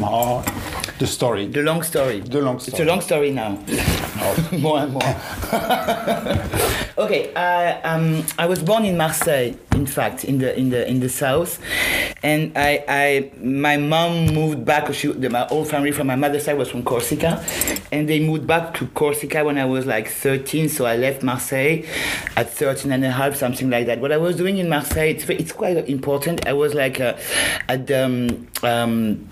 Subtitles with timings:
[0.00, 0.42] Oh,
[0.98, 1.48] the story.
[1.48, 2.20] The long story.
[2.20, 2.72] The long story.
[2.72, 3.50] It's a long story now.
[4.58, 5.02] more and more.
[6.96, 11.00] okay, I, um, I was born in Marseille, in fact, in the in the in
[11.00, 11.58] the south,
[12.22, 14.90] and I, I my mom moved back.
[14.94, 17.44] She, the, my whole family from my mother's side was from Corsica,
[17.92, 20.70] and they moved back to Corsica when I was like 13.
[20.70, 21.84] So I left Marseille
[22.38, 24.00] at 13 and a half, something like that.
[24.00, 26.46] What I was doing in Marseille, it's, it's quite important.
[26.46, 27.18] I was like uh,
[27.68, 29.28] at the um, um,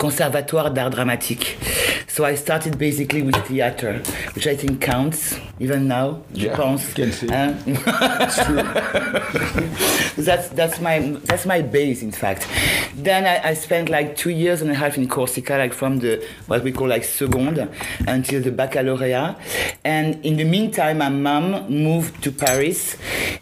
[0.00, 1.58] Conservatoire d'Art Dramatique.
[2.08, 4.00] So I started basically with theater,
[4.32, 6.22] which I think counts even now.
[6.32, 6.94] Yeah, pense.
[6.94, 7.26] can see.
[10.16, 12.48] That's that's my that's my base in fact.
[12.94, 16.24] Then I, I spent like two years and a half in Corsica, like from the
[16.46, 17.68] what we call like seconde
[18.06, 19.36] until the baccalaureate.
[19.84, 22.96] And in the meantime, my mom moved to Paris,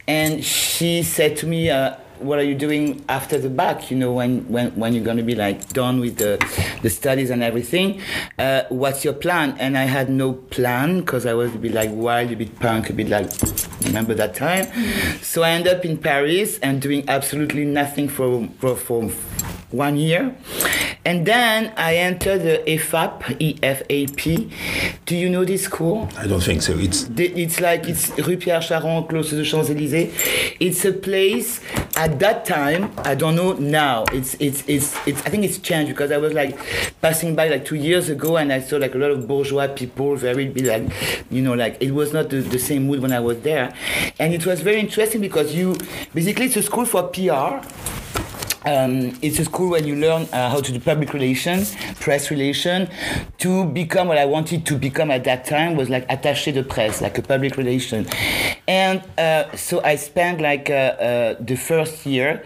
[0.09, 1.71] and she said to me.
[1.71, 3.91] Uh, what are you doing after the back?
[3.91, 6.39] You know, when when, when you're gonna be like done with the
[6.83, 8.01] the studies and everything.
[8.39, 9.57] Uh, what's your plan?
[9.59, 12.91] And I had no plan because I was a bit like wild, a bit punk,
[12.91, 13.31] a bit like
[13.85, 14.67] remember that time.
[15.23, 19.11] So I ended up in Paris and doing absolutely nothing for for, for
[19.71, 20.35] one year.
[21.05, 24.51] And then I entered the E EFAP, E-F-A-P.
[25.07, 26.09] Do you know this school?
[26.19, 26.77] I don't think so.
[26.79, 30.13] It's The- It's like it's Rue Pierre Charron, close to the Champs Elysees.
[30.61, 31.61] It's a place
[31.97, 32.93] at that time.
[32.99, 34.05] I don't know now.
[34.13, 35.23] It's it's it's it's.
[35.25, 36.59] I think it's changed because I was like
[37.01, 40.17] passing by like two years ago and I saw like a lot of bourgeois people,
[40.17, 40.83] very like,
[41.31, 43.73] you know, like it was not the, the same mood when I was there,
[44.19, 45.77] and it was very interesting because you
[46.13, 47.65] basically it's a school for PR.
[48.65, 52.89] Um, it's a school where you learn uh, how to do public relations, press relation.
[53.39, 57.01] To become what I wanted to become at that time was like attaché de presse,
[57.01, 58.07] like a public relation.
[58.67, 62.45] And uh, so I spent like uh, uh, the first year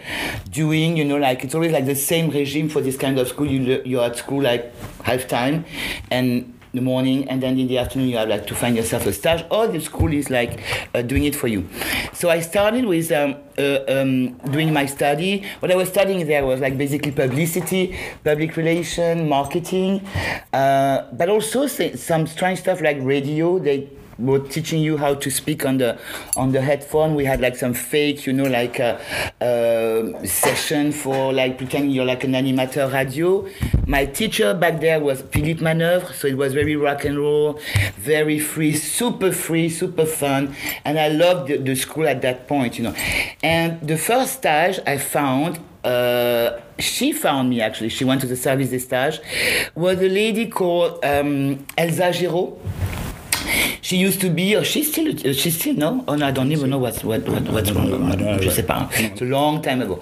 [0.49, 3.47] doing, you know, like it's always like the same regime for this kind of school.
[3.47, 5.65] You you're at school like half time,
[6.11, 9.13] and the morning and then in the afternoon you have like to find yourself a
[9.13, 10.59] stage or the school is like
[10.95, 11.67] uh, doing it for you.
[12.13, 15.45] So i started with um, uh, um, doing my study.
[15.59, 20.01] What i was studying there was like basically publicity public relation marketing
[20.51, 23.59] uh, but also some strange stuff like radio.
[23.59, 25.97] They were teaching you how to speak on the
[26.35, 27.15] on the headphone.
[27.15, 28.99] We had like some fake you know like a,
[29.41, 33.47] uh session for like pretending you're like an animateur radio.
[33.87, 37.59] My teacher back there was Philippe Manœuvre so it was very rock and roll
[37.97, 42.77] very free super free super fun and I loved the, the school at that point
[42.77, 42.95] you know.
[43.41, 48.37] And the first stage I found uh, she found me actually she went to the
[48.37, 49.19] service des stages
[49.75, 52.57] was a lady called um, Elsa Giraud
[53.93, 56.03] she used to be, or she's still, she's still no.
[56.07, 57.91] Oh no, I don't even know what's what, what what's wrong.
[57.91, 58.33] with I don't know.
[58.33, 58.39] her.
[58.39, 58.89] Je sais pas.
[58.97, 59.99] It's a long time ago.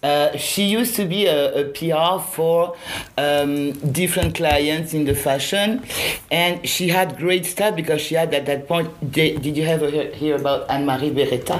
[0.00, 2.76] Uh, she used to be a, a PR for
[3.18, 5.82] um, different clients in the fashion,
[6.30, 8.88] and she had great stuff because she had at that point.
[9.10, 11.58] Did, did you ever hear, hear about Anne Marie Beretta?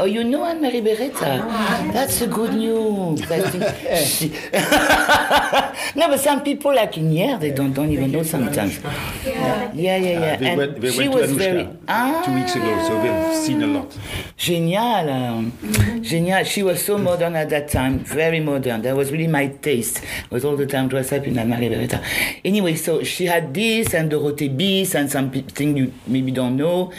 [0.00, 1.38] Oh, you know Anne Marie Beretta?
[1.92, 3.22] That's a good news.
[3.30, 3.64] I think
[4.04, 4.28] she-
[5.98, 8.80] no, but some people like in here, they don't don't even know sometimes.
[9.24, 9.96] Yeah, yeah, yeah.
[9.98, 10.36] yeah.
[10.36, 13.36] they And went, they she went was to very ah, two weeks ago, so they've
[13.46, 13.96] seen a lot.
[14.36, 15.52] Génial, um,
[16.02, 16.44] génial.
[16.44, 18.82] She was so modern at that time, very modern.
[18.82, 20.00] That was really my taste.
[20.30, 22.02] Was all the time dressed up in Anne Marie Beretta.
[22.44, 26.56] Anyway, so she had this and Dorothée Bis and some pe- thing you maybe don't
[26.56, 26.92] know.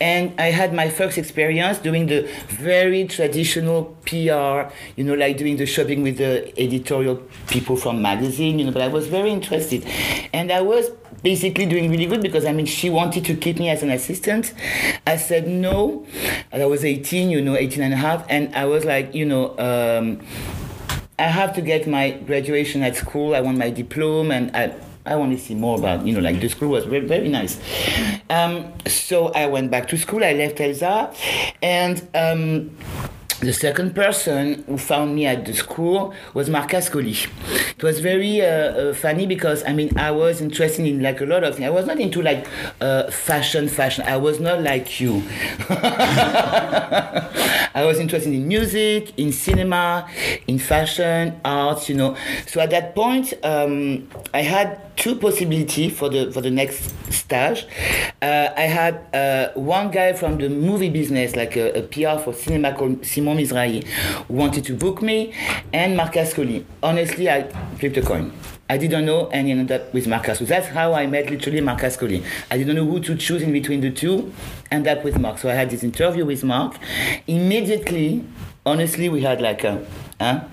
[0.00, 5.56] And I had my first experience doing the very traditional PR, you know, like doing
[5.56, 7.16] the shopping with the editorial
[7.48, 9.86] people from magazine, you know, but I was very interested.
[10.32, 10.90] And I was
[11.22, 14.54] basically doing really good because I mean she wanted to keep me as an assistant.
[15.06, 16.06] I said no.
[16.52, 19.56] I was 18, you know, 18 and a half, and I was like, you know,
[19.58, 20.20] um,
[21.18, 23.34] I have to get my graduation at school.
[23.34, 24.74] I want my diploma, and I.
[25.10, 27.58] I want to see more about, you know, like the school was very, very nice.
[28.30, 30.22] Um, so I went back to school.
[30.22, 31.12] I left Elsa,
[31.60, 32.70] and um,
[33.40, 37.26] the second person who found me at the school was Marc Ascoli.
[37.70, 41.24] It was very uh, uh, funny because I mean I was interested in like a
[41.26, 41.66] lot of things.
[41.66, 42.46] I was not into like
[42.80, 44.04] uh, fashion, fashion.
[44.06, 45.22] I was not like you.
[47.72, 50.06] I was interested in music, in cinema,
[50.46, 51.88] in fashion, art.
[51.88, 52.16] You know.
[52.46, 57.66] So at that point, um, I had two possibilities for the for the next stage.
[58.22, 62.34] Uh, I had uh, one guy from the movie business, like a, a PR for
[62.34, 63.84] cinema called Simon Mizrahi,
[64.28, 65.32] wanted to book me,
[65.72, 66.64] and Marc Ascoli.
[66.82, 67.48] Honestly, I
[67.78, 68.30] flipped a coin.
[68.68, 71.60] I didn't know and he ended up with Marc So That's how I met literally
[71.60, 72.22] Marc Ascoli.
[72.52, 74.32] I didn't know who to choose in between the two,
[74.70, 75.38] end up with Mark.
[75.38, 76.76] So I had this interview with Mark.
[77.26, 78.24] Immediately,
[78.64, 79.84] honestly, we had like a
[80.20, 80.44] Huh?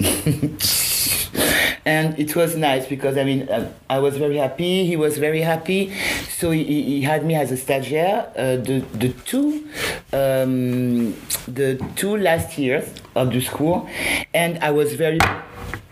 [1.84, 4.84] and it was nice because I mean uh, I was very happy.
[4.84, 5.92] He was very happy,
[6.28, 8.30] so he, he had me as a stagiaire.
[8.36, 9.68] Uh, the the two
[10.12, 11.14] um,
[11.46, 13.88] the two last years of the school,
[14.34, 15.20] and I was very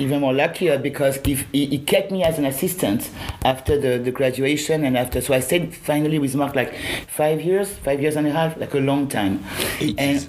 [0.01, 3.11] even more luckier because if he, he kept me as an assistant
[3.45, 6.75] after the, the graduation and after so I stayed finally with Mark like
[7.07, 9.41] five years, five years and a half, like a long time.
[9.79, 10.29] 80s.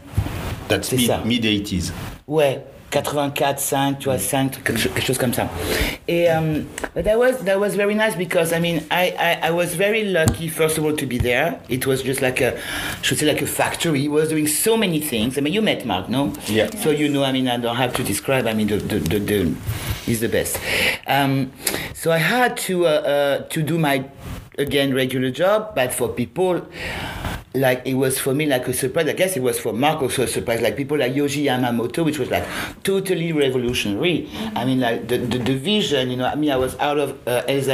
[0.67, 1.91] That's mid, mid 80s.
[2.27, 5.49] Ouais, 84, 5, tu vois, 5, quelque, chose- quelque chose comme ça.
[6.07, 9.51] Et um, but that was that was very nice because I mean I, I, I
[9.51, 11.59] was very lucky first of all to be there.
[11.69, 13.99] It was just like a I should say like a factory.
[14.01, 15.37] He was doing so many things.
[15.37, 16.33] I mean you met Mark, no?
[16.47, 16.69] Yeah.
[16.83, 18.45] So you know, I mean I don't have to describe.
[18.47, 19.55] I mean the the, the, the
[20.05, 20.59] he's the best.
[21.07, 21.51] Um,
[21.93, 24.03] so I had to uh, uh, to do my
[24.57, 26.61] again regular job, but for people
[27.53, 29.07] like it was for me like a surprise.
[29.07, 30.61] I guess it was for Mark also a surprise.
[30.61, 32.45] Like people like Yohji Yamamoto, which was like
[32.83, 34.29] totally revolutionary.
[34.55, 36.25] I mean, like the, the, the vision, you know.
[36.25, 37.73] I mean, I was out of uh, Elsa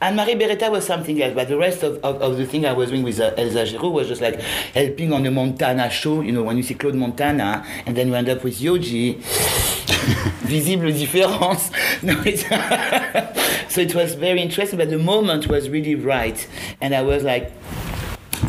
[0.00, 1.34] and Marie Beretta was something else.
[1.34, 4.08] But the rest of, of, of the thing I was doing with uh, Elsa was
[4.08, 6.22] just like helping on the Montana show.
[6.22, 9.16] You know, when you see Claude Montana, and then you end up with Yoji.
[10.46, 11.70] Visible différence.
[12.02, 12.42] No, it's
[13.74, 16.46] so it was very interesting, but the moment was really right,
[16.80, 17.52] and I was like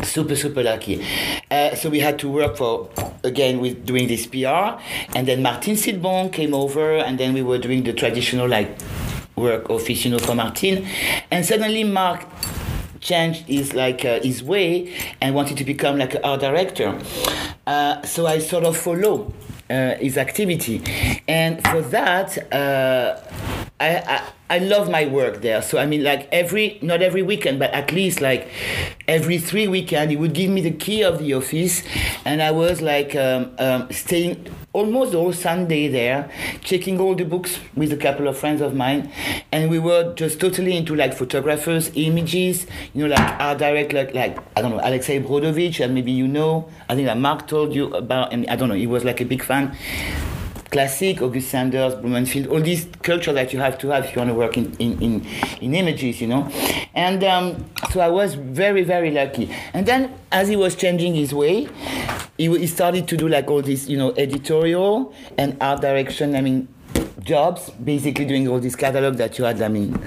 [0.04, 1.04] super super lucky.
[1.50, 2.88] Uh, so we had to work for
[3.24, 4.46] again with doing this pr
[5.14, 8.76] and then Martine Sitbon came over and then we were doing the traditional like
[9.36, 10.86] work office you know for Martine.
[11.30, 12.24] And suddenly mark
[13.00, 16.98] changed his like uh, his way and wanted to become like art director.
[17.66, 19.32] Uh, so i sort of follow
[19.70, 20.82] uh, his activity.
[21.26, 23.20] And for that uh,
[23.80, 25.62] I, I love my work there.
[25.62, 28.48] So I mean, like every not every weekend, but at least like
[29.06, 31.82] every three weekend, he would give me the key of the office,
[32.24, 36.28] and I was like um, um, staying almost all Sunday there,
[36.62, 39.12] checking all the books with a couple of friends of mine,
[39.52, 44.12] and we were just totally into like photographers, images, you know, like art direct, like
[44.12, 47.74] like I don't know, Alexei Brodovitch, and maybe you know, I think that Mark told
[47.74, 49.76] you about, and I don't know, he was like a big fan
[50.70, 54.30] classic, August Sanders, Blumenfeld, all these culture that you have to have if you want
[54.30, 55.26] to work in, in, in,
[55.60, 56.50] in images, you know.
[56.94, 59.50] And um, so I was very, very lucky.
[59.72, 61.68] And then as he was changing his way,
[62.36, 66.40] he, he started to do like all this, you know, editorial and art direction, I
[66.42, 66.68] mean,
[67.20, 69.98] jobs, basically doing all this catalog that you had, I mean,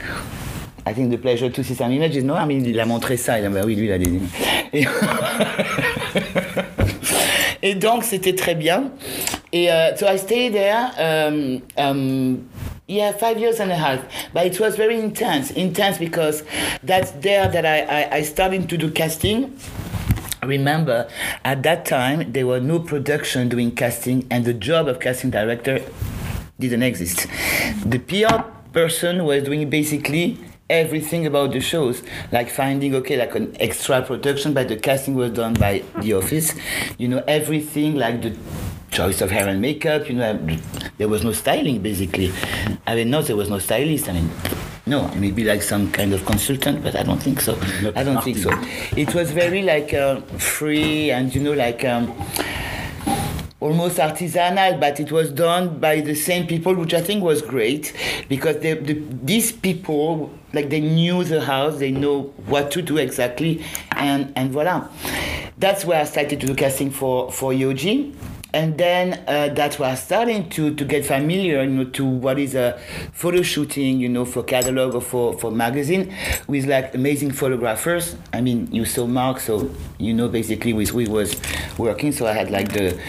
[0.86, 2.24] I think the pleasure to see some images.
[2.24, 3.38] No, I mean, il a montré ça.
[3.38, 3.88] Il a, bah oui, lui,
[4.74, 6.58] il a.
[7.62, 8.92] Et, donc, c'était très bien.
[9.52, 10.92] Et uh, so I stayed there.
[10.98, 12.48] Um, um,
[12.88, 14.00] yeah, five years and a half.
[14.34, 15.52] But it was very intense.
[15.52, 16.44] Intense because
[16.84, 19.56] that's there that I, I, I started to do casting.
[20.44, 21.08] Remember,
[21.46, 25.80] at that time, there were no production doing casting, and the job of casting director
[26.60, 27.28] didn't exist.
[27.86, 28.44] The PR
[28.74, 30.40] person was doing basically
[30.72, 32.02] everything about the shows,
[32.32, 36.56] like finding okay, like an extra production, but the casting was done by the office.
[36.98, 38.36] You know, everything like the
[38.90, 40.10] choice of hair and makeup.
[40.10, 40.58] You know,
[40.98, 42.32] there was no styling basically.
[42.88, 44.10] I mean, no, there was no stylist.
[44.10, 44.32] I mean.
[44.88, 47.54] No, maybe like some kind of consultant, but I don't think so.
[47.84, 48.50] Not I don't think so.
[48.98, 52.12] It was very like uh, free and you know like um,
[53.62, 57.94] almost artisanal, but it was done by the same people, which I think was great
[58.28, 62.98] because they, the, these people, like they knew the house, they know what to do
[62.98, 64.88] exactly, and and voila.
[65.58, 68.16] That's where I started to do casting for for Yohji.
[68.54, 72.38] And then uh, that's where I started to, to get familiar, you know, to what
[72.38, 72.78] is a
[73.14, 76.14] photo shooting, you know, for catalog or for, for magazine
[76.48, 78.18] with like amazing photographers.
[78.34, 81.40] I mean, you saw Mark, so you know basically with who he was
[81.78, 82.12] working.
[82.12, 83.00] So I had like the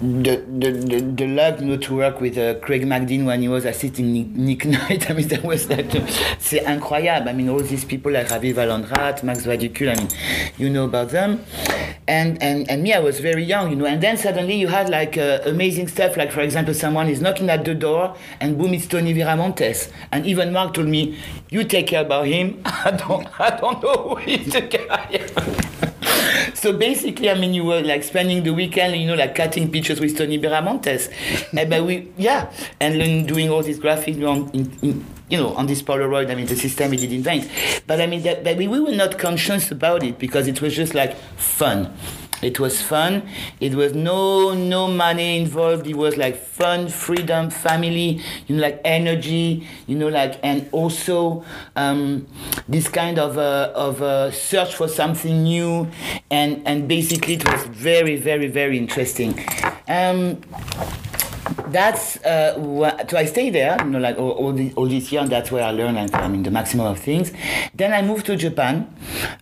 [0.00, 3.48] the, the, the, the luck you know, to work with uh, Craig McDean when he
[3.48, 5.10] was assisting Nick, Nick Knight.
[5.10, 5.92] I mean, that was that.
[5.92, 7.28] like, c'est incroyable.
[7.28, 10.08] I mean, all these people like Javier Vallhonrat, Max Vadukul, I mean,
[10.56, 11.44] you know about them.
[12.06, 14.88] And, and, and me, I was very young, you know, and then suddenly you had
[14.88, 18.74] like uh, amazing stuff, like for example, someone is knocking at the door and boom,
[18.74, 19.90] it's Tony Viramontes.
[20.12, 21.18] And even Mark told me,
[21.50, 22.62] you take care about him.
[22.64, 25.84] I don't, I don't know who is the guy.
[26.54, 30.00] so basically, I mean, you were like spending the weekend, you know, like cutting pictures
[30.00, 31.10] with Tony Viramontes.
[31.50, 35.38] and eh, but we, yeah, and then doing all these graphics on, in, in, you
[35.38, 36.30] know, on this Polaroid.
[36.30, 37.48] I mean, the system we did invent.
[37.86, 40.74] But I mean, that, but we, we were not conscious about it because it was
[40.74, 41.94] just like fun.
[42.42, 43.28] It was fun.
[43.60, 45.86] It was no no money involved.
[45.86, 48.20] It was like fun, freedom, family.
[48.46, 49.66] You know, like energy.
[49.86, 51.44] You know, like and also
[51.76, 52.26] um,
[52.68, 55.88] this kind of uh, of uh, search for something new,
[56.30, 59.38] and and basically it was very very very interesting.
[59.88, 60.40] Um,
[61.68, 65.12] that's uh, what, so I stay there, you know, like all, all, the, all this
[65.12, 67.32] year, and that's where I learned, like, I mean, the maximum of things.
[67.74, 68.92] Then I moved to Japan,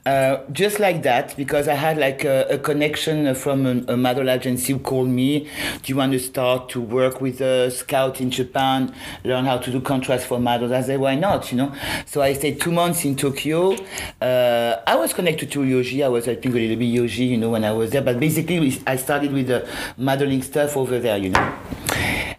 [0.05, 4.31] uh, just like that, because I had like a, a connection from a, a model
[4.31, 5.49] agency who called me,
[5.83, 8.95] do you want to start to work with a scout in Japan,
[9.25, 10.73] learn how to do contrast for models?
[10.73, 11.75] I said, why not, you know?
[12.07, 13.77] So I stayed two months in Tokyo.
[14.21, 17.51] Uh, I was connected to Yohji, I was helping a little bit Yohji, you know,
[17.51, 21.31] when I was there, but basically I started with the modeling stuff over there, you
[21.31, 21.59] know.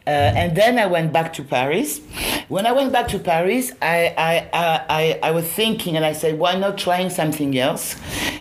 [0.07, 1.99] Uh, and then I went back to Paris.
[2.47, 4.49] When I went back to Paris, I, I,
[4.89, 7.97] I, I, was thinking and I said, why not trying something else?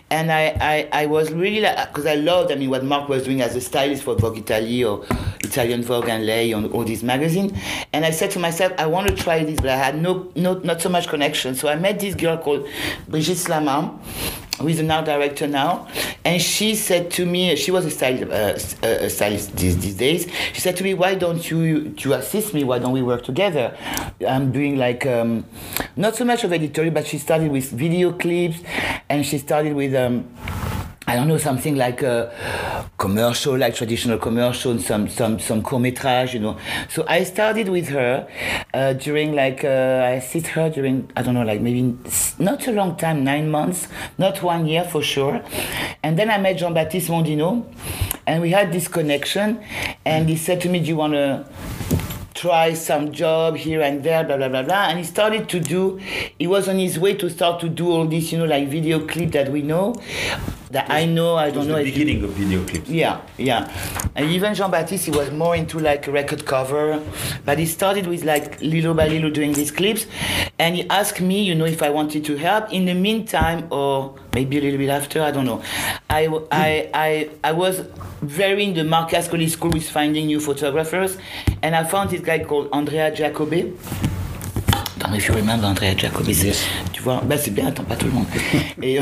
[0.09, 3.25] And I, I, I was really like, because I loved, I mean, what Mark was
[3.25, 5.05] doing as a stylist for Vogue Italy or
[5.43, 7.51] Italian Vogue and Lay on all these magazines.
[7.91, 10.53] And I said to myself, I want to try this, but I had no, no,
[10.59, 11.53] not so much connection.
[11.55, 12.65] So I met this girl called
[13.09, 13.99] Brigitte Slama
[14.59, 15.87] who is an art director now,
[16.27, 20.27] and she said to me, she was a stylist, uh, a stylist these, these days.
[20.51, 22.65] She said to me, "Why don't you to assist me?
[22.65, 23.65] Why don't we work together?"
[24.27, 25.45] I'm doing like um,
[25.95, 28.59] not so much of editorial, but she started with video clips,
[29.07, 29.95] and she started with.
[29.95, 30.27] Um,
[31.09, 32.33] I don't know something like a
[32.97, 36.57] commercial, like traditional commercial, some some some court métrage, you know.
[36.89, 38.27] So I started with her
[38.73, 41.97] uh, during like uh, I assist her during I don't know like maybe
[42.39, 43.87] not a long time, nine months,
[44.17, 45.41] not one year for sure.
[46.03, 47.63] And then I met Jean Baptiste Mondino,
[48.25, 49.63] and we had this connection.
[50.03, 51.45] And he said to me, "Do you want to?"
[52.37, 54.89] try some job here and there, blah blah blah blah.
[54.89, 55.97] And he started to do.
[56.37, 59.05] He was on his way to start to do all this, you know, like video
[59.07, 59.95] clip that we know,
[60.71, 61.35] that I know.
[61.35, 61.77] I don't know.
[61.77, 62.89] the beginning of video clips.
[62.89, 63.71] yeah, yeah.
[64.15, 67.01] And even Jean Baptiste, he was more into like record cover,
[67.45, 70.05] but he started with like little by little doing these clips,
[70.59, 72.71] and he asked me, you know, if I wanted to help.
[72.71, 75.61] In the meantime, or maybe a little bit after, I don't know.
[76.09, 77.83] I I I, I was
[78.21, 81.17] very in the Marc Ascoli school with finding new photographers,
[81.61, 83.75] and I found this guy called Andrea Giacobbe.
[85.09, 86.33] Know if you remember Andrea Jacobi.
[86.33, 86.63] c'est- Yes.
[86.93, 88.25] Tu vois, bah c'est bien, attends, pas tout le monde.
[88.81, 88.99] Et,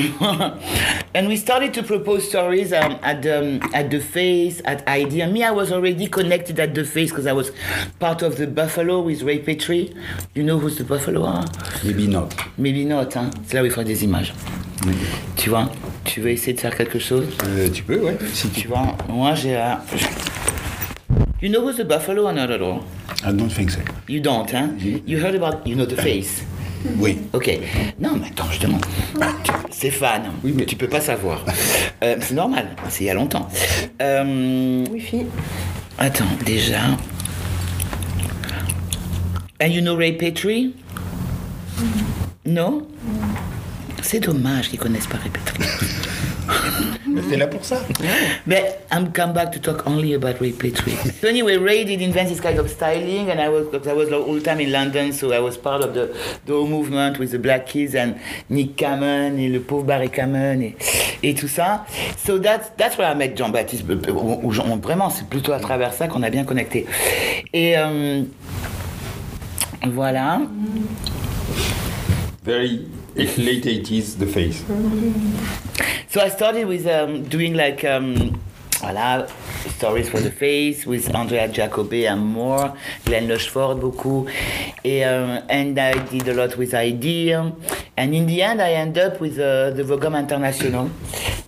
[1.16, 5.22] and we started to propose stories um, at, the, at the face, at ID.
[5.22, 7.52] And me, I was already connected at the face because I was
[8.00, 9.94] part of the Buffalo with Ray Petrie.
[10.36, 11.26] You know who's the Buffalo?
[11.26, 11.46] Hein?
[11.84, 12.34] Maybe not.
[12.58, 13.16] Maybe not.
[13.16, 13.30] Hein?
[13.48, 14.34] C'est là où il fera des images.
[15.38, 15.72] Tu vois
[16.04, 17.26] Tu veux essayer de faire quelque chose?
[17.48, 18.18] Euh, tu peux, ouais.
[18.34, 19.56] Si Tu tu vois Moi, j'ai...
[19.56, 19.80] un-
[21.42, 22.84] You know who's the Buffalo or not at all?
[23.24, 23.80] I don't think so.
[24.08, 25.66] You don't, hein You heard about...
[25.68, 26.44] You know the face?
[27.00, 27.18] Oui.
[27.34, 27.50] Ok.
[28.00, 28.86] Non, mais attends, je demande.
[29.72, 30.22] C'est fan.
[30.44, 31.44] Oui, mais- tu peux pas savoir.
[32.04, 32.68] Euh, c'est normal.
[32.90, 33.50] C'est il y a longtemps.
[34.04, 35.26] Euh, Wi-Fi.
[35.98, 36.82] attends, déjà.
[39.60, 40.76] And you know Ray Petrie?
[42.46, 42.86] Non?
[44.04, 45.64] C'est dommage qu'ils connaissent pas Ray Petrie.
[47.08, 47.78] Mais t'es là pour ça.
[48.48, 50.96] But I'm come back to talk only about Ray Petrie.
[51.22, 54.12] so anyway, Ray did invent this kind of styling, and I was because I was
[54.12, 56.14] all the time in London, so I was part of the,
[56.46, 58.16] the whole movement with the Black Kids and
[58.50, 60.76] Nick Kamen et le pauvre Barry Kamen et,
[61.24, 61.86] et tout ça.
[62.18, 63.86] So that's that's where I met Jean Baptiste.
[63.90, 66.86] euh, où- où Jean- Vraiment, c'est plutôt à travers ça qu'on a bien connecté.
[67.54, 68.22] Et euh,
[69.88, 70.42] voilà.
[72.44, 74.64] Very late 80s, the face.
[76.10, 78.40] So I started with um, doing like um,
[78.80, 79.28] voilà,
[79.78, 82.74] stories for the face with Andrea Giacobbe and more,
[83.06, 84.28] Glen Luchford beaucoup,
[84.84, 87.52] et, um, and I did a lot with Idea,
[87.98, 90.90] and in the end I end up with uh, the Vogue Hommes International.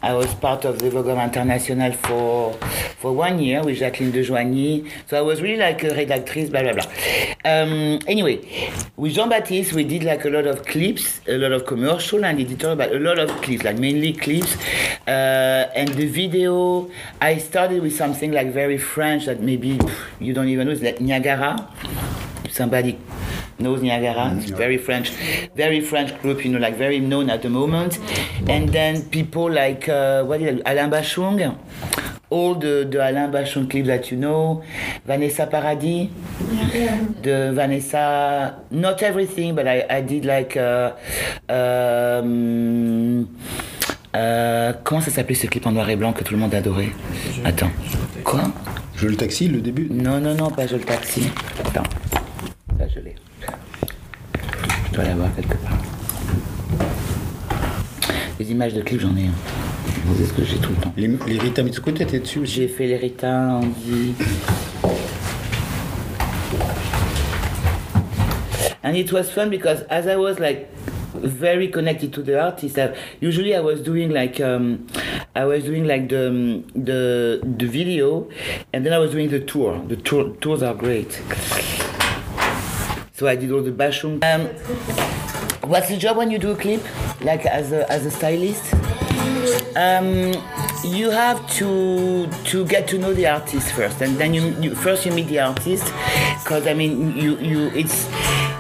[0.08, 2.54] I was part of the Vogue Hommes International for
[3.02, 4.90] for one year with Jacqueline de Joigny.
[5.06, 6.86] So I was really like a redactrice, blah blah blah.
[7.44, 11.66] Um, anyway, with Jean Baptiste, we did like a lot of clips, a lot of
[11.66, 14.56] commercial and editorial, but a lot of clips, like mainly clips.
[15.06, 19.78] Uh, and the video, I started with something like very French that maybe
[20.22, 21.70] you don't even know, it's like Niagara.
[22.50, 22.98] Somebody
[23.60, 24.36] knows Niagara.
[24.38, 25.10] It's very French,
[25.56, 28.00] very French group, you know, like very known at the moment.
[28.48, 31.58] And then people like uh, what is it, Alain Bachung,
[32.30, 34.64] all the, the Alain Bachung clips that you know,
[35.06, 36.10] Vanessa Paradis,
[37.22, 40.58] the Vanessa, not everything, but I, I did like.
[40.58, 40.92] Uh,
[41.50, 43.28] um,
[44.16, 46.90] euh, comment ça s'appelait ce clip en noir et blanc que tout le monde adorait?
[47.46, 47.70] Attends.
[48.24, 48.42] Quoi?
[48.96, 49.88] Je le taxi, le début?
[49.92, 51.30] non, non, non, pas je le taxi.
[51.64, 51.84] Attends.
[52.94, 53.16] Je l'ai.
[54.98, 55.78] Dois l'avoir quelque part.
[58.40, 59.28] Les images de clips, j'en ai.
[59.28, 60.16] un.
[60.18, 60.92] C'est ce que j'ai tout le temps.
[60.98, 62.40] Les, les Rita Mitsuko, t'étais dessus.
[62.46, 64.16] J'ai fait les Rita, Andy.
[68.84, 70.68] And it was fun because as I was like
[71.14, 74.88] very connected to the artist, I, usually I was doing like um,
[75.36, 78.30] I was doing like the um, the the video,
[78.74, 79.80] and then I was doing the tour.
[79.88, 81.22] The tour tours are great.
[83.18, 84.24] So I did all the bashung.
[84.24, 84.46] Um,
[85.68, 86.84] what's the job when you do a clip,
[87.22, 88.76] like as a as a stylist?
[89.76, 90.36] Um,
[90.86, 95.04] you have to to get to know the artist first, and then you, you first
[95.04, 95.92] you meet the artist,
[96.44, 98.06] because I mean you you it's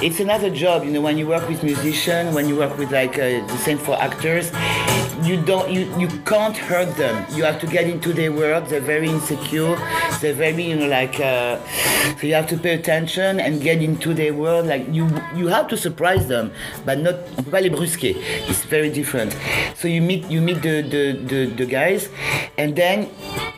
[0.02, 3.16] it's another job, you know, when you work with musicians, when you work with like
[3.16, 4.52] uh, the same for actors,
[5.24, 7.26] you don't you, you can't hurt them.
[7.36, 8.68] You have to get into their world.
[8.68, 9.76] They're very insecure.
[10.22, 11.60] They're very you know like uh,
[12.18, 14.68] so you have to pay attention and get into their world.
[14.68, 16.52] Like you you have to surprise them,
[16.86, 18.16] but not on peut pas les brusquer.
[18.48, 19.36] It's very different.
[19.76, 22.10] So you meet you meet the the, the, the guys,
[22.58, 23.10] and then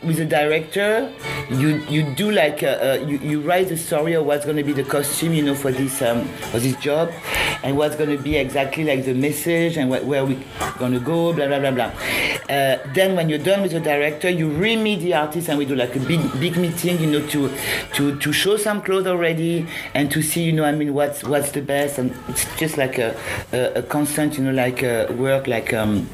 [0.02, 1.12] with the director,
[1.50, 4.64] you you do like uh, uh, you, you write the story of what's going to
[4.64, 7.10] be the costume, you know, for this um, for this job,
[7.62, 10.42] and what's going to be exactly like the message and wh- where we're
[10.78, 11.92] going to go, blah blah blah blah.
[12.48, 15.74] Uh, then when you're done with the director, you re-meet the artist, and we do
[15.76, 17.50] like a big big meeting, you know, to
[17.94, 21.52] to to show some clothes already and to see, you know, I mean, what's what's
[21.52, 23.16] the best, and it's just like a
[23.52, 25.72] a, a constant, you know, like uh, work, like.
[25.72, 26.08] Um,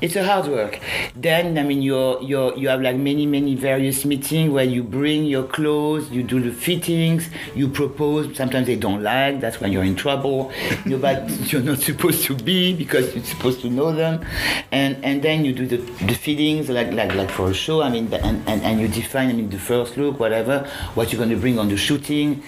[0.00, 0.80] it's a hard work.
[1.14, 5.24] Then I mean you you you have like many many various meetings where you bring
[5.24, 8.36] your clothes, you do the fittings, you propose.
[8.36, 9.40] Sometimes they don't like.
[9.40, 10.52] That's when you're in trouble.
[10.84, 14.24] you but you're not supposed to be because you're supposed to know them,
[14.72, 15.76] and and then you do the
[16.06, 17.82] the fittings like like like for a show.
[17.82, 21.18] I mean and and, and you define I mean the first look whatever what you're
[21.18, 22.42] going to bring on the shooting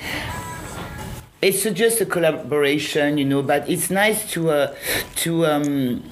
[1.42, 3.42] it's just a collaboration, you know.
[3.42, 4.75] But it's nice to uh,
[5.16, 6.02] to um,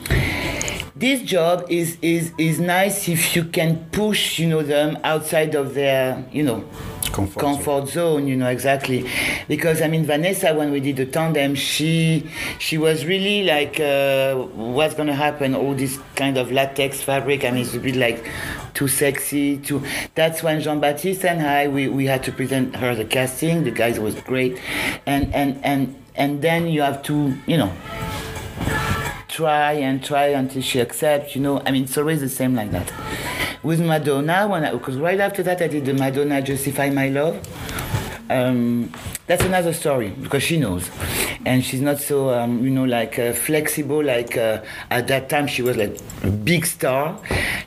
[1.00, 5.75] this job is is is nice if you can push, you know, them outside of
[5.75, 6.64] their, you know,
[7.11, 9.04] Comfort comfort zone, you know exactly.
[9.49, 14.37] Because I mean, Vanessa, when we did the tandem, she she was really like, uh,
[14.37, 15.54] what's gonna happen?
[15.57, 17.45] All this kind of latex fabric.
[17.45, 18.30] I mean, it's a bit like
[18.75, 19.57] too sexy.
[19.57, 19.83] Too.
[20.14, 23.64] That's when Jean Baptiste and I we, we had to present her the casting.
[23.64, 24.61] The guys was great,
[25.07, 27.73] and and and and then you have to you know
[29.30, 31.34] try and try until she accepts.
[31.34, 32.93] You know, I mean, it's always the same like that.
[33.62, 37.38] With Madonna, when I because right after that I did the Madonna Justify My Love.
[38.30, 38.93] Um,
[39.26, 40.88] that's another story because she knows,
[41.45, 44.02] and she's not so um, you know like uh, flexible.
[44.04, 47.21] Like uh, at that time, she was like a big star,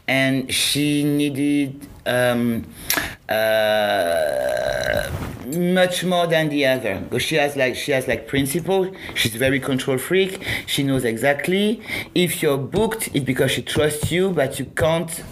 [0.08, 1.88] and she needed.
[2.06, 2.66] Um,
[3.30, 5.10] uh,
[5.56, 7.00] much more than the other.
[7.00, 10.44] Because she has like she has like principle she's very control freak.
[10.68, 11.82] She knows exactly.
[12.16, 15.24] If you're booked it's because she trusts you but you can't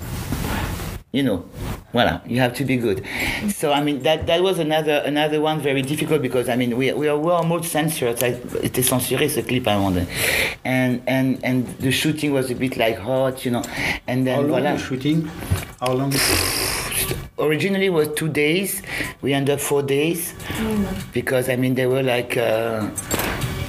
[1.14, 1.44] you know
[1.92, 3.04] voila you have to be good.
[3.50, 6.94] So i mean that that was another another one very difficult because i mean we
[6.94, 8.18] we are, we are almost censored.
[8.18, 10.06] Ça a été censuré ce clip à un moment
[10.66, 13.64] and and and the shooting was a bit like hot you know.
[14.08, 14.74] And then How long voila.
[14.74, 15.30] the shooting?
[15.82, 16.12] How long?
[17.40, 18.82] Originally was two days.
[19.22, 20.34] We ended up four days.
[21.14, 22.90] Because i mean they were like uh,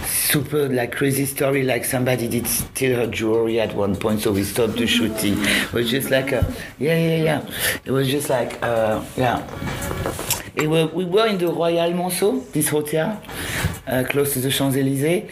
[0.06, 4.44] super like crazy story like somebody did steal her jewelry at one point so we
[4.44, 5.34] stopped the shooting.
[5.38, 6.44] It was just like a,
[6.78, 7.50] yeah yeah yeah.
[7.84, 9.46] It was just like uh, yeah.
[10.54, 13.20] It we were in the Royal Monceau, this hotel,
[13.86, 15.28] uh, close to the Champs-Élysées,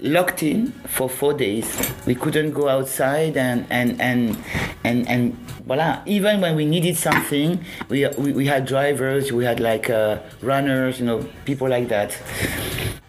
[0.00, 1.92] locked in for four days.
[2.06, 4.36] We couldn't go outside and, and, and,
[4.84, 6.02] and, and voila.
[6.06, 11.00] Even when we needed something, we, we, we had drivers, we had like uh, runners,
[11.00, 12.16] you know, people like that.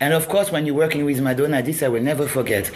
[0.02, 2.72] And of course, when you're working with Madonna, this I will never forget.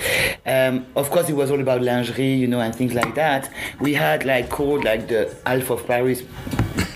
[0.46, 3.50] Um, of course, it was all about lingerie, you know, and things like that.
[3.80, 6.24] We had like called like the Half of Paris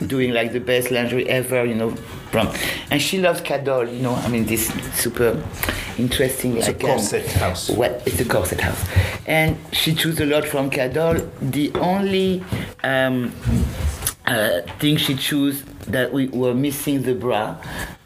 [0.06, 1.96] doing like the best lingerie ever, you know,
[2.32, 2.54] from.
[2.92, 5.42] And she loves Cadolle, you know, I mean, this super
[5.98, 7.70] interesting It's a like um, corset house.
[7.70, 8.84] well, it's a corset house.
[9.26, 11.30] And she chose a lot from Cadolle.
[11.42, 12.44] The only
[12.84, 13.34] um,
[14.26, 17.56] uh, thing she chose that we were missing the bra.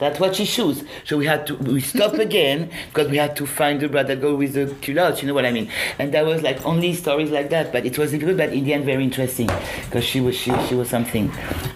[0.01, 0.83] That's what she chose.
[1.05, 4.33] So we had to we stop again because we had to find the brother go
[4.35, 5.21] with the culottes.
[5.21, 5.69] You know what I mean?
[5.99, 7.71] And that was like only stories like that.
[7.71, 9.45] But it was good, but in the end very interesting
[9.85, 11.31] because she was she, she was something.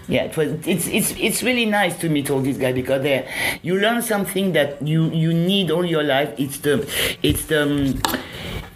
[0.08, 0.50] Yeah, it was.
[0.66, 3.28] It's it's it's really nice to meet all these guys because they
[3.62, 6.34] you learn something that you you need all your life.
[6.36, 6.84] It's the
[7.22, 7.62] it's the.
[7.62, 8.02] Um,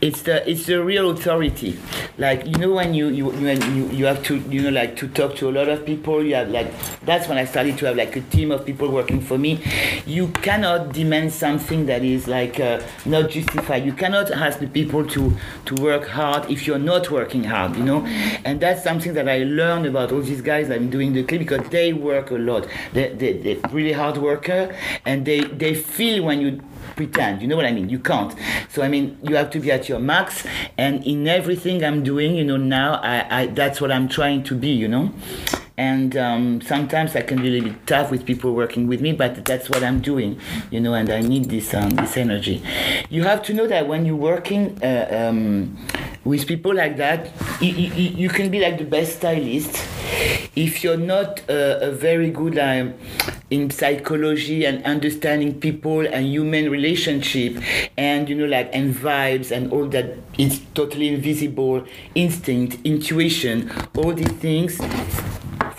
[0.01, 1.79] It's the it's the real authority.
[2.17, 5.09] Like you know when you you you, you you have to you know like to
[5.09, 7.97] talk to a lot of people you have like that's when i started to have
[7.97, 9.63] like a team of people working for me.
[10.07, 13.85] You cannot demand something that is like uh, not justified.
[13.85, 15.37] You cannot ask the people to
[15.67, 18.07] to work hard if you're not working hard you know?
[18.45, 21.69] And that's something that i learned about all these guys i'm doing the clip because
[21.71, 22.67] they work a lot.
[22.93, 26.61] They, they, they're really hard worker and they they feel when you
[26.97, 27.43] pretend.
[27.43, 27.89] You know what I mean?
[27.89, 28.35] You can't.
[28.69, 30.47] So I mean, you have to be at your max.
[30.77, 34.55] And in everything I'm doing, you know, now I, I that's what I'm trying to
[34.55, 34.71] be.
[34.71, 35.13] You know.
[35.81, 39.01] And um, sometimes I can really be a little bit tough with people working with
[39.01, 40.39] me, but that's what I'm doing,
[40.71, 40.93] you know.
[40.93, 42.63] And I need this um, this energy.
[43.09, 45.79] You have to know that when you're working uh, um,
[46.23, 47.31] with people like that,
[47.63, 49.73] you, you, you can be like the best stylist
[50.55, 52.93] if you're not uh, a very good um,
[53.49, 57.57] in psychology and understanding people and human relationship
[57.97, 64.13] and you know like and vibes and all that it's totally invisible instinct intuition all
[64.13, 64.79] these things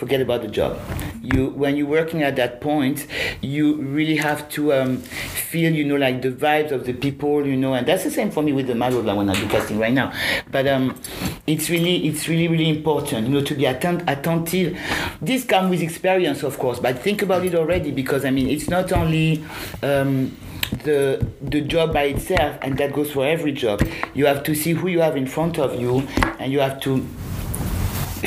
[0.01, 0.79] forget about the job.
[1.21, 3.05] You when you're working at that point
[3.39, 7.55] you really have to um, feel you know like the vibes of the people you
[7.55, 9.93] know and that's the same for me with the that when i do casting right
[9.93, 10.11] now.
[10.49, 10.99] But um,
[11.45, 14.75] it's really it's really really important you know to be atten- attentive.
[15.21, 18.69] This comes with experience of course but think about it already because i mean it's
[18.69, 19.43] not only
[19.83, 20.35] um,
[20.83, 23.87] the the job by itself and that goes for every job.
[24.15, 25.99] You have to see who you have in front of you
[26.39, 27.05] and you have to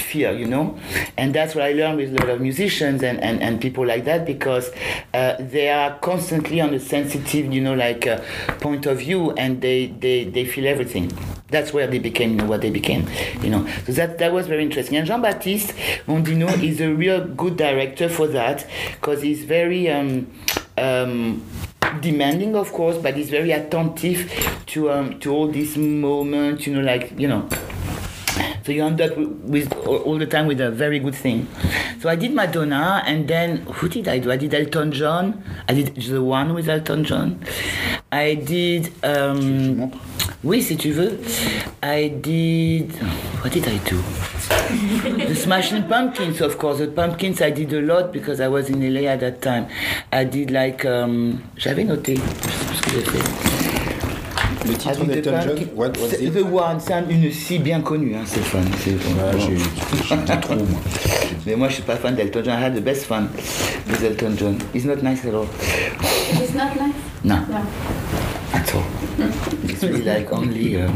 [0.00, 0.78] fear, you know?
[1.16, 4.04] And that's what I learned with a lot of musicians and, and, and people like
[4.04, 4.70] that because
[5.12, 8.20] uh, they are constantly on a sensitive, you know, like uh,
[8.60, 11.10] point of view and they, they, they feel everything.
[11.48, 13.08] That's where they became, you know, what they became,
[13.40, 13.66] you know.
[13.86, 14.96] So that, that was very interesting.
[14.96, 15.72] And Jean-Baptiste
[16.06, 19.90] Mondino is a real good director for that because he's very...
[19.90, 20.32] Um,
[20.76, 21.44] um,
[22.00, 24.32] demanding of course but he's very attentive
[24.66, 27.48] to um, to all these moments you know like you know
[28.64, 31.46] so you end up with all the time with a very good thing.
[32.00, 34.30] So I did Madonna, and then who did I do?
[34.30, 35.42] I did Elton John.
[35.68, 37.40] I did the one with Elton John.
[38.12, 38.92] I did.
[39.02, 39.90] Um,
[40.42, 41.18] oui, si tu veux.
[41.82, 42.92] I did.
[43.42, 43.96] What did I do?
[45.26, 46.78] the Smashing Pumpkins, of course.
[46.78, 49.68] The Pumpkins, I did a lot because I was in LA at that time.
[50.12, 50.84] I did like.
[50.84, 52.16] Um, J'avais noté.
[52.16, 53.53] Je sais ce que j'ai fait.
[54.66, 56.32] Le titre d'Elton John, what was it?
[56.32, 58.22] The One, c'est un- une si bien connue, hein.
[58.24, 58.62] C'est- Ouais,
[59.38, 59.56] j'ai
[60.08, 60.80] j'ai des trous, moi.
[61.46, 62.54] Mais moi, je suis pas fan d'Elton John.
[62.58, 63.28] I had the best fun
[63.88, 64.56] with Elton John.
[64.74, 65.46] He's not nice at all.
[66.32, 66.94] It's not nice?
[67.22, 67.58] No, No.
[68.54, 68.82] at all.
[69.68, 70.76] It's really like only.
[70.80, 70.88] Uh,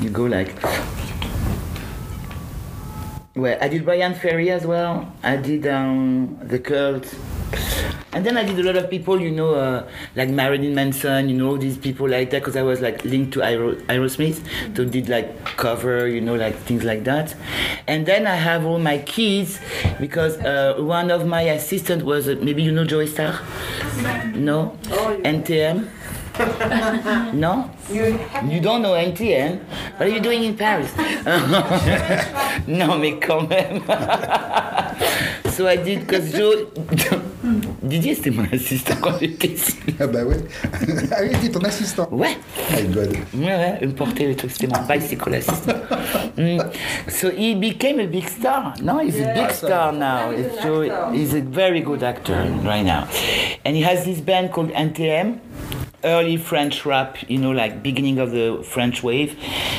[0.00, 0.54] you go like.
[3.36, 5.08] Well, I did Brian Ferry as well.
[5.24, 7.04] I did um, The Cult.
[8.14, 11.36] And then I did a lot of people, you know, uh, like Marilyn Manson, you
[11.36, 14.40] know, these people like that, because I was like linked to Aero- Aerosmith.
[14.76, 17.34] So did like cover, you know, like things like that.
[17.88, 19.58] And then I have all my kids,
[19.98, 24.34] because uh, one of my assistants was, uh, maybe you know JoeyStarr?
[24.36, 24.78] No?
[25.24, 25.88] NTM?
[27.34, 27.70] no?
[27.90, 29.58] You don't know NTM?
[29.96, 30.90] What are you doing in Paris?
[32.66, 33.82] non, mais quand même.
[35.50, 36.66] so I did, because Joe.
[37.84, 39.76] Didier, c'était mon assistant quand j'étais ici.
[40.00, 40.36] Ah bah ouais.
[41.12, 42.08] Ah oui, il est ton assistant.
[42.10, 42.36] Ouais.
[42.72, 43.02] Ah, il doit...
[43.02, 45.74] Ouais, ouais, il me portait le truc, c'était mon bicycle assistant.
[46.36, 46.58] Mm.
[47.08, 48.74] So he became a big star?
[48.82, 50.32] No, he's a big star now.
[50.62, 53.06] Joe, he's a very good actor right now.
[53.64, 55.38] And he has this band called NTM,
[56.04, 59.36] early French rap, you know, like beginning of the French wave.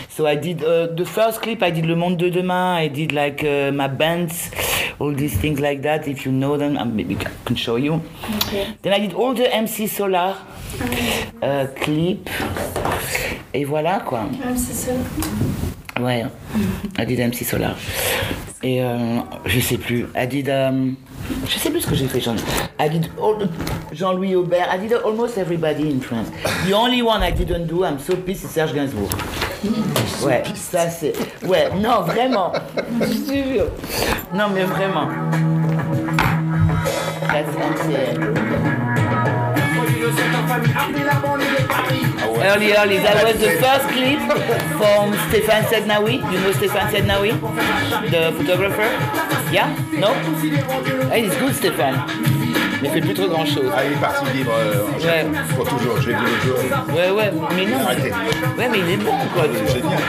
[0.09, 3.11] So I did uh, the first clip, I did Le Monde de Demain, I did
[3.11, 4.51] like uh, my bands,
[4.99, 6.07] all these things like that.
[6.07, 8.01] If you know them, um, maybe I can show you.
[8.47, 8.75] Okay.
[8.81, 10.37] Then I did all the MC Solaar
[11.41, 12.29] uh, clip.
[13.53, 14.25] Et voilà quoi.
[14.55, 14.91] C'est ça.
[15.99, 16.25] Ouais,
[17.05, 17.75] did MC Solar.
[18.63, 20.05] Et euh, je sais plus.
[20.15, 20.49] I did.
[20.49, 20.95] Um,
[21.47, 22.35] je sais plus ce que j'ai fait, Jean.
[22.79, 23.49] I did all the-
[23.95, 24.67] Jean-Louis Aubert.
[24.73, 26.27] I did almost everybody in France.
[26.67, 29.09] The only one I didn't do, I'm so pissed, c'est Serge Gainsbourg.
[30.23, 31.13] Ouais, ça c'est.
[31.45, 32.51] Ouais, non, vraiment.
[34.33, 35.07] Non, mais vraiment.
[42.41, 42.97] Early, early.
[42.99, 44.19] That was the first clip
[44.77, 46.15] from Stéphane Sednaoui.
[46.31, 47.31] You know Stéphane Sednaoui,
[48.11, 48.89] the photographer?
[49.51, 49.69] Yeah?
[49.93, 50.13] No?
[51.09, 51.95] Hey, it's good, Stéphane.
[52.81, 53.71] Mais il fait plus trop grand chose.
[53.73, 55.25] Ah, il est parti libre euh, en Ouais.
[55.55, 56.95] Pour toujours, je l'ai vu l'autre jour.
[56.95, 57.79] Ouais, ouais, mais non.
[57.85, 58.11] Arrêtez.
[58.11, 59.43] Ouais, mais il est bon, quoi.
[59.53, 59.99] C'est génial.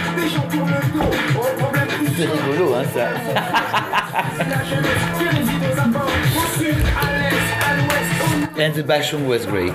[2.16, 3.06] C'est rigolo, hein, ça.
[8.58, 9.74] And the Bashung was great.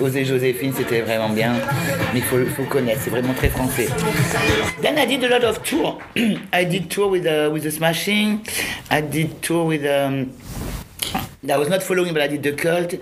[0.00, 1.54] Osée Joséphine, c'était vraiment bien.
[2.14, 3.88] Mais il faut, faut connaître, c'est vraiment très français.
[4.80, 5.98] Then I did a lot of tour.
[6.52, 8.40] I did tour with, uh, with the Smashing.
[8.88, 9.84] I did tour with...
[9.84, 10.30] Um,
[11.48, 12.94] I was not following, but I did the cult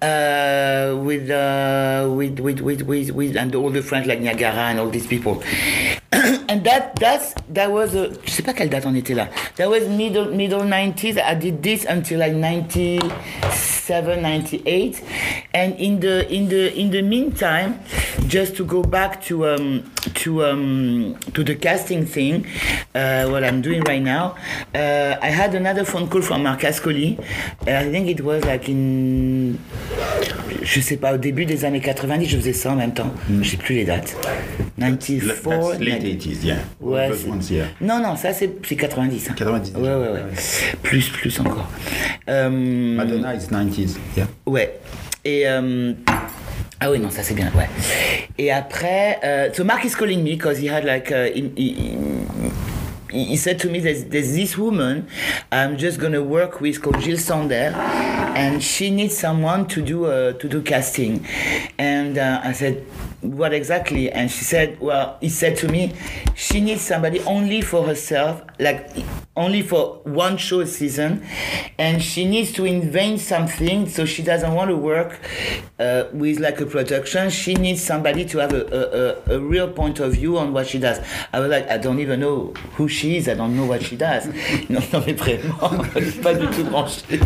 [0.00, 4.78] uh, with, uh, with, with, with, with, with, and all the French like Niagara and
[4.78, 5.42] all these people.
[6.48, 9.28] and that that's that was a je sais pas quelle date on était là.
[9.56, 11.18] That was middle middle 90s.
[11.18, 15.02] I did this until like 97, 98,
[15.54, 17.74] and in the in the in the meantime,
[18.26, 19.82] just to go back to um
[20.14, 22.46] to um to the casting thing,
[22.94, 24.34] uh, what I'm doing right now,
[24.74, 27.18] uh, I had another phone call from Marc Ascoli.
[27.66, 29.58] I think it was like in
[30.62, 33.12] je sais pas au début des années 90, je faisais ça en même temps.
[33.42, 34.16] Je sais plus les dates.
[34.78, 35.26] 94.
[35.26, 36.28] That's late 90.
[36.28, 36.56] 80s, yeah.
[36.80, 37.10] Ouais.
[37.80, 39.30] Non, non, ça c'est c'est 90.
[39.30, 39.34] hein.
[39.36, 40.20] 90 Ouais, ouais, ouais.
[40.82, 41.68] Plus, plus encore.
[42.28, 44.26] Euh, Madonna is 90s, yeah.
[44.46, 44.78] Ouais.
[45.24, 45.48] Et.
[45.48, 45.92] euh,
[46.80, 47.68] ah oui, non, ça c'est bien, ouais.
[48.38, 51.10] Et après, euh, so Mark is calling me because he had like.
[51.10, 51.96] Uh, he, he,
[53.10, 55.06] he he said to me, there's, there's this woman
[55.50, 57.72] I'm just gonna work with called Jill Sander,
[58.36, 61.24] and she needs someone to do uh, to do casting.
[61.78, 62.84] And uh, I said,
[63.20, 64.10] what exactly?
[64.10, 65.94] And she said, well, he said to me,
[66.34, 68.90] she needs somebody only for herself, like
[69.36, 71.24] only for one show a season,
[71.78, 73.88] and she needs to invent something.
[73.88, 75.18] So she doesn't want to work
[75.78, 77.30] uh, with like a production.
[77.30, 80.78] She needs somebody to have a, a, a, real point of view on what she
[80.78, 81.00] does.
[81.32, 83.28] I was like, I don't even know who she is.
[83.28, 84.26] I don't know what she does.
[84.68, 85.58] non, non, mais vraiment,
[86.22, 87.18] pas du tout branché.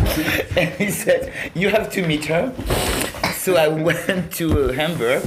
[0.57, 2.53] And he said, you have to meet her.
[3.43, 5.21] So I went to uh, Hamburg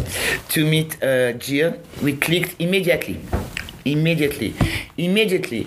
[0.48, 1.74] to meet uh, Jill.
[2.02, 3.20] We clicked immediately.
[3.84, 4.54] Immediately.
[4.96, 5.66] Immediately.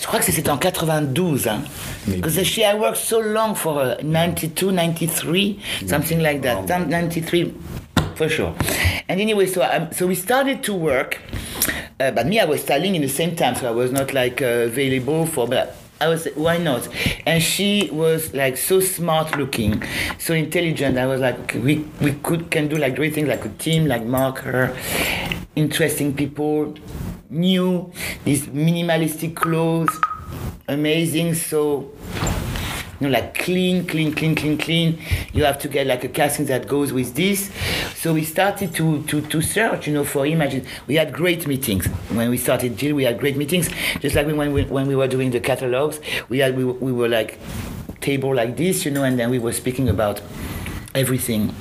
[0.00, 1.48] Je crois que c'était en 92.
[1.48, 1.62] Hein?
[2.06, 3.96] Because she I worked so long for her.
[4.00, 6.68] 92, 93, something like that.
[6.68, 7.52] 93
[8.14, 8.54] for sure.
[9.08, 11.18] And anyway, so um, so we started to work.
[11.98, 14.40] Uh, but me, I was styling in the same time, so I was not like
[14.40, 15.48] uh, available for.
[15.48, 16.88] But I was why not?
[17.26, 19.82] And she was like so smart looking,
[20.18, 20.96] so intelligent.
[20.96, 23.86] I was like, okay, we we could can do like great things like a team,
[23.86, 24.76] like Mark, her,
[25.56, 26.74] interesting people,
[27.30, 27.92] new,
[28.24, 29.90] these minimalistic clothes,
[30.68, 31.34] amazing.
[31.34, 31.90] So
[33.00, 34.98] you know, like clean, clean, clean, clean, clean.
[35.32, 37.50] You have to get like a casting that goes with this.
[37.94, 40.66] So we started to, to, to search, you know, for images.
[40.86, 41.86] We had great meetings.
[42.10, 43.70] When we started Jill, we had great meetings.
[44.00, 47.08] Just like when we, when we were doing the catalogs, we had, we, we were
[47.08, 47.38] like
[48.00, 50.20] table like this, you know, and then we were speaking about
[50.94, 51.54] everything,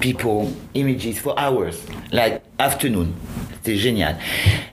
[0.00, 3.14] people, images for hours, like afternoon.
[3.66, 4.16] C'était génial.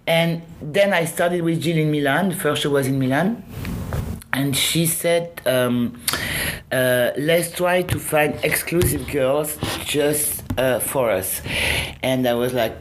[0.05, 2.31] And then I started with Jill in Milan.
[2.31, 3.43] First show was in Milan
[4.33, 5.99] and she said um,
[6.71, 11.41] uh, let's try to find exclusive girls just uh, for us.
[12.01, 12.75] And i was like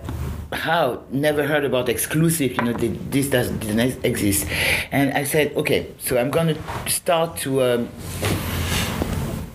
[0.53, 1.03] how?
[1.11, 4.47] Never heard about exclusive you know this does, doesn't exist.
[4.91, 7.89] And i said okay so i'm going to start to um,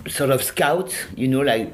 [0.10, 1.72] sort of scout, you know, like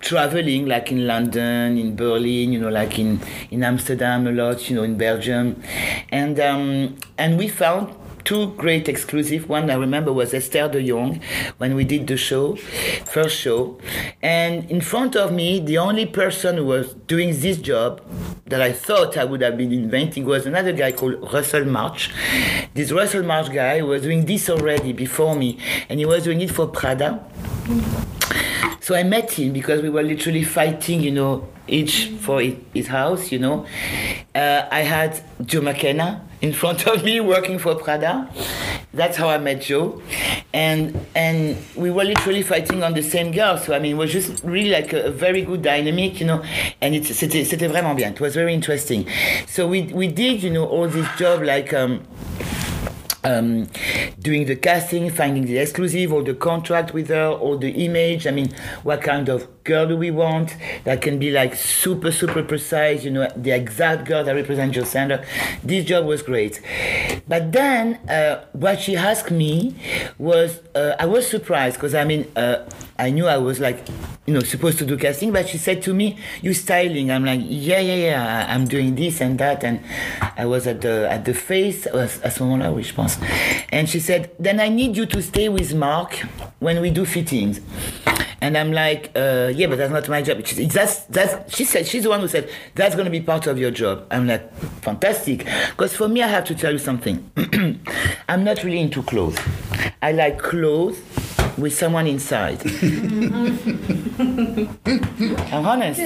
[0.00, 4.76] traveling, like in London, in Berlin, you know, like in, in Amsterdam a lot, you
[4.76, 5.62] know, in Belgium,
[6.10, 9.48] and um, and we found two great exclusive.
[9.48, 11.20] One I remember was Esther de Jong
[11.58, 12.56] when we did the show,
[13.04, 13.78] first show,
[14.22, 18.00] and in front of me, the only person who was doing this job
[18.46, 22.10] that I thought I would have been inventing was another guy called Russell Marsh.
[22.74, 25.58] This Russell Marsh guy was doing this already before me,
[25.88, 27.24] and he was doing it for Prada.
[28.80, 33.32] So I met him because we were literally fighting, you know, each for his house,
[33.32, 33.66] you know.
[34.34, 38.28] Uh, I had Joe McKenna in front of me working for Prada.
[38.92, 40.02] That's how I met Joe.
[40.52, 43.56] And and we were literally fighting on the same girl.
[43.56, 46.42] So I mean, it was just really like a, a very good dynamic, you know.
[46.82, 48.12] And it's c'était c'était vraiment bien.
[48.12, 49.06] It was very interesting.
[49.46, 52.02] So we we did, you know, all this job like um,
[53.24, 53.66] um,
[54.20, 58.26] doing the casting, finding the exclusive, or the contract with her, or the image.
[58.26, 58.50] I mean,
[58.82, 60.54] what kind of girl do we want?
[60.84, 64.84] That can be like super, super precise, you know, the exact girl that represents your
[64.84, 65.24] center
[65.62, 66.60] This job was great.
[67.26, 69.74] But then, uh, what she asked me
[70.18, 72.64] was, uh, I was surprised because I mean, uh,
[72.98, 73.80] I knew I was like,
[74.26, 77.40] you know, supposed to do casting, but she said to me, "You styling?" I'm like,
[77.42, 78.46] "Yeah, yeah, yeah.
[78.48, 79.80] I- I'm doing this and that." And
[80.36, 83.18] I was at the at the face à ce moment-là, oui, je pense.
[83.72, 86.24] And she said, "Then I need you to stay with Mark
[86.60, 87.60] when we do fittings."
[88.44, 91.56] And I'm like, uh, "Yeah, but that's not my job." She that's that's.
[91.56, 94.06] She said she's the one who said that's going to be part of your job.
[94.10, 97.30] I'm like, fantastic, because for me, I have to tell you something.
[98.28, 99.38] I'm not really into clothes.
[100.02, 100.98] I like clothes
[101.56, 102.60] with someone inside.
[105.52, 106.00] I'm honest.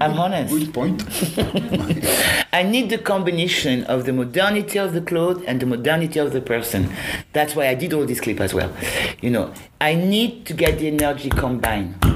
[0.00, 0.52] I'm honest.
[0.52, 1.02] Good point.
[2.52, 6.40] I need the combination of the modernity of the clothes and the modernity of the
[6.40, 6.92] person.
[7.32, 8.72] That's why I did all this clip as well.
[9.20, 12.15] You know, I need to get the energy combined.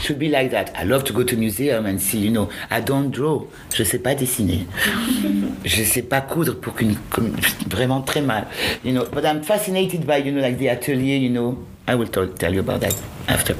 [0.00, 0.72] Should be like that.
[0.74, 3.46] I love to go to museum and see, you know, I don't draw.
[3.74, 4.66] Je sais pas dessiner.
[5.64, 6.96] je sais pas coudre pour qu'une,
[7.68, 8.46] vraiment très mal.
[8.84, 11.58] You know, but I'm fascinated by, you know, like the atelier, you know.
[11.88, 13.56] I will tell, tell you about that after.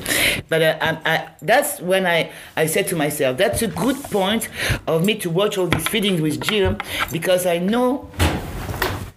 [0.48, 4.48] But uh, I, I, that's when I, I said to myself, that's a good point
[4.86, 6.76] of me to watch all these feedings with Jill
[7.10, 8.08] because I know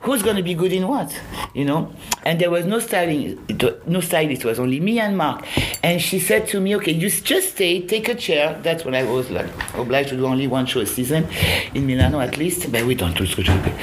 [0.04, 1.20] who's going to be good in what,
[1.54, 1.92] you know?
[2.24, 3.40] And there was no styling,
[3.88, 4.44] no stylist.
[4.44, 5.46] It was only me and Mark.
[5.82, 9.04] And she said to me, "Okay, you just stay, take a chair." That's when I
[9.04, 11.28] was like obliged to do only one show a season
[11.74, 12.72] in Milano at least.
[12.72, 13.74] But we don't do ce que je fais.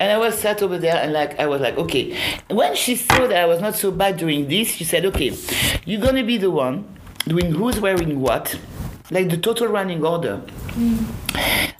[0.00, 2.16] and I was sat over there and like I was like, okay.
[2.48, 5.32] When she saw that I was not so bad doing this, she said, "Okay,
[5.84, 6.84] you're gonna be the one
[7.26, 8.58] doing who's wearing what."
[9.12, 11.04] Like the total running order mm.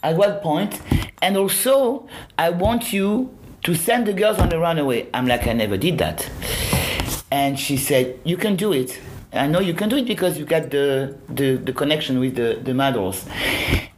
[0.02, 0.80] at what point
[1.22, 5.52] and also i want you to send the girls on the runaway i'm like i
[5.52, 6.28] never did that
[7.30, 9.00] and she said you can do it
[9.32, 12.58] i know you can do it because you got the the, the connection with the
[12.62, 13.26] the models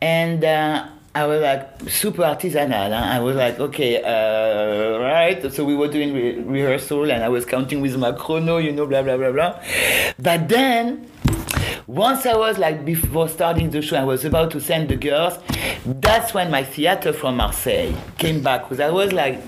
[0.01, 2.89] and uh, I was like super artisanal.
[2.89, 3.05] Huh?
[3.17, 5.53] I was like, okay, uh, right.
[5.53, 8.87] So we were doing re- rehearsal, and I was counting with my chrono, you know,
[8.87, 9.61] blah blah blah blah.
[10.19, 11.07] But then
[11.87, 15.39] once I was like before starting the show, I was about to send the girls.
[15.85, 19.41] That's when my theater from Marseille came back because I was like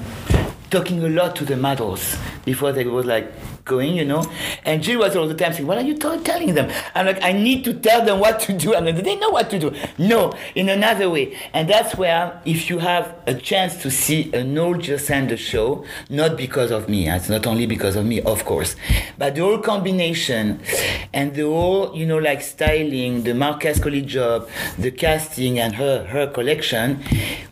[0.71, 3.33] talking a lot to the models before they was like
[3.65, 4.25] going, you know.
[4.65, 7.23] And Jil was all the time saying, "What are you t- telling them?" I'm like,
[7.23, 9.73] "I need to tell them what to do." And they know what to do.
[9.99, 11.37] No, in another way.
[11.53, 16.37] And that's where, if you have a chance to see an old Sanders show, not
[16.37, 18.77] because of me, it's not only because of me, of course,
[19.19, 20.61] but the whole combination
[21.13, 24.49] and the whole, you know, like styling, the Marc Ascoli job,
[24.79, 27.03] the casting, and her her collection.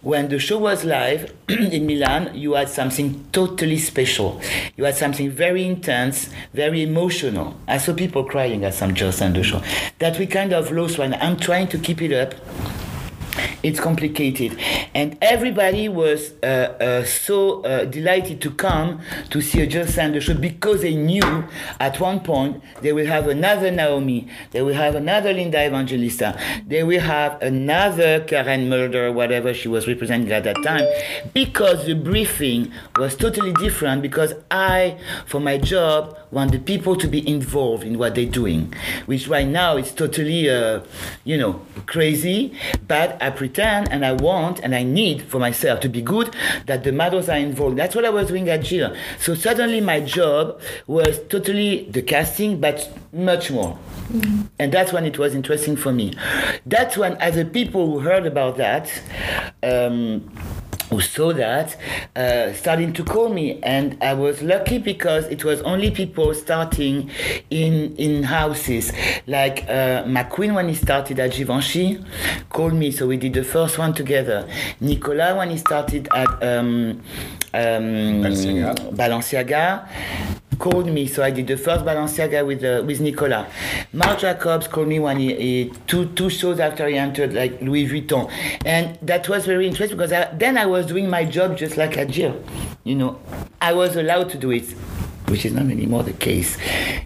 [0.02, 4.40] When the show was live in Milan, you had something totally special.
[4.76, 6.01] You had something very intense,
[6.52, 7.54] very emotional.
[7.68, 9.62] I saw people crying at some Jil Sanders show.
[9.98, 12.34] That we kind of lost when I'm trying to keep it up
[13.62, 14.58] it's complicated
[14.94, 16.46] and everybody was uh,
[16.80, 21.44] uh, so uh, delighted to come to see a Jil Sanders show because they knew
[21.80, 26.82] at one point they will have another Naomi, they will have another Linda Evangelista, they
[26.82, 30.84] will have another Karen Mulder, whatever she was representing at that time,
[31.32, 34.02] because the briefing was totally different.
[34.02, 38.72] Because I, for my job, want the people to be involved in what they're doing,
[39.06, 40.80] which right now is totally, uh,
[41.24, 42.56] you know, crazy.
[42.88, 46.34] But I pretend and I want and I need for myself to be good
[46.66, 47.78] that the models are involved.
[47.78, 48.94] That's what I was doing at Jil.
[49.18, 53.78] So suddenly my job was totally the casting, but much more.
[54.58, 56.12] And that's when it was interesting for me.
[56.66, 58.90] That's when, as the people who heard about that,
[59.62, 60.30] um,
[60.92, 61.76] who saw that
[62.14, 63.58] uh, starting to call me.
[63.62, 67.10] And i was lucky because it was only people starting
[67.50, 68.92] in in houses.
[69.26, 72.04] Like uh, mcqueen when he started at givenchy
[72.50, 72.90] called me.
[72.90, 74.46] So we did the first one together.
[74.80, 77.00] Nicolas when he started at um,
[77.54, 78.74] um, Balenciaga.
[78.96, 79.88] balenciaga
[80.62, 83.46] called me, so I did the first Balenciaga with uh, with Nicolas.
[83.92, 87.88] Marc Jacobs called me when he, he two two shows after he entered like Louis
[87.88, 88.30] Vuitton,
[88.64, 91.96] and that was very interesting because I, then I was doing my job just like
[91.96, 92.40] a Jil,
[92.84, 93.20] you know,
[93.60, 94.72] I was allowed to do it.
[95.28, 96.58] Which is not anymore the case,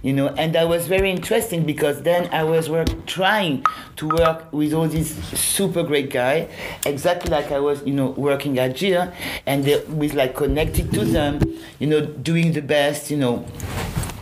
[0.02, 3.64] you know, and that was very interesting because then I was work, trying
[3.96, 6.48] to work with all these super great guy,
[6.84, 9.12] exactly like I was, you know, working at Jil,
[9.44, 11.40] and they, with like connected to them,
[11.78, 13.46] you know, doing the best, you know,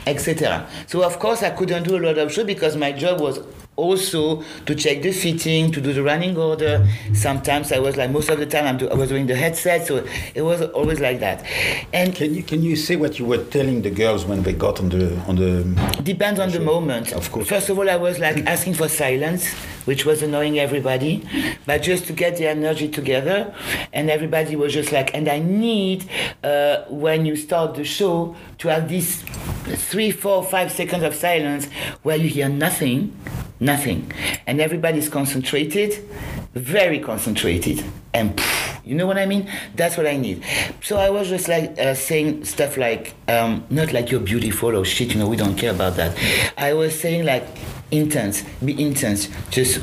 [0.06, 0.66] etc.
[0.86, 3.40] So of course I couldn't do a lot of shows because my job was
[3.76, 6.86] also to check the fitting, to do the running order.
[7.12, 9.86] Sometimes I was like most of the time I'm do, I was doing the headset,
[9.86, 11.44] so it was always like that.
[11.92, 14.80] And Can you can you say what you were telling the girls when they got
[14.80, 16.02] on the on the?
[16.02, 17.12] Depends on the moment.
[17.12, 17.48] Of course.
[17.48, 19.52] First of all, I was like asking for silence,
[19.84, 21.22] which was annoying everybody,
[21.66, 23.54] but just to get the energy together,
[23.92, 26.08] and everybody was just like, and I need
[26.42, 29.22] uh, when you start the show to have these
[29.66, 31.66] three, four, five seconds of silence
[32.02, 33.16] where you hear nothing,
[33.60, 34.12] nothing,
[34.46, 36.08] and everybody's concentrated,
[36.54, 38.40] very concentrated, and.
[38.86, 39.50] You know what I mean?
[39.74, 40.44] That's what I need.
[40.82, 44.84] So I was just like uh, saying stuff like, um, not like you're beautiful or
[44.84, 46.14] shit, you know, we don't care about that.
[46.58, 47.46] I was saying like,
[47.90, 48.42] intense.
[48.62, 49.30] Be intense.
[49.50, 49.80] Just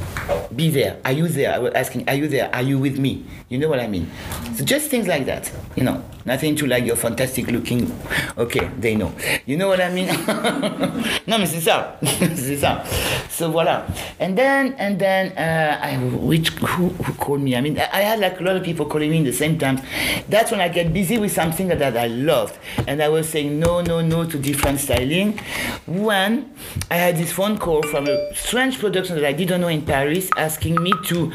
[0.55, 0.99] be there.
[1.03, 1.51] Are you there?
[1.51, 2.53] I was asking, are you there?
[2.53, 3.25] Are you with me?
[3.49, 4.09] You know what I mean?
[4.55, 5.51] So just things like that.
[5.75, 7.91] You know, nothing to like you're fantastic looking.
[8.37, 9.11] Okay, they know.
[9.45, 10.07] You know what I mean?
[11.27, 11.97] non mais c'est ça,
[12.35, 12.83] c'est ça.
[13.29, 13.85] So voilà.
[14.19, 17.55] And then and then uh, I which who, who called me?
[17.55, 19.81] I mean, I had like a lot of people calling me in the same time.
[20.29, 22.57] That's when I get busy with something that, that I loved,
[22.87, 25.39] and I was saying no, no, no to different styling.
[25.87, 26.53] When
[26.89, 30.29] I had this phone call from a strange production that I didn't know in Paris,
[30.37, 31.31] asking me to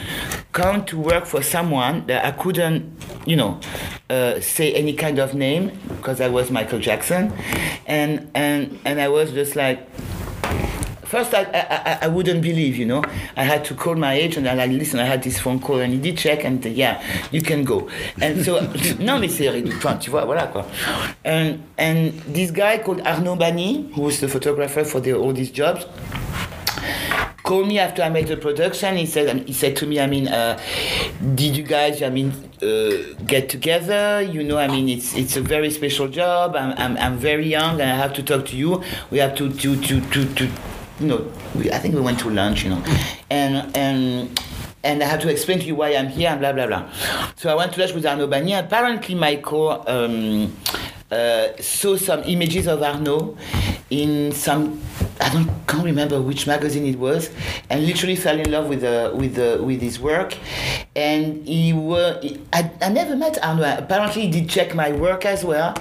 [0.53, 3.61] come to work for someone that I couldn't, you know,
[4.09, 7.33] uh, say any kind of name because I was Michael Jackson,
[7.87, 9.89] and and and I was just like.
[11.07, 13.01] First, I, I, I wouldn't believe, you know.
[13.37, 15.93] I had to call my agent and I listen, I had this phone call and
[15.93, 17.01] he did check and yeah,
[17.31, 17.89] you can go.
[18.21, 18.59] And so,
[18.99, 20.67] non mais c'est réducteur, tu vois, voilà quoi.
[21.25, 25.53] And, and this guy called Arno Bani, who was the photographer for the, all these
[25.53, 25.87] jobs,
[27.47, 28.97] called me after I made the production.
[28.97, 30.59] He said, he said to me, I mean, uh,
[31.35, 34.21] did you guys, I mean, uh, get together?
[34.21, 36.57] You know, I mean, it's it's a very special job.
[36.57, 38.83] I'm, I'm, I'm very young and I have to talk to you.
[39.11, 40.45] We have to to to to, to
[41.01, 42.83] you know, we, I think we went to lunch, you know,
[43.31, 44.41] and and
[44.83, 46.91] and I have to explain to you why I'm here and blah blah blah.
[47.37, 48.55] So I went to lunch with Arno Bani.
[48.55, 50.57] Apparently, Michael um,
[51.11, 53.37] uh, saw some images of Arno
[53.91, 54.81] in some
[55.21, 57.31] I don't can't remember which magazine it was,
[57.71, 60.37] and literally fell in love with the with the with his work,
[60.95, 62.21] and he were
[62.53, 63.77] I, I never met Arno.
[63.79, 65.75] Apparently, he did check my work as well,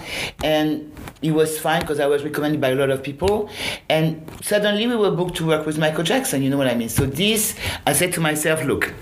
[0.44, 0.92] and
[1.22, 3.50] it was fine because I was recommended by a lot of people.
[3.90, 6.90] And suddenly we were booked to work with Michael Jackson, you know what I mean?
[6.90, 7.56] So this,
[7.88, 8.94] I said to myself, look,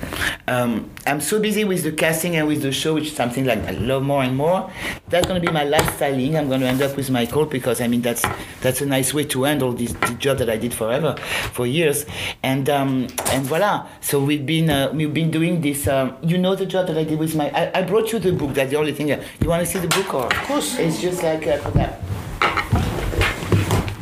[0.47, 3.59] um, I'm so busy with the casting and with the show, which is something like
[3.59, 4.71] I love more and more.
[5.09, 6.37] That's going to be my last styling.
[6.37, 8.23] I'm going to end up with Michael because I mean that's
[8.61, 11.15] that's a nice way to end all this, this job that I did forever,
[11.51, 12.05] for years.
[12.41, 13.87] And um, and voila.
[14.01, 15.87] So we've been uh, we've been doing this.
[15.87, 17.49] Um, you know the job that I did with my.
[17.49, 18.53] I, I brought you the book.
[18.53, 19.09] That's the only thing.
[19.09, 20.25] You want to see the book or?
[20.25, 20.77] Of course.
[20.79, 22.01] It's just like uh, that.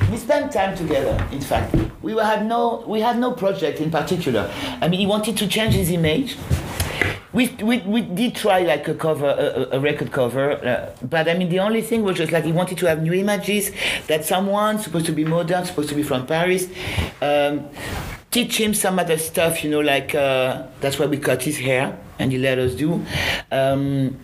[0.10, 1.26] We spent time together.
[1.32, 4.52] In fact, we had no we had no project in particular.
[4.82, 6.38] I mean, he wanted to change his image.
[7.34, 11.34] We, we, we did try like a cover a, a record cover uh, but i
[11.34, 13.72] mean the only thing was just like he wanted to have new images
[14.08, 16.68] that someone supposed to be modern supposed to be from paris
[17.22, 17.70] um,
[18.32, 21.98] teach him some other stuff you know like uh, that's why we cut his hair
[22.22, 23.04] and he let us do.
[23.52, 24.18] Um,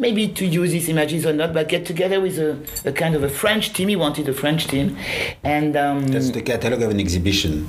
[0.00, 3.22] maybe to use these images or not, but get together with a, a kind of
[3.22, 3.88] a French team.
[3.88, 4.96] He wanted a French team,
[5.44, 7.68] and um, That's the catalog of an exhibition.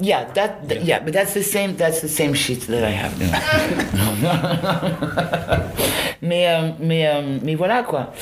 [0.00, 1.76] yeah, that th- yeah, but that's the same.
[1.76, 3.12] That's the same shit that I have.
[6.22, 8.12] mais euh, mais euh, mais voilà quoi.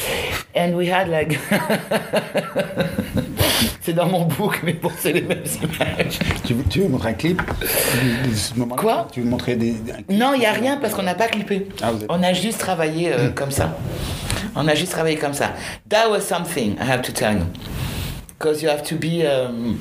[0.54, 1.38] And we had like.
[3.82, 6.18] c'est dans mon book, mais bon, c'est les mêmes images.
[6.44, 7.40] Tu, veux- tu veux montrer un clip
[8.28, 8.80] de ce moment-là?
[8.82, 9.08] Quoi?
[9.12, 9.74] Tu veux montrer des.
[9.92, 11.68] un clip Non, il n'y a rien parce qu'on n'a pas clippé.
[11.82, 13.76] Ah, On a juste travaillé euh, comme ça.
[14.54, 15.52] On a juste travaillé comme ça.
[15.88, 17.46] That was something, I have to tell you.
[18.38, 19.78] Because you have to be um,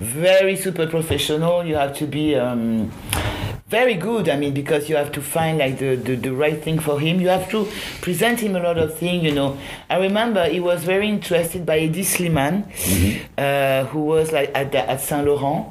[0.00, 1.64] very super professional.
[1.64, 2.90] You have to be um,
[3.68, 4.28] very good.
[4.28, 7.20] I mean, because you have to find like the, the, the right thing for him.
[7.20, 7.66] You have to
[8.00, 9.56] present him a lot of things, you know.
[9.90, 12.64] I remember he was very interested by Eddie Sliman,
[13.38, 15.66] uh, who was like at, the, at Saint Laurent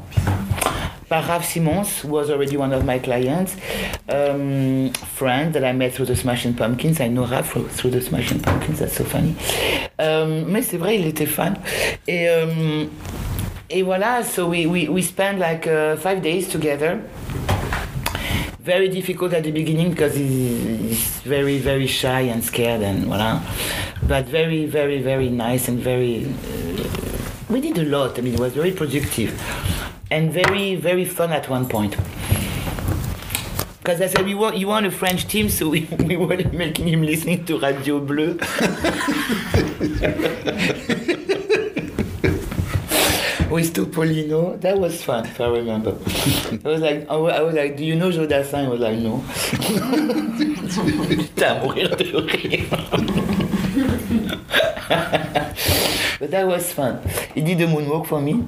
[1.10, 3.56] Raf Simons, was already one of my clients,
[4.10, 7.00] um, friend that I met through the Smashing Pumpkins.
[7.00, 9.36] I know Raf through, the Smashing Pumpkins, that's so funny.
[10.00, 11.58] Um, mais c'est vrai, il était fan.
[12.08, 12.90] Et, um,
[13.70, 17.00] et voilà, so we, we, we spent like uh, five days together.
[18.60, 23.42] Very difficult at the beginning because he's, he's very, very shy and scared and voilà.
[24.08, 26.26] But very, very, very nice and very.
[26.26, 26.84] Uh,
[27.48, 28.18] we did a lot.
[28.18, 29.40] I mean, it was very productive
[30.12, 31.96] and very, very fun at one point.
[33.80, 36.88] Because I said, we want, you want a French team, so we, we were making
[36.88, 38.34] him listening to Radio Bleu.
[43.52, 44.60] With Topolino.
[44.60, 45.92] That was fun, if I remember.
[45.92, 48.66] I was like, I was like, do you know Joe Jodassin?
[48.66, 49.24] I was like, no.
[51.08, 52.68] Putain, mourir de rire.
[56.20, 57.00] but that was fun.
[57.34, 58.46] He did the moonwalk for me.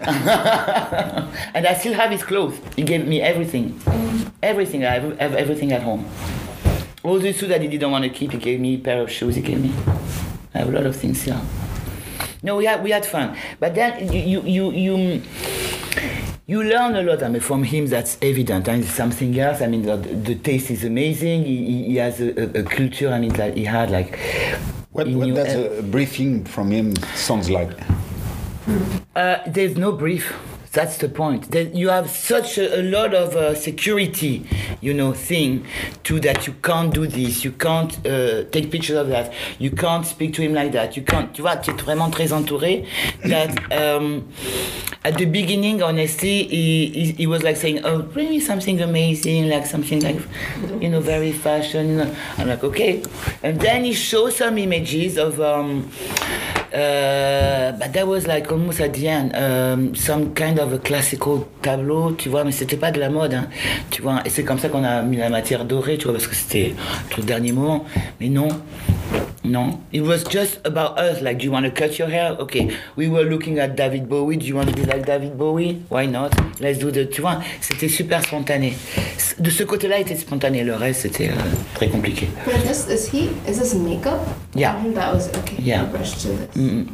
[1.54, 2.58] and I still have his clothes.
[2.76, 3.80] He gave me everything.
[4.42, 4.84] Everything.
[4.84, 6.06] I have, have everything at home.
[7.02, 9.10] All the shoes that he didn't want to keep, he gave me a pair of
[9.10, 9.72] shoes he gave me.
[10.54, 11.40] I have a lot of things here.
[12.42, 13.36] No, we had, we had fun.
[13.58, 15.22] But then you, you, you, you,
[16.46, 17.22] you learn a lot.
[17.22, 18.68] I mean, from him, that's evident.
[18.68, 21.44] And something else, I mean, the, the taste is amazing.
[21.44, 24.18] He, he- has a, a, culture, I mean, that he had like.
[24.92, 27.70] What, what does a briefing from him sounds like?
[29.14, 30.32] Uh, there's no brief.
[30.72, 31.52] That's the point.
[31.52, 34.44] That you have such a, a lot of uh, security,
[34.80, 35.64] you know, thing
[36.02, 40.04] to that you can't do this, you can't uh, take pictures of that, you can't
[40.04, 42.88] speak to him like that, you can't, tu vois, tu es vraiment très entouré.
[43.24, 44.28] That um,
[45.04, 49.48] at the beginning, honestly, he, he, he was like saying, oh, bring me something amazing,
[49.48, 50.20] like something like,
[50.80, 52.00] you know, very fashion.
[52.36, 53.00] I'm like, okay.
[53.44, 55.88] And then he shows some images of, um,
[56.74, 61.46] uh, but that was like almost at the end, um, some kind of a classical
[61.62, 63.48] tableau, tu vois, mais c'était pas de la mode, hein,
[63.90, 64.20] tu vois.
[64.24, 66.74] Et c'est comme ça qu'on a mis la matière dorée, tu vois, parce que c'était
[67.16, 67.84] le dernier moment.
[68.20, 68.48] Mais non,
[69.44, 69.84] non.
[69.92, 72.32] It was just about us, like, do you want to cut your hair?
[72.40, 72.76] Okay.
[72.96, 74.36] We were looking at David Bowie.
[74.36, 75.82] Do you want to be like David Bowie?
[75.88, 76.32] Why not?
[76.60, 78.74] Let's do the, tu vois, c'était super spontané.
[79.38, 80.64] De ce côté-là, était spontané.
[80.64, 81.34] Le reste, c'était euh,
[81.74, 82.28] très compliqué.
[82.46, 84.20] But this is he is this makeup?
[84.54, 84.76] Yeah.
[84.94, 85.56] That was okay.
[85.60, 85.84] Yeah.
[85.92, 86.26] This.
[86.56, 86.86] Mm-mm.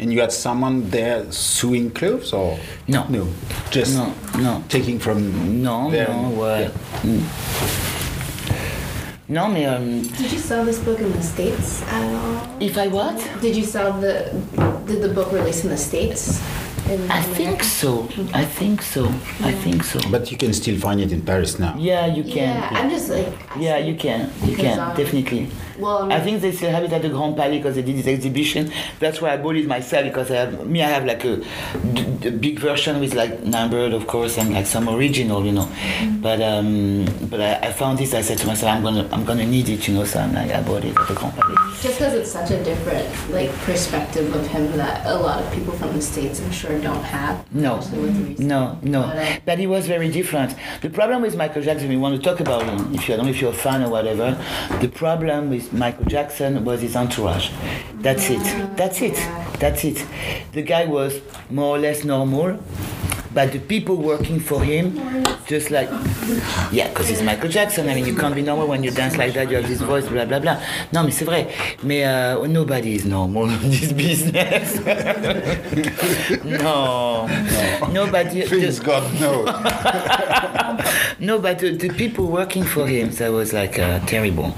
[0.00, 2.58] And you had someone there sewing clothes or?
[2.88, 3.04] No.
[3.10, 3.26] No.
[3.70, 4.62] Just No, no.
[4.68, 6.08] taking from Non, there?
[6.08, 6.70] non, ouais.
[7.04, 7.20] Mm.
[9.30, 9.78] Non, mais euh,
[10.18, 12.48] Did you sell this book in the states at all?
[12.58, 13.14] if I what?
[13.40, 14.24] Did you sell the?
[14.88, 16.40] Did the book release in the states?
[17.08, 18.08] I think so.
[18.34, 19.06] I think so.
[19.44, 20.00] I think so.
[20.10, 21.76] But you can still find it in Paris now.
[21.78, 22.56] Yeah, you can.
[22.56, 23.28] Yeah, I'm just like.
[23.56, 24.32] Yeah, you can.
[24.42, 25.48] You Because, can, um, definitely.
[25.80, 28.06] Well, I think they still have it at the Grand Palais because they did this
[28.06, 28.70] exhibition.
[28.98, 31.36] That's why I bought it myself because I have, me, I have like a
[32.30, 35.68] big version with like numbered, of course, and like some original, you know.
[36.20, 38.14] But um, but I, I found this.
[38.14, 40.04] I said to myself, I'm gonna I'm gonna need it, you know.
[40.04, 41.54] So I'm like, I bought it at the Grand Palais.
[41.80, 45.72] just because it's such a different like perspective of him that a lot of people
[45.74, 47.44] from the states, I'm sure, don't have.
[47.54, 49.02] No, especially with the recent- no, no.
[49.02, 50.54] But, uh, But he was very different.
[50.82, 52.94] The problem with Michael Jackson, we want to talk about him.
[52.94, 54.38] If you I don't know if you're a fan or whatever.
[54.80, 57.50] The problem with Michael Jackson was his entourage.
[58.00, 58.42] That's it.
[58.76, 59.14] That's it.
[59.58, 60.04] That's it.
[60.52, 62.58] The guy was more or less normal,
[63.32, 64.98] but the people working for him,
[65.46, 65.88] just like,
[66.72, 67.88] yeah, because he's Michael Jackson.
[67.88, 69.48] I mean, you can't be normal when you dance like that.
[69.50, 70.56] You have this voice, blah blah blah.
[70.92, 71.46] Non, mais c'est vrai.
[71.84, 74.80] Mais uh, nobody is normal in this business.
[76.44, 77.28] no,
[77.92, 78.42] nobody.
[78.48, 79.44] Please God, no.
[81.20, 84.54] No, but the, the people working for him, that was like uh, terrible.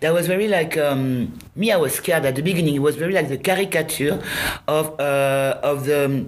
[0.00, 1.72] That was very like um, me.
[1.72, 2.74] I was scared at the beginning.
[2.74, 4.22] It was very like the caricature
[4.68, 6.26] of uh, of the.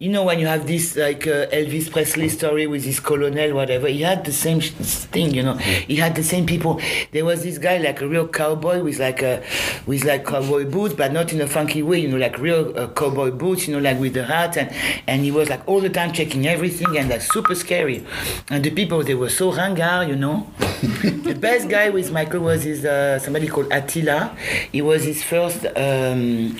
[0.00, 3.86] You know when you have this like uh, Elvis Presley story with his colonel, whatever.
[3.86, 5.54] He had the same thing, you know.
[5.54, 6.80] He had the same people.
[7.12, 9.44] There was this guy like a real cowboy with like a
[9.86, 12.88] with like cowboy boots, but not in a funky way, you know, like real uh,
[12.88, 14.68] cowboy boots, you know, like with the hat, and
[15.06, 18.04] and he was like all the time checking everything, and like super scary.
[18.50, 20.50] And the people they were so ringard, you know.
[21.02, 24.36] the best guy with Michael was his uh, somebody called Attila.
[24.72, 26.58] He was his first um,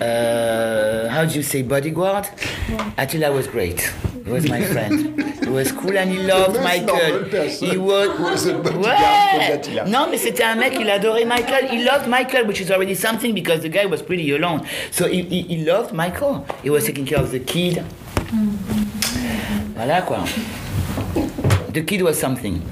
[0.00, 2.28] uh, how do you say bodyguard.
[2.96, 3.80] Attila was great.
[4.24, 5.22] He was my friend.
[5.42, 7.24] He was cool and he loved Michael.
[7.24, 8.08] He was.
[8.16, 9.46] Who was a bodyguard Ouais.
[9.48, 9.84] for Attila.
[9.86, 11.68] Non, mais c'était un mec, il adorait Michael.
[11.70, 14.62] He loved Michael, which is already something because the guy was pretty alone.
[14.90, 16.46] So he, he, he loved Michael.
[16.62, 17.82] He was taking care of the kid.
[19.76, 20.24] Voilà quoi.
[21.72, 22.62] The kid was something.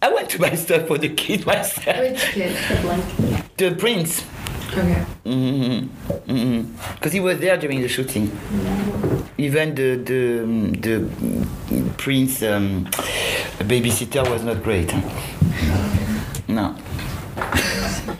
[0.00, 1.98] I went to buy stuff for the kid myself.
[1.98, 2.56] Which kid?
[2.68, 3.04] The blank.
[3.56, 4.22] The prince.
[4.72, 5.04] Okay.
[5.26, 6.94] Mm-hmm, mm-hmm, mm-hmm.
[6.94, 8.30] Because he was there during the shooting.
[9.36, 10.46] Even the the
[10.80, 12.86] the prince um,
[13.58, 14.90] babysitter was not great.
[16.48, 16.74] No.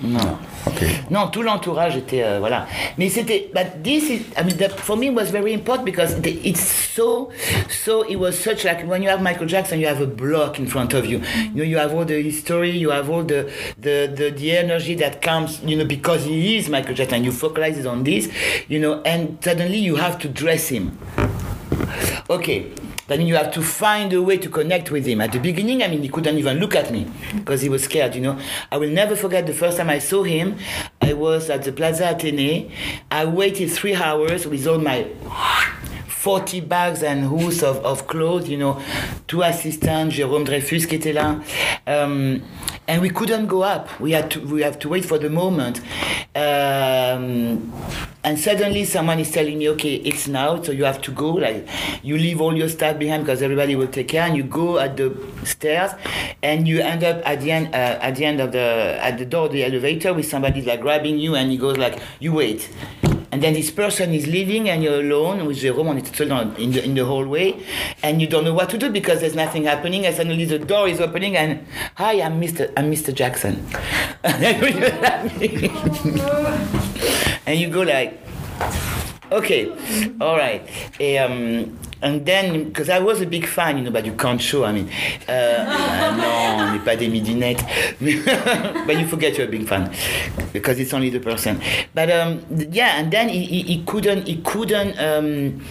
[0.02, 0.51] Non.
[0.66, 0.86] Okay.
[1.10, 2.66] Non, tout l'entourage était euh, voilà.
[2.96, 6.38] Mais c'était, but this is, I mean, that for me was very important because the-
[6.44, 6.60] it's
[6.94, 7.30] so,
[7.68, 10.66] so it was such like when you have Michael Jackson, you have a block in
[10.66, 11.20] front of you.
[11.52, 13.50] You know, you have all the history, you have all the
[13.80, 17.16] the the, the energy that comes, you know, because he is Michael Jackson.
[17.16, 18.28] and You focalize on this,
[18.68, 20.96] you know, and suddenly you have to dress him.
[22.30, 22.66] Okay.
[23.18, 25.20] Then you have to find a way to connect with him.
[25.20, 28.14] At the beginning, I mean, he couldn't even look at me because he was scared,
[28.14, 28.38] you know.
[28.70, 30.56] I will never forget the first time I saw him.
[31.02, 32.70] I was at the Plaza Athénée.
[33.10, 35.04] I waited three hours with all my
[36.06, 38.80] 40 bags and hoods of, of clothes, you know,
[39.26, 41.38] two assistants, Jérôme Dreyfus qui était là.
[41.86, 42.40] Um,
[42.88, 43.88] and we couldn't go up.
[44.00, 45.80] We had to, we have to wait for the moment.
[46.34, 47.72] Um,
[48.24, 51.32] and suddenly someone is telling me, okay, it's now, so you have to go.
[51.32, 51.68] Like,
[52.02, 54.96] you leave all your stuff behind because everybody will take care, and you go at
[54.96, 55.92] the stairs,
[56.42, 59.26] and you end up at the end, uh, at the end of the, at the
[59.26, 62.68] door of the elevator with somebody like grabbing you, and he goes like, you wait.
[63.32, 66.70] And then this person is leaving and you're alone with Jérôme, on était seul in,
[66.70, 67.54] the, in the hallway,
[68.02, 70.86] and you don't know what to do because there's nothing happening, and suddenly the door
[70.86, 72.70] is opening, and hi, I'm Mr.
[72.76, 73.14] I'm Mr.
[73.14, 73.66] Jackson.
[76.24, 78.20] Oh, and you go like,
[79.32, 79.72] Okay,
[80.20, 80.60] all right.
[81.00, 84.64] Um, and then, because I was a big fan, you know, but you can't show.
[84.64, 84.90] I mean,
[85.26, 87.64] uh, non, on n'est pas des midinettes.
[88.86, 89.90] but you forget you're a big fan
[90.52, 91.62] because it's only the person.
[91.94, 95.64] But um, yeah, and then he, he, he couldn't, he couldn't um,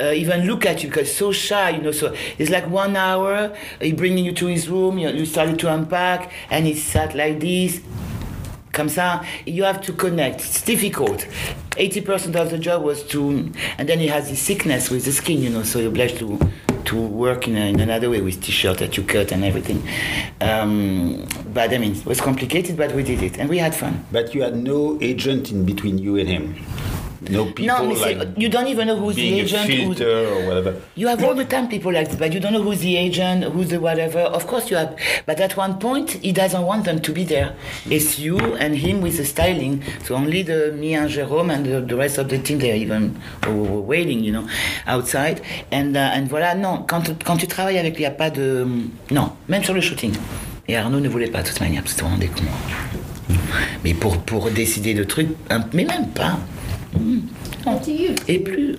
[0.00, 1.92] uh, even look at you because so shy, you know.
[1.92, 5.74] So it's like one hour, he bringing you to his room, you, you started to
[5.74, 7.82] unpack, and he sat like this
[8.72, 10.40] comme ça, you have to connect.
[10.40, 11.26] It's difficult.
[11.72, 15.42] 80% of the job was to, and then he has this sickness with the skin,
[15.42, 16.38] you know, so you're obliged to
[16.84, 19.86] to work in, a, in another way with t-shirt that you cut and everything.
[20.40, 24.04] Um, but I mean, it was complicated, but we did it and we had fun.
[24.10, 26.54] But you had no agent in between you and him.
[27.30, 29.66] No people No, like you don't even know who's the agent.
[29.70, 30.74] who's- or whatever.
[30.96, 33.44] You have all the time people like this, but you don't know who's the agent,
[33.44, 34.20] who's the whatever.
[34.20, 34.94] Of course you have,
[35.26, 37.52] but at one point he doesn't want them to be there.
[37.90, 39.82] It's you and him with the styling.
[40.04, 43.16] So only the me and Jerome and the, the rest of the team they even
[43.86, 44.46] waiting, you know,
[44.86, 45.40] outside.
[45.70, 46.84] And uh, and voilà, non.
[46.88, 48.66] Quand quand tu travailles avec lui, il n'y a pas de
[49.10, 50.12] non, même sur le shooting.
[50.68, 53.36] Et Arnaud ne voulait pas de toute manière, parce que c'était vraiment des cons.
[53.84, 55.28] Mais pour pour décider de trucs,
[55.72, 56.38] mais même pas.
[56.98, 57.22] You
[58.28, 58.76] Et plus.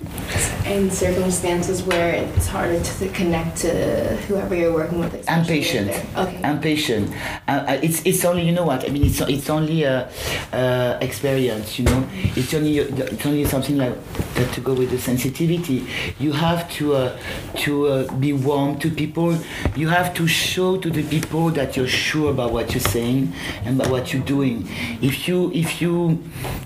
[0.66, 5.24] in circumstances where it's harder to connect to whoever you're working with?
[5.28, 5.90] I'm patient.
[6.16, 6.40] Okay.
[6.42, 7.12] I'm patient.
[7.46, 9.04] Uh, uh, it's it's only you know what I mean.
[9.04, 10.08] It's it's only uh,
[10.52, 11.78] uh, experience.
[11.78, 13.94] You know, it's only it's only something like
[14.34, 15.86] that to go with the sensitivity.
[16.18, 17.18] You have to uh,
[17.64, 19.36] to uh, be warm to people.
[19.76, 23.32] You have to show to the people that you're sure about what you're saying
[23.64, 24.66] and about what you're doing.
[25.02, 26.22] If you if you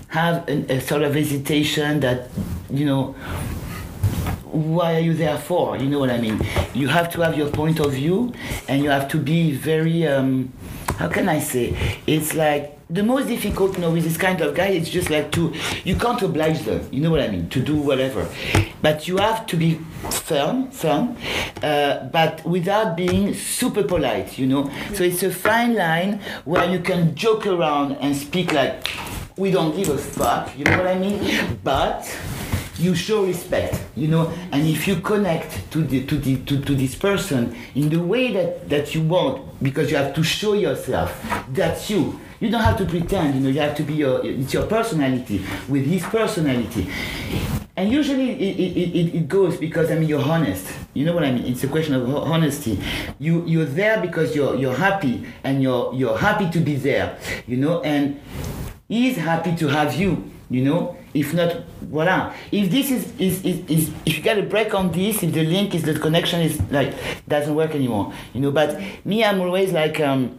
[0.09, 2.08] have an, a sort of hesitation that
[2.69, 3.15] you know
[4.51, 5.77] why are you there for?
[5.77, 6.39] You know what I mean?
[6.73, 8.33] You have to have your point of view
[8.67, 10.51] and you have to be very, um,
[10.97, 11.75] how can I say?
[12.07, 15.31] It's like the most difficult, you know, with this kind of guy, it's just like
[15.33, 15.53] to,
[15.83, 18.27] you can't oblige them, you know what I mean, to do whatever.
[18.81, 19.75] But you have to be
[20.09, 21.15] firm, firm,
[21.61, 24.71] uh, but without being super polite, you know?
[24.95, 28.87] So it's a fine line where you can joke around and speak like,
[29.39, 31.59] we don't give a fuck, you know what I mean?
[31.63, 32.05] But
[32.77, 36.73] you show respect you know and if you connect to the to the to, to
[36.75, 41.11] this person in the way that that you want because you have to show yourself
[41.49, 44.53] that's you you don't have to pretend you know you have to be your it's
[44.53, 46.87] your personality with his personality
[47.79, 50.67] and usually it, it, it, it goes because I mean you're honest.
[50.93, 51.45] You know what I mean?
[51.45, 52.77] It's a question of honesty.
[53.19, 57.17] You you're there because you're you're happy and you're you're happy to be there.
[57.47, 58.19] You know, and
[58.89, 60.29] he's happy to have you.
[60.49, 62.33] You know, if not, voila.
[62.51, 65.43] If this is is, is, is if you get a break on this, if the
[65.45, 66.93] link is the connection is like
[67.27, 68.11] doesn't work anymore.
[68.33, 70.01] You know, but me, I'm always like.
[70.01, 70.37] um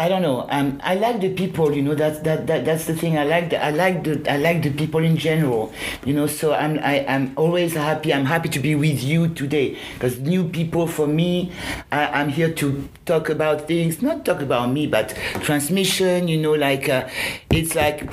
[0.00, 0.46] I don't know.
[0.48, 1.76] Um, I like the people.
[1.76, 3.18] You know, that, that that that's the thing.
[3.18, 5.74] I like the I like the I like the people in general.
[6.06, 8.14] You know, so I'm I, I'm always happy.
[8.14, 11.52] I'm happy to be with you today because new people for me.
[11.92, 15.10] I, I'm here to talk about things, not talk about me, but
[15.42, 16.28] transmission.
[16.28, 17.06] You know, like uh,
[17.50, 18.08] it's like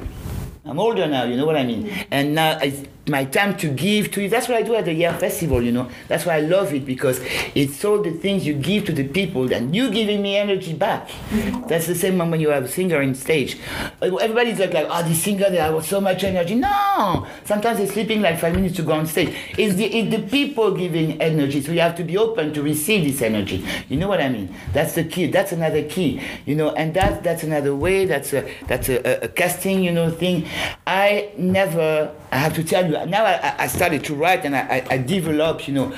[0.68, 1.88] I'm older now, you know what I mean?
[2.12, 4.30] And now it's my time to give to you.
[4.30, 5.90] That's what I do at the Hyères Festival, you know.
[6.08, 7.20] That's why I love it because
[7.56, 11.10] it's all the things you give to the people and you giving me energy back.
[11.10, 11.68] Mm-hmm.
[11.68, 13.58] That's the same when you have a singer on stage.
[14.02, 16.56] Uh, everybody's like, like oh, this singer, they have so much energy.
[16.56, 17.28] No!
[17.46, 19.36] Sometimes they're sleeping like five minutes to go on stage.
[19.58, 23.04] It's the, it's the people giving energy, so you have to be open to receive
[23.04, 23.66] this energy.
[23.90, 24.54] You know what I mean?
[24.74, 25.28] That's the key.
[25.28, 28.06] That's another key, you know, and that, that's another way.
[28.06, 30.48] That's a, that's a, a, a casting, you know, thing.
[30.86, 34.60] I never, I have to tell you, now I, I started to write and I,
[34.60, 35.94] I, I developed, you know,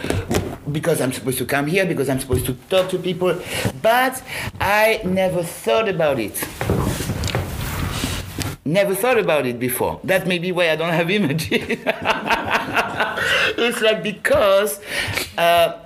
[0.71, 3.41] because I'm supposed to come here, because I'm supposed to talk to people,
[3.81, 4.21] but
[4.59, 6.35] I never thought about it.
[8.65, 9.99] Never thought about it before.
[10.03, 11.79] That may be why I don't have images.
[13.57, 14.79] it's like because
[15.37, 15.79] uh,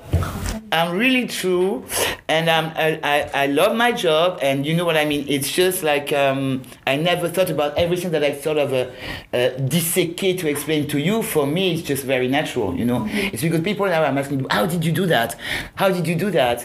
[0.73, 1.85] I'm really true,
[2.27, 5.23] and I, I, I love my job, and you know what I mean.
[5.29, 8.89] It's just like um, I never thought about everything that I sort of uh,
[9.37, 11.21] uh, dissecate to explain to you.
[11.21, 13.07] For me, it's just very natural, you know.
[13.11, 15.35] It's because people now are asking, "How did you do that?
[15.75, 16.63] How did you do that?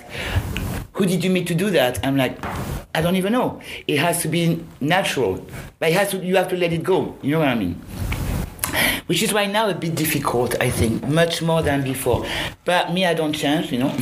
[0.93, 2.43] Who did you meet to do that?" I'm like,
[2.95, 3.61] I don't even know.
[3.87, 5.45] It has to be natural,
[5.79, 6.25] but it has to.
[6.25, 7.15] You have to let it go.
[7.21, 7.79] You know what I mean?
[9.07, 12.25] Which is right now a bit difficult, I think, much more than before.
[12.65, 13.93] But me, I don't change, you know.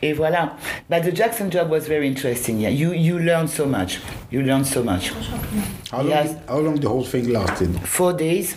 [0.00, 0.52] Et voilà.
[0.88, 2.60] But the Jackson job was very interesting.
[2.60, 3.98] Yeah, you you learn so much.
[4.30, 5.10] You learn so much.
[5.90, 6.28] How long, Yes.
[6.34, 7.80] did- how long the whole thing lasted?
[7.84, 8.54] Four days.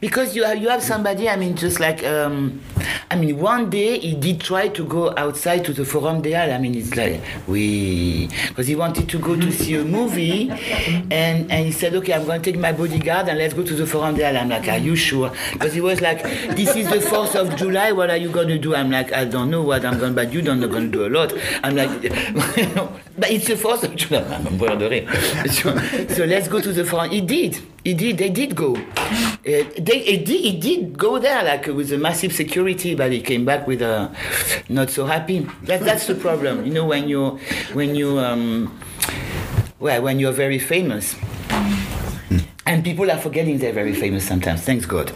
[0.00, 2.60] Because you have, you have somebody, I mean, just like um,
[3.10, 6.52] I mean, one day he did try to go outside to the Forum des Halles.
[6.52, 11.50] I mean, it's like, we, because he wanted to go to see a movie, and,
[11.50, 13.86] and he said, okay, I'm going to take my bodyguard and let's go to the
[13.86, 14.36] Forum des Halles.
[14.36, 15.30] I'm like, are you sure?
[15.52, 16.22] Because he was like,
[16.56, 18.74] this is the 4th of July, what are you going to do?
[18.74, 21.10] I'm like, I don't know what I'm going but you don't going to do a
[21.10, 21.32] lot.
[21.62, 24.22] I'm like, but it's the 4th of July.
[24.46, 25.06] I'm de rire.
[25.56, 25.76] So,
[26.08, 27.10] so let's go to the Forum.
[27.10, 27.60] He did.
[27.86, 28.18] He did.
[28.18, 28.74] They did go.
[28.74, 33.20] Uh, they, he, did, he did go there like with a massive security, but he
[33.20, 34.10] came back with a
[34.68, 35.46] not so happy.
[35.62, 36.66] That, that's the problem.
[36.66, 37.38] You know when you
[37.74, 38.76] when you um,
[39.78, 41.14] well when you're very famous.
[42.68, 44.62] And people are forgetting they're very famous sometimes.
[44.62, 45.12] Thanks God.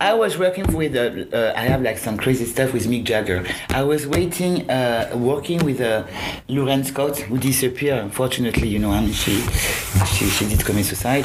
[0.00, 3.46] I was working with, uh, uh, I have like some crazy stuff with Mick Jagger.
[3.70, 6.04] I was waiting, uh, working with uh,
[6.48, 9.40] L'Wren Scott, who disappeared, unfortunately, you know, and she,
[10.06, 11.24] she, she did commit suicide.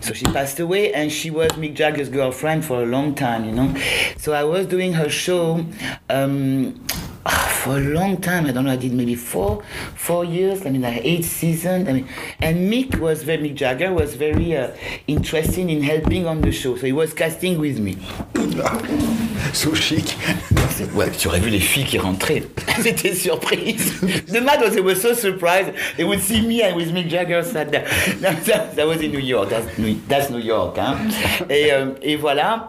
[0.00, 3.52] So she passed away, and she was Mick Jagger's girlfriend for a long time, you
[3.52, 3.74] know.
[4.16, 5.66] So I was doing her show.
[6.08, 6.82] Um,
[7.26, 8.46] for a long time.
[8.46, 8.72] I don't know.
[8.72, 9.62] I did maybe four,
[9.94, 10.64] four years.
[10.64, 11.88] I mean, like eight seasons.
[11.88, 12.08] I mean,
[12.40, 14.74] and Mick was very Mick Jagger was very uh,
[15.06, 16.76] interested in helping on the show.
[16.76, 17.98] So he was casting with me.
[19.52, 20.16] so chic.
[20.94, 22.42] Ouais, tu aurais vu les filles qui rentraient.
[22.82, 24.00] C'était surprise.
[24.00, 25.74] The mad was, they were so surprised.
[25.98, 27.86] They would see me and with Mick Jagger sat there.
[28.20, 29.50] That, that was in New York.
[29.50, 30.78] That's New, that's New York.
[30.78, 31.10] Hein?
[31.50, 32.68] Et, euh, et voilà.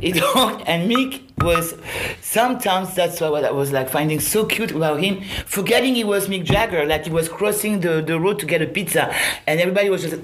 [0.00, 1.74] Et donc, and Mick was
[2.20, 6.44] sometimes that's what I was like finding so cute about him, forgetting he was Mick
[6.44, 9.14] Jagger, like he was crossing the, the road to get a pizza,
[9.46, 10.22] and everybody was just.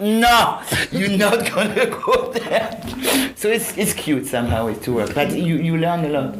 [0.00, 2.80] No, you're not gonna go there.
[3.34, 6.36] So it's, it's cute somehow it to work, but you, you learn a lot.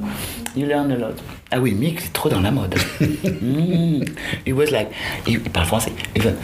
[0.55, 1.21] You learn a lot.
[1.51, 2.75] Ah oui, Mick, c'est trop dans la mode.
[3.01, 4.05] mm.
[4.47, 4.93] He was like,
[5.27, 5.93] il, parle français.
[6.15, 6.35] Il fait,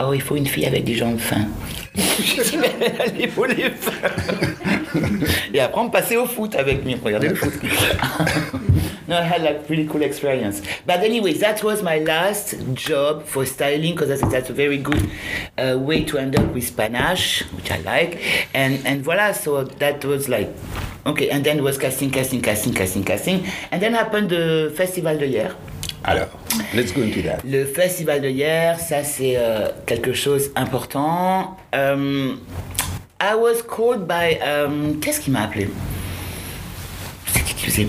[0.00, 1.46] oh, il faut une fille avec des jambes fins.
[1.94, 3.92] Je dis, mais elle les fins.
[5.54, 6.96] Et après, on passait au foot avec lui.
[7.02, 7.52] Regardez le foot.
[9.08, 10.62] no, I had like really cool experience.
[10.86, 15.10] But anyway, that was my last job for styling because that's, that's a very good
[15.58, 18.20] uh, way to end up with panache, which I like.
[18.54, 20.48] And and voila, so that was like
[21.06, 21.30] okay.
[21.30, 23.46] And then it was casting, casting, casting, casting, casting.
[23.70, 25.56] And then happened the Festival de hier.
[26.02, 26.28] Alors,
[26.74, 27.44] let's go into that.
[27.44, 31.56] Le festival de hier, ça c'est euh, quelque chose important.
[31.74, 32.40] Um,
[33.20, 34.38] I was called by.
[34.40, 35.68] Um, Qu'est-ce qui m'a appelé?
[37.68, 37.86] C'est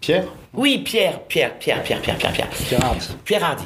[0.00, 0.26] Pierre?
[0.56, 2.48] Oui, Pierre, Pierre, Pierre, Pierre, Pierre, Pierre, Pierre.
[2.50, 3.06] Pierre Hardy.
[3.24, 3.64] Pierre Hardy.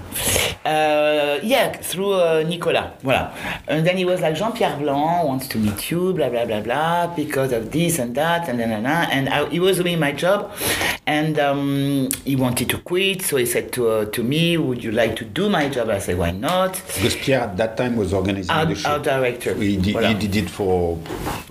[0.65, 2.93] Uh, yeah, through uh, Nicolas.
[3.05, 3.33] Voilà.
[3.69, 7.07] And then he was like, Jean-Pierre Blanc wants to meet you, blah, blah, blah, blah,
[7.15, 10.53] because of this and that, and then, and, and, I, he was doing my job,
[11.07, 14.91] and um, he wanted to quit, so he said to, uh, to me, would you
[14.93, 15.89] like to do my job?
[15.91, 16.73] I said, why not?
[16.97, 18.91] Because Pierre at that time was organizing Our, the show.
[18.91, 19.55] our director.
[19.55, 20.09] He did, Voilà.
[20.09, 20.99] he did it for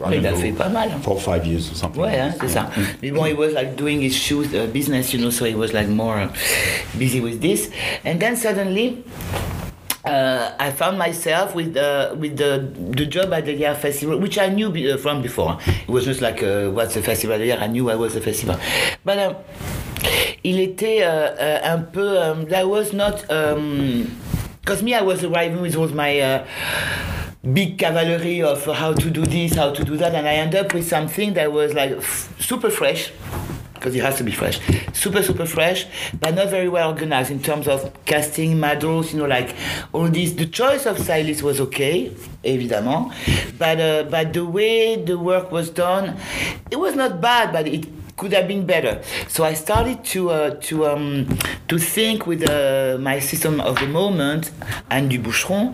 [0.06, 0.90] I Il fait know, pas mal.
[0.90, 1.00] hein.
[1.02, 2.02] four or five years or something.
[2.02, 2.70] Ouais, hein, c'est ça.
[3.02, 5.74] Mais bon, he was like doing his shoes uh, business, you know, so he was
[5.74, 6.30] like more
[6.98, 7.72] busy with this.
[8.04, 9.04] And then suddenly,
[10.06, 14.38] uh, I found myself with the with the the job at the Hyères Festival, which
[14.38, 15.60] I knew be, uh, from before.
[15.68, 17.58] It was just like uh, what's the festival the year.
[17.60, 18.58] I knew I was a festival,
[19.04, 19.36] but um,
[20.44, 22.18] il était uh, uh, un peu.
[22.18, 23.22] Um, that was not.
[24.62, 26.46] Because me, I was arriving with all my.
[27.42, 30.74] Big cavalry of how to do this, how to do that, and I end up
[30.74, 31.98] with something that was like
[32.38, 33.14] super fresh,
[33.80, 34.60] because it has to be fresh,
[34.94, 35.86] super super fresh,
[36.20, 39.14] but not very well organized in terms of casting models.
[39.14, 39.56] You know, like
[39.94, 40.34] all this.
[40.34, 42.12] The choice of stylist was okay,
[42.44, 43.12] évidemment,
[43.58, 46.18] but uh, but the way the work was done,
[46.70, 47.88] it was not bad, but it
[48.20, 49.02] could have been better.
[49.28, 51.26] So I started to uh, to um,
[51.70, 54.52] to think with uh, my system of the moment,
[54.90, 55.74] Anne du Boucheron,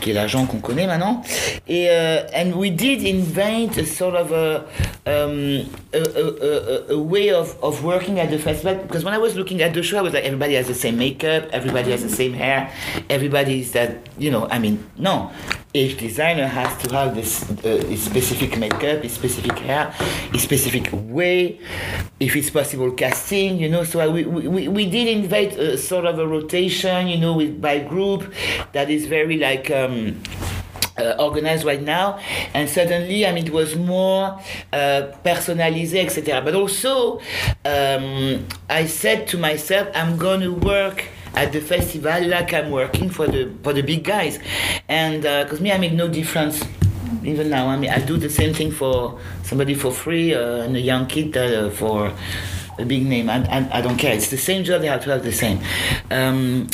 [0.00, 1.22] qui est l'agent qu'on connaît maintenant,
[1.68, 4.64] et uh, and we did invent a sort of a
[5.06, 9.18] um, a, a, a, a way of, of working at the festival because when I
[9.18, 12.02] was looking at the show, I was like everybody has the same makeup, everybody has
[12.02, 12.72] the same hair,
[13.10, 14.48] everybody is that you know.
[14.48, 15.30] I mean, no.
[15.74, 19.90] Each designer has to have this uh, specific makeup, his specific hair,
[20.30, 21.58] his specific way,
[22.20, 23.84] if it's possible casting, you know.
[23.84, 27.60] So I, we, we, we did invite a sort of a rotation, you know, with
[27.60, 28.32] by group
[28.72, 29.70] that is very like.
[29.70, 30.22] Um,
[30.98, 32.18] uh, organized right now,
[32.52, 34.38] and suddenly, I mean, it was more
[34.72, 36.42] uh, personalisé, etc.
[36.42, 37.18] But also,
[37.64, 43.26] um, I said to myself, I'm to work at the festival like I'm working for
[43.26, 44.38] the for the big guys,
[44.88, 46.62] and because me, I make no difference.
[47.24, 50.76] Even now, I mean, I do the same thing for somebody for free uh, and
[50.76, 52.12] a young kid uh, for
[52.78, 53.28] a big name.
[53.28, 54.14] I, I, I don't care.
[54.14, 54.80] It's the same job.
[54.80, 55.60] They have to have the same.
[56.10, 56.68] Um,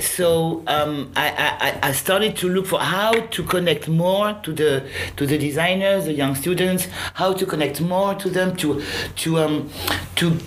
[0.00, 4.88] so um, I, I, I started to look for how to connect more to the
[5.16, 8.82] to the designers, the young students, how to connect more to them, to
[9.16, 9.70] to um,
[10.16, 10.38] to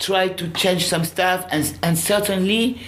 [0.00, 2.80] try to change some stuff and, and certainly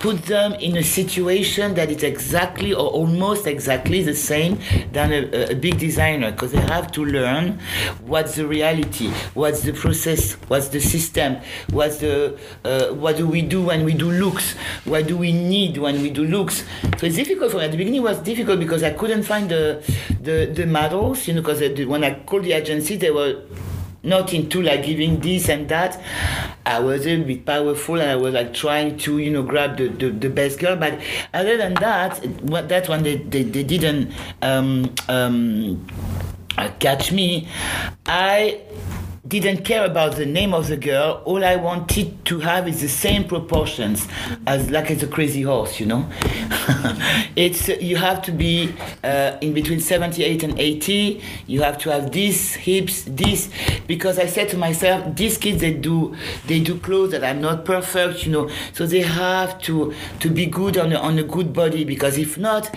[0.00, 4.58] put them in a situation that is exactly or almost exactly the same
[4.92, 7.58] than a, a big designer because they have to learn
[8.06, 11.36] what's the reality what's the process what's the system
[11.70, 15.76] what's the uh, what do we do when we do looks what do we need
[15.76, 16.64] when we do looks.
[16.98, 17.64] So it's difficult for me.
[17.64, 19.82] At the beginning it was difficult because i couldn't find the
[20.20, 23.42] the, the models you know because when i called the agency they were
[24.08, 26.00] not into like giving this and that.
[26.66, 29.88] I was a bit powerful and I was like trying to, you know, grab the,
[29.88, 30.76] the, the best girl.
[30.76, 31.00] But
[31.32, 35.86] other than that, what that one they, they, they didn't um, um,
[36.78, 37.48] catch me.
[38.06, 38.60] I
[39.28, 41.22] didn't care about the name of the girl.
[41.24, 44.08] All I wanted to have is the same proportions
[44.46, 46.08] as like it's a crazy horse, you know.
[47.36, 48.74] it's you have to be
[49.04, 51.22] uh, in between 78 and 80.
[51.46, 53.50] You have to have these hips, this
[53.86, 56.16] because I said to myself, these kids they do
[56.46, 58.50] they do clothes that are not perfect, you know.
[58.72, 62.38] So they have to to be good on a, on a good body because if
[62.38, 62.74] not,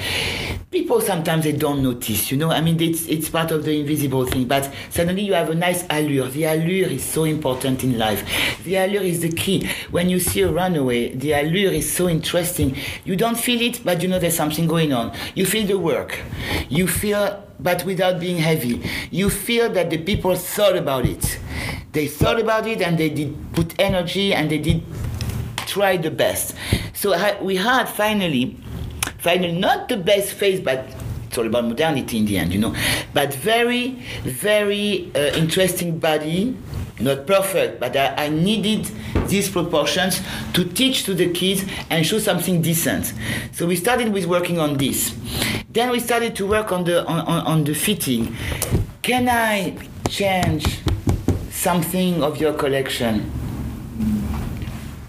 [0.72, 2.52] people sometimes they don't notice, you know.
[2.52, 4.48] I mean, it's it's part of the invisible thing.
[4.48, 8.24] But suddenly you have a nice allure the allure is so important in life.
[8.64, 9.70] The allure is the key.
[9.92, 12.76] When you see a runaway, the allure is so interesting.
[13.06, 15.16] You don't feel it, but you know there's something going on.
[15.36, 16.20] You feel the work.
[16.68, 18.82] You feel, but without being heavy.
[19.12, 21.38] You feel that the people thought about it.
[21.92, 24.82] They thought about it and they did put energy and they did
[25.68, 26.56] try the best.
[26.96, 27.14] So
[27.44, 28.58] we had finally,
[29.20, 30.88] finally, not the best face, but
[31.32, 32.76] it's all about modernity in the end, you know.
[33.14, 33.92] But very,
[34.24, 36.58] very uh, interesting body,
[37.00, 38.92] not perfect, but I, I, needed
[39.28, 40.20] these proportions
[40.52, 43.14] to teach to the kids and show something decent.
[43.54, 45.16] So we started with working on this.
[45.70, 48.36] Then we started to work on the on, on, on the fitting.
[49.02, 49.78] Can I
[50.10, 50.82] change
[51.50, 53.32] something of your collection?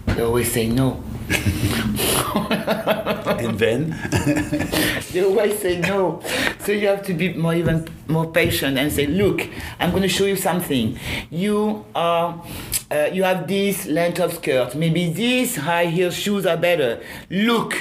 [0.05, 1.03] They always say no.
[3.39, 3.95] and then?
[5.13, 6.21] They always say no.
[6.59, 9.47] So you have to be more even more patient and say look
[9.79, 10.97] i'm going to show you something.
[11.29, 12.43] You are
[12.89, 14.75] uh, you have this length of skirt.
[14.75, 17.01] Maybe these high heel shoes are better.
[17.29, 17.75] Look.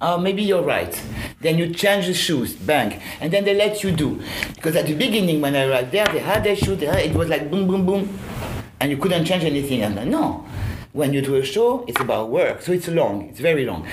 [0.00, 1.00] Oh, maybe you're right.
[1.40, 4.20] Then you change the shoes, bang, and then they let you do.
[4.54, 7.28] Because at the beginning, when I arrived there, they had their shoes, had, it was
[7.28, 8.18] like boom, boom, boom,
[8.80, 9.82] and you couldn't change anything.
[9.82, 10.44] And no,
[10.92, 12.60] when you do a show, it's about work.
[12.60, 13.86] So it's long, it's very long.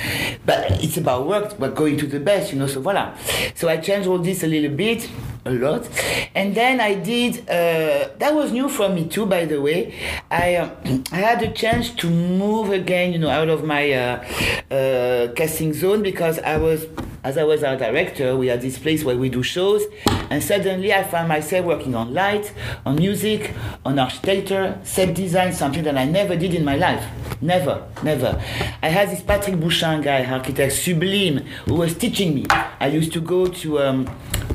[0.45, 3.15] But it's about work, but going to the best, you know, so voila.
[3.55, 5.09] So I changed all this a little bit,
[5.45, 5.89] a lot.
[6.35, 9.93] And then I did, uh, that was new for me too, by the way.
[10.29, 10.69] I, uh,
[11.11, 14.25] I had a chance to move again, you know, out of my uh,
[14.71, 16.85] uh casting zone because I was
[17.23, 19.83] as I was our director, we had this place where we do shows,
[20.29, 22.53] and suddenly I found myself working on light,
[22.85, 23.53] on music,
[23.85, 27.05] on architecture, set design, something that I never did in my life.
[27.41, 28.41] Never, never.
[28.81, 32.45] I had this Patrick Bouchain guy, architect sublime, who was teaching me.
[32.49, 34.09] I used to go to um,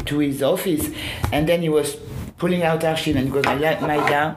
[0.07, 0.74] to his office,
[1.33, 1.97] and then he was
[2.39, 4.37] pulling out archive and he goes, "My, my down."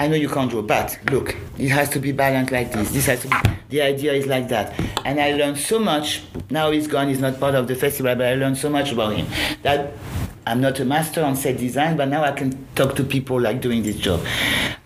[0.00, 2.92] I know you can't draw, but look, it has to be balanced like this.
[2.92, 3.36] This has to be,
[3.70, 4.78] the idea is like that.
[5.04, 6.22] And I learned so much.
[6.50, 9.16] Now he's gone, he's not part of the festival, but I learned so much about
[9.16, 9.26] him
[9.62, 9.92] that
[10.48, 13.60] I'm not a master on set design, but now I can talk to people like
[13.60, 14.24] doing this job.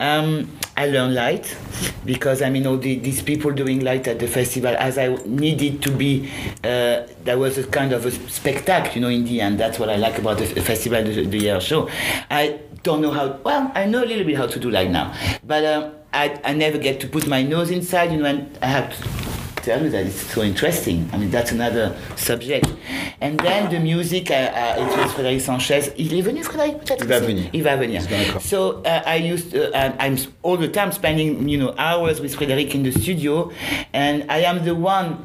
[0.01, 1.57] Um, I learned light
[2.05, 5.83] because I mean all the, these people doing light at the festival as I needed
[5.83, 6.29] to be.
[6.65, 7.07] Uh,
[7.37, 9.09] was a kind of a spectacle, you know.
[9.09, 11.89] In the end, that's what I like about the festival, the, the Hyères show.
[12.31, 13.39] I don't know how.
[13.45, 16.53] Well, I know a little bit how to do like now, but uh, I I
[16.55, 18.13] never get to put my nose inside.
[18.13, 19.32] You know, and I have to
[19.63, 21.09] tell you that it's so interesting.
[21.13, 22.67] I mean, that's another subject.
[23.21, 25.93] And then the music, uh, uh, it was Frédéric Sanchez.
[25.97, 27.45] Il est venu, Frédéric, Il va venir.
[27.53, 28.03] Il va venir.
[28.41, 32.75] So uh, I used, uh, I'm all the time spending, you know, hours with Frédéric
[32.75, 33.51] in the studio,
[33.93, 35.17] and I am the one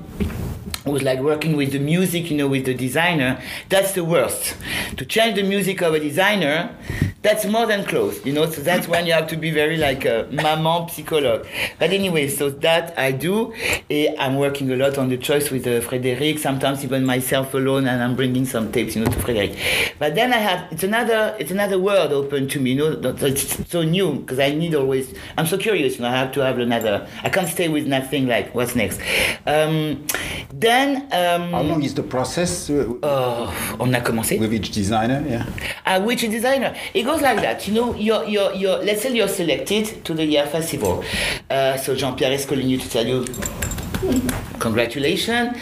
[0.88, 4.56] was like working with the music, you know, with the designer, that's the worst.
[4.98, 6.76] To change the music of a designer,
[7.22, 10.06] that's more than close, you know, so that's when you have to be very like
[10.06, 11.46] a maman psychologue.
[11.80, 13.54] But anyway, so that I do.
[14.18, 18.02] I'm working a lot on the choice with uh, Frédéric, sometimes even myself alone, and
[18.02, 19.58] I'm bringing some tapes, you know, to Frédéric.
[20.00, 23.70] But then I have, it's another, it's another world open to me, you know, it's
[23.70, 26.60] so new, because I need always, I'm so curious, you know, I have to have
[26.60, 29.02] another, I can't stay with nothing like, what's next?
[29.46, 30.06] Um,
[30.54, 31.10] then then,
[31.52, 34.40] How um, long is the process uh, oh, on a commencé.
[34.40, 35.24] with each designer?
[35.28, 35.46] Yeah.
[35.86, 36.76] Uh, which designer?
[36.94, 37.68] It goes like that.
[37.68, 41.04] You know, you're, you're, you're, let's say you're selected to the Hyères Festival.
[41.50, 43.26] Uh, so Jean-Pierre is calling you to tell you,
[44.60, 45.58] congratulations.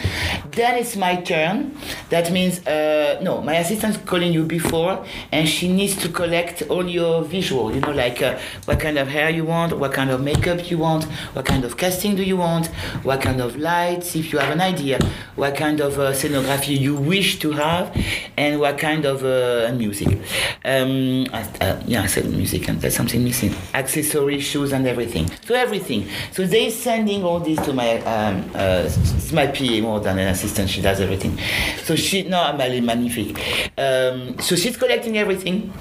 [0.52, 1.76] Then it's my turn.
[2.10, 6.88] That means, uh, no, my assistant's calling you before and she needs to collect all
[6.88, 10.22] your visual, you know, like uh, what kind of hair you want, what kind of
[10.22, 12.66] makeup you want, what kind of casting do you want,
[13.02, 14.98] what kind of lights, if you have an idea,
[15.34, 17.94] what kind of uh, scenography you wish to have,
[18.36, 20.18] and what kind of uh, music.
[20.64, 23.54] Um, uh, yeah, I said music, and there's something missing.
[23.74, 25.30] Accessories, shoes, and everything.
[25.44, 26.08] So everything.
[26.32, 30.28] So they're sending all this to my um, uh, it's my PA more than an
[30.28, 30.68] assistant.
[30.68, 31.38] She does everything.
[31.84, 33.38] So she no, est magnifique.
[33.78, 35.72] Um, so she's collecting everything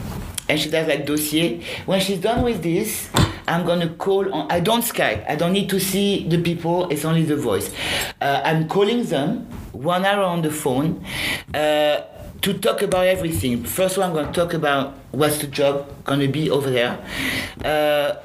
[0.47, 1.61] and she does like dossier.
[1.85, 3.09] When she's done with this,
[3.47, 4.51] I'm gonna call on.
[4.51, 5.29] I don't Skype.
[5.29, 6.89] I don't need to see the people.
[6.89, 7.71] It's only the voice.
[8.21, 11.03] Uh, I'm calling them one hour on the phone
[11.53, 12.01] uh,
[12.41, 13.63] to talk about everything.
[13.63, 16.99] First one, I'm gonna talk about what's the job gonna be over there.
[17.63, 18.15] Uh,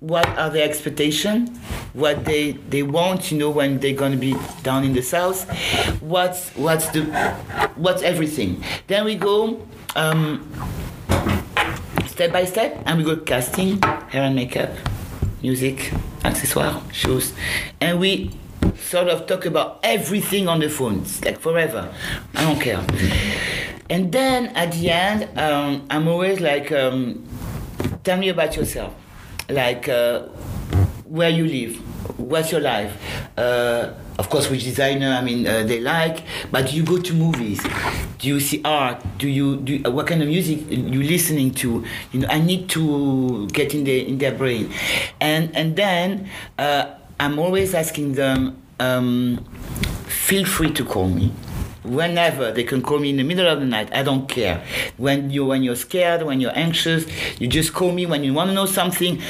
[0.00, 1.50] what are the expectations?
[1.92, 5.48] What they they want, you know, when they're gonna be down in the south.
[6.00, 7.04] What's what's the
[7.76, 8.62] what's everything.
[8.86, 9.66] Then we go.
[9.96, 10.46] Um,
[12.20, 14.68] step by step and we go casting hair and makeup
[15.42, 15.90] music
[16.22, 17.32] accessoires shoes
[17.80, 18.30] and we
[18.76, 21.90] sort of talk about everything on the phone it's like forever
[22.34, 22.84] i don't care
[23.88, 27.24] and then at the end um, i'm always like um,
[28.04, 28.92] tell me about yourself
[29.48, 30.20] like uh,
[31.10, 31.76] where you live
[32.18, 32.96] what's your life?
[33.36, 37.12] Uh, of course which designer i mean uh, they like but do you go to
[37.14, 37.60] movies?
[38.18, 39.02] Do you see art?
[39.18, 41.84] Do you do uh, what kind of music you listening to?
[42.12, 44.72] You know i need to get in their in their brain.
[45.20, 49.44] And and then uh, i'm always asking them um,
[50.06, 51.32] feel free to call me.
[51.82, 54.62] Whenever they can call me in the middle of the night i don't care.
[54.96, 57.06] When you when you're scared when you're anxious
[57.40, 59.20] you just call me when you want to know something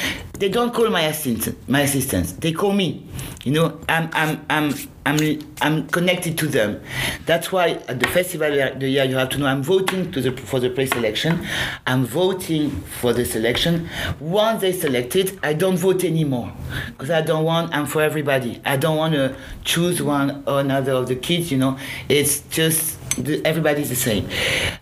[0.41, 2.33] they don't call my assistant my assistants.
[2.33, 3.07] They call me.
[3.45, 4.75] You know i'm i'm i'm
[5.07, 5.19] i'm,
[5.61, 6.81] I'm connected to them.
[7.27, 10.33] That's why at the festival the year you have to know i'm voting to the
[10.33, 11.47] for the pre-selection
[11.87, 12.71] i'm voting
[13.01, 13.89] for the selection.
[14.19, 16.53] Once they select it i don't vote anymore.
[16.89, 18.61] Because i don't want i'm for everybody.
[18.65, 21.79] I don't want to choose one or another of the kids you know.
[22.09, 22.99] It's just
[23.45, 24.27] everybody's the same.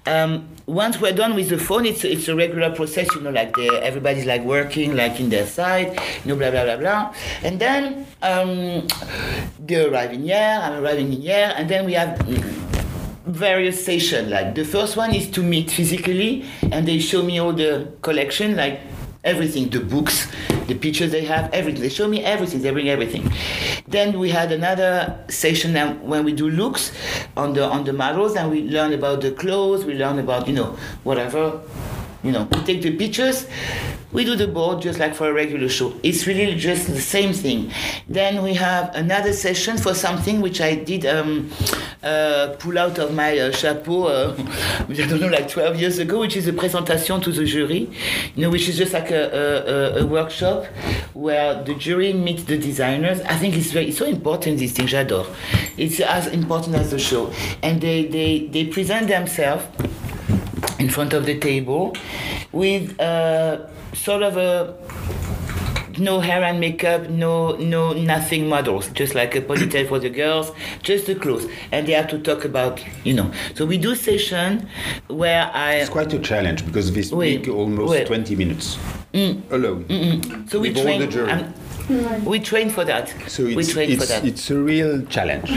[0.07, 3.57] Um, once we're done with the phone it's it's a regular process you know like
[3.57, 7.15] they, everybody's like working like in their side you know blah blah blah blah.
[7.43, 8.87] And then um,
[9.65, 12.21] they arrive in here i'm arriving in here and then we have
[13.29, 14.31] various sessions.
[14.31, 18.57] Like the first one is to meet physically and they show me all the collection
[18.57, 18.81] like
[19.31, 20.17] everything the books
[20.69, 21.81] the pictures they have everything.
[21.83, 23.33] They show me everything they bring everything.
[23.89, 26.93] Then we had another session um, when we do looks
[27.37, 30.55] on the on the models and we learn about the clothes we learn about you
[30.55, 31.61] know whatever
[32.23, 33.47] you know we take the pictures
[34.13, 35.93] we do the board just like for a regular show.
[36.03, 37.71] It's really just the same thing.
[38.09, 41.51] Then we have another session for something which i did um,
[42.03, 44.35] uh, pull out of my uh, chapeau uh,
[44.89, 47.91] i don't know like 12 years ago which is a presentation to the jury
[48.35, 50.65] you know which is just like a, a, a, workshop
[51.15, 53.21] where the jury meets the designers.
[53.23, 55.27] I think it's very it's so important this thing j'adore.
[55.77, 57.33] It's as important as the show.
[57.63, 59.65] And they they, they present themselves
[60.79, 61.97] in front of the table
[62.53, 64.75] with uh, sort of a
[65.99, 70.53] no hair and makeup, no no nothing models, just like a ponytail for the girls,
[70.83, 73.33] just the clothes, and they have to talk about you know.
[73.55, 74.69] So we do session
[75.09, 78.07] where I It's quite a challenge because we speak almost.
[78.07, 78.79] 20 minutes
[79.51, 80.47] alone.
[80.49, 81.03] so we train.
[81.29, 83.13] um, we train for that.
[83.29, 84.25] So we it's, train for it's, that.
[84.25, 85.51] it's a real challenge.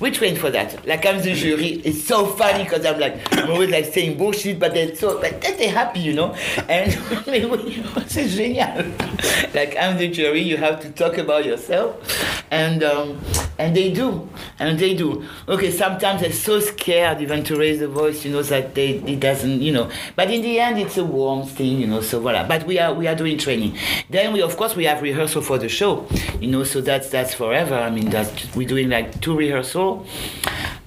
[0.00, 0.86] We train for that.
[0.86, 1.82] Like I'm the jury.
[1.84, 5.40] It's so funny because I'm like I'm always like saying bullshit, but they're so but
[5.42, 6.34] then they're happy, you know.
[6.68, 6.90] And
[8.08, 8.84] c'est génial.
[9.54, 10.40] Like I'm the jury.
[10.40, 11.96] You have to talk about yourself,
[12.50, 13.20] and um,
[13.58, 14.26] and they do,
[14.58, 15.22] and they do.
[15.46, 19.20] Okay, sometimes they're so scared even to raise the voice, you know, that they it
[19.20, 19.90] doesn't, you know.
[20.16, 22.00] But in the end, it's a warm thing, you know.
[22.00, 22.48] So voilà.
[22.48, 23.76] But we are we are doing training.
[24.08, 26.06] Then we of course we have rehearsal for the show,
[26.40, 26.64] you know.
[26.64, 27.74] So that's that's forever.
[27.74, 29.36] I mean, that's we're doing like two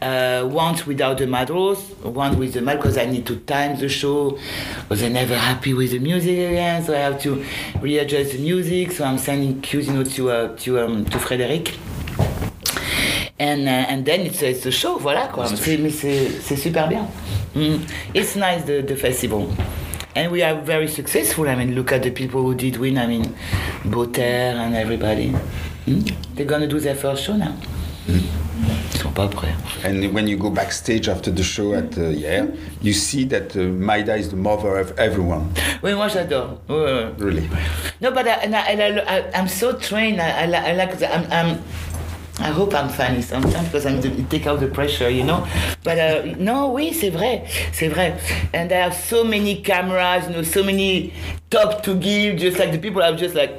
[0.01, 3.87] Uh, once without the models, once with the model because I need to time the
[3.87, 4.37] show.
[4.81, 7.43] Because they're never happy with the music again, so I have to
[7.81, 8.91] readjust the music.
[8.91, 11.77] So I'm sending cues, you know, to uh, to um, to Frédéric.
[13.39, 15.47] And, uh, and then it's, it's a show, voilà quoi.
[15.47, 17.07] C'est, mais c'est, c'est super bien.
[17.55, 17.79] Mm.
[18.13, 19.47] It's nice the, the festival.
[20.15, 21.49] And we are very successful.
[21.49, 22.97] I mean, look at the people who did win.
[22.97, 23.35] I mean,
[23.83, 25.33] Botter and everybody.
[25.87, 26.13] Mm?
[26.35, 27.55] They're gonna do their first show now.
[28.05, 28.13] So,
[29.14, 29.53] pas prêt.
[29.86, 32.45] And when you go backstage after the show at uh, yeah,
[32.82, 35.49] you see that uh, Maida is the mother of everyone.
[35.82, 36.59] Oui, moi j'adore.
[36.68, 37.14] Ouais, ouais.
[37.18, 37.49] Really.
[38.01, 40.20] No, but I, and I, and I, I, I'm so trained.
[40.22, 41.01] I, I, I like.
[41.01, 41.64] I'm, I'm.
[42.39, 45.45] I hope I'm funny sometimes because I'm it take out the pressure, you know.
[45.84, 48.20] But uh, no, oui, c'est vrai, c'est vrai.
[48.53, 51.14] And I have so many cameras, you know, so many
[51.51, 52.38] talk to give.
[52.38, 53.55] Just like the people are just like,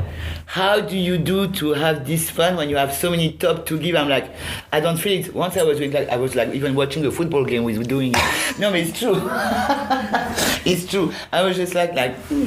[0.46, 3.78] how do you do to have this fun when you have so many top to
[3.78, 3.96] give?
[3.96, 4.30] I'm like,
[4.72, 5.34] I don't feel it.
[5.34, 8.12] Once I was doing like I was like even watching a football game with doing
[8.14, 8.58] it.
[8.58, 9.16] No, but it's true.
[10.64, 11.12] it's true.
[11.32, 12.46] I was just like like, hmm.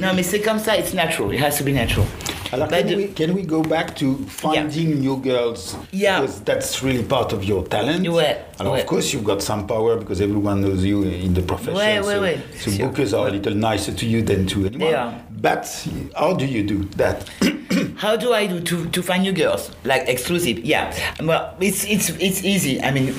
[0.00, 0.76] no, mais c'est comme ça.
[0.78, 1.30] It's natural.
[1.32, 2.06] It has to be natural.
[2.52, 5.76] Alors, But can, the- we, can we go back to finding new girls?
[5.90, 6.20] Yeah.
[6.20, 8.06] Because that's really part of your talent.
[8.06, 8.80] Ouais, And ouais.
[8.80, 11.74] of course, you've got some power because everyone knows you in the profession.
[11.74, 12.38] Ouais, so ouais, ouais.
[12.60, 12.88] so Sure.
[12.88, 14.78] bookers are a little nicer to you than to anyone.
[14.78, 15.12] They are.
[15.44, 15.86] But
[16.16, 17.28] how do you do that?
[17.96, 19.70] How do I do to, to find new girls?
[19.84, 20.60] Like exclusive?
[20.60, 20.90] Yeah.
[21.22, 22.80] Well, it's it's it's easy.
[22.80, 23.14] I mean,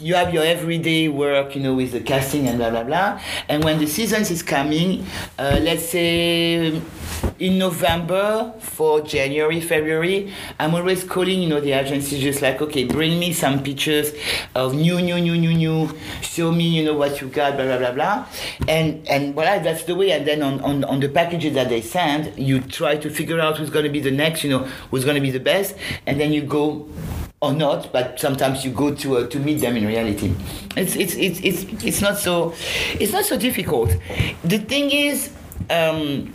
[0.00, 3.20] you have your everyday work, you know, with the casting and blah blah blah.
[3.48, 5.04] And when the seasons is coming,
[5.38, 6.80] uh, let's say
[7.38, 12.84] in November for January, February, I'm always calling, you know, the agency just like, okay,
[12.84, 14.12] bring me some pictures
[14.54, 15.90] of new, new, new, new, new.
[16.22, 18.26] Show me, you know, what you got, blah blah blah blah.
[18.68, 20.12] And and voilà, that's the way.
[20.12, 23.58] And then on on, on the packages that they send, you try to figure out
[23.58, 25.76] who's going to be the next, you know, who's going to be the best,
[26.06, 26.88] and then you go
[27.42, 30.34] or not, but sometimes you go to uh, to meet them in reality.
[30.76, 32.54] It's it's it's it's it's not so
[32.98, 33.96] it's not so difficult.
[34.44, 35.32] The thing is.
[35.68, 36.34] Um,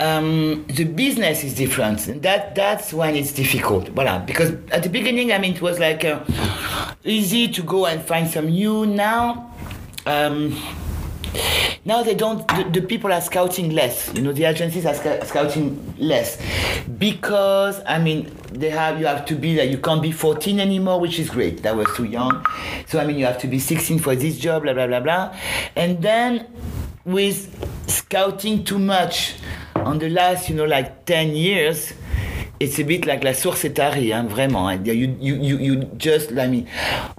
[0.00, 2.22] um, the business is different.
[2.22, 3.94] That that's when it's difficult.
[3.94, 4.26] Voilà.
[4.26, 6.24] Because at the beginning, I mean, it was like uh,
[7.04, 8.84] easy to go and find some new.
[8.84, 9.54] Now,
[10.06, 10.58] um,
[11.84, 12.46] now they don't.
[12.48, 14.12] The, the people are scouting less.
[14.12, 16.36] You know, the agencies are sc- scouting less
[16.98, 18.98] because I mean they have.
[18.98, 21.62] You have to be like you can't be 14 anymore, which is great.
[21.62, 22.44] That was too young.
[22.86, 24.62] So I mean, you have to be 16 for this job.
[24.62, 25.36] Blah blah blah blah.
[25.76, 26.46] And then
[27.04, 27.48] with
[27.88, 29.34] scouting too much
[29.74, 31.92] on the last, you know, like 10 years,
[32.60, 34.72] it's a bit like la source est tarie, hein, vraiment.
[34.84, 36.68] You, you, you, you just, I mean,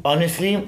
[0.06, 0.66] honestly,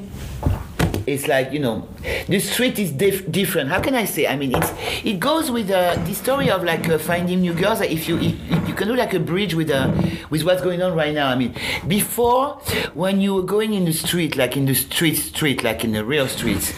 [1.08, 1.88] it's like, you know,
[2.28, 3.70] the street is dif- different.
[3.70, 4.28] How can I say?
[4.28, 4.72] I mean, it's,
[5.04, 7.82] it goes with uh, the story of like uh, finding new girls.
[7.82, 9.92] If you, if, you can do like a bridge with, uh,
[10.30, 11.28] with what's going on right now.
[11.28, 11.54] I mean,
[11.88, 12.56] before,
[12.94, 16.04] when you were going in the street, like in the street, street, like in the
[16.04, 16.74] real streets,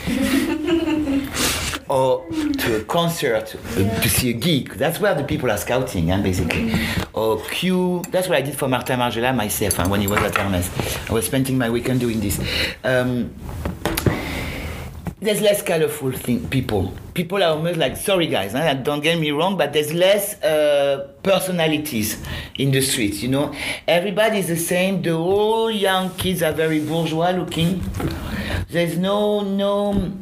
[1.89, 4.73] or to a concert uh, to see a gig.
[4.73, 6.73] That's where the people are scouting, huh, basically.
[7.13, 8.03] Or queue.
[8.09, 10.69] That's what I did for Martin Margiela myself huh, when he was at Hermes.
[11.09, 12.39] I was spending my weekend doing this.
[12.83, 13.33] Um,
[15.19, 16.93] there's less colorful thing, people.
[17.15, 21.11] People are almost like, sorry guys, huh, don't get me wrong, but there's less uh,
[21.23, 22.23] personalities
[22.59, 23.53] in the streets, you know.
[23.87, 25.01] Everybody's the same.
[25.01, 27.81] The whole young kids are very bourgeois looking.
[28.69, 30.13] There's no, no,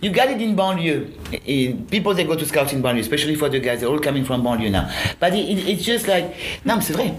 [0.00, 1.10] you got it in banlieue.
[1.44, 4.24] In, people they go to scouts in banlieue, especially for the guys, they're all coming
[4.24, 4.88] from banlieue now.
[5.18, 7.16] But it, it, it's just like, no, c'est vrai.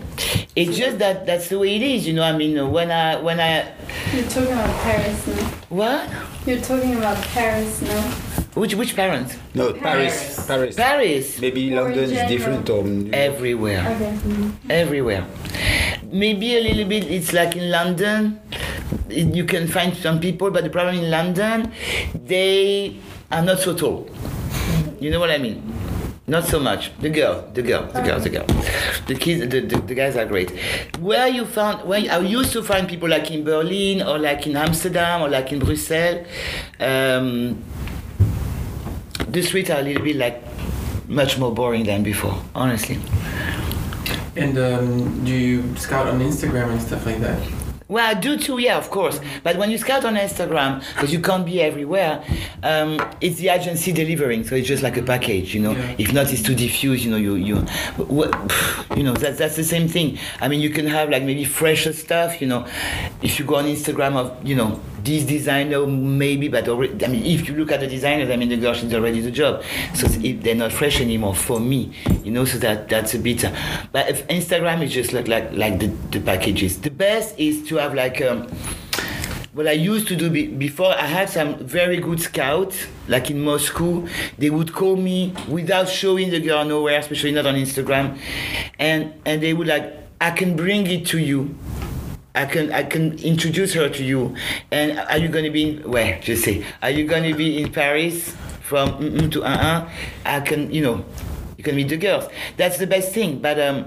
[0.56, 2.24] It's just that that's the way it is, you know.
[2.24, 3.74] I mean, when I, when I,
[4.14, 5.50] You're talking about Paris now.
[5.70, 6.10] what?
[6.48, 8.02] You're talking about Paris no?
[8.56, 9.36] Which, which parents?
[9.54, 10.48] No, Paris.
[10.48, 10.76] Paris.
[10.76, 11.40] Paris.
[11.42, 12.30] Maybe Or London is general.
[12.30, 13.82] different or Everywhere.
[13.82, 14.12] Okay.
[14.16, 14.72] Mm-hmm.
[14.72, 15.28] everywhere.
[16.10, 18.40] Maybe a little bit, it's like in London,
[19.10, 21.72] you can find some people, but the problem in London,
[22.26, 22.98] they
[23.30, 24.10] are not so tall.
[25.00, 25.62] You know what I mean?
[26.30, 26.92] Not so much.
[27.00, 28.46] The girl, the girl, the girl, the girl.
[29.08, 30.52] The kids, the, the, the guys are great.
[31.00, 34.58] Where you found, where I used to find people like in Berlin or like in
[34.58, 36.28] Amsterdam or like in Brussels,
[36.82, 37.64] um,
[39.30, 40.44] the streets are a little bit like
[41.08, 43.00] much more boring than before, honestly.
[44.36, 47.40] And um, do you scout on Instagram and stuff like that?
[47.90, 49.20] Well, I do too, yeah, of course.
[49.44, 52.22] But when you scout on Instagram, because you can't be everywhere,
[52.62, 55.72] um, it's the agency delivering, so it's just like a package, you know.
[55.72, 55.96] Yeah.
[55.98, 57.18] If not, it's too diffuse, you know.
[57.18, 57.66] You you,
[58.96, 60.18] you know, that's that's the same thing.
[60.42, 62.68] I mean, you can have like maybe fresher stuff, you know.
[63.22, 67.26] If you go on Instagram of you know this designer maybe, but already, I mean,
[67.26, 70.08] if you look at the designers, I mean, the girl she's already the job, so
[70.22, 71.94] if they're not fresh anymore for me,
[72.24, 72.46] you know.
[72.46, 73.44] So that that's a bit.
[73.44, 73.52] Uh,
[73.92, 76.80] but if Instagram is just like like like the the packages.
[76.82, 78.22] The best is to have like.
[78.22, 78.48] Um,
[79.54, 83.42] what I used to do be- before, I had some very good scouts, like in
[83.42, 84.06] Moscow.
[84.38, 88.20] They would call me without showing the girl nowhere, especially not on Instagram,
[88.78, 91.58] and and they would like, I can bring it to you.
[92.38, 94.36] I can I can introduce her to you.
[94.72, 95.90] And are you gonna be in?
[95.90, 99.90] Well, just say, are you gonna be in Paris from mm to uh uh?
[100.24, 101.04] I can, you know,
[101.58, 102.30] you can meet the girls.
[102.56, 103.40] That's the best thing.
[103.40, 103.86] But um,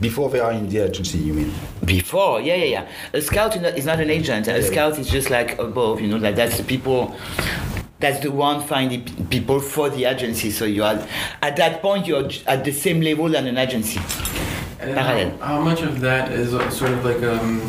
[0.00, 1.52] Before they are in the agency, you mean?
[1.84, 2.88] Before, yeah, yeah, yeah.
[3.12, 4.48] A scout is not, an agent.
[4.48, 7.14] A scout is just like above, you know, like that's the people.
[8.00, 10.50] That's the one finding people for the agency.
[10.50, 10.98] So you are
[11.40, 14.00] at that point you're at the same level than an agency.
[14.82, 15.40] And.
[15.40, 17.62] How, how much of that is sort of like um,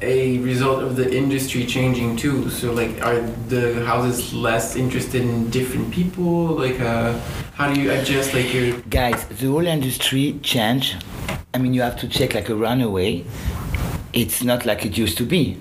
[0.00, 2.48] a result of the industry changing too?
[2.50, 6.56] So like, are the houses less interested in different people?
[6.58, 7.18] Like, uh,
[7.54, 11.04] how do you adjust like your Guys, the whole industry changed.
[11.54, 13.24] I mean, you have to check like a runaway.
[14.12, 15.58] It's not like it used to be.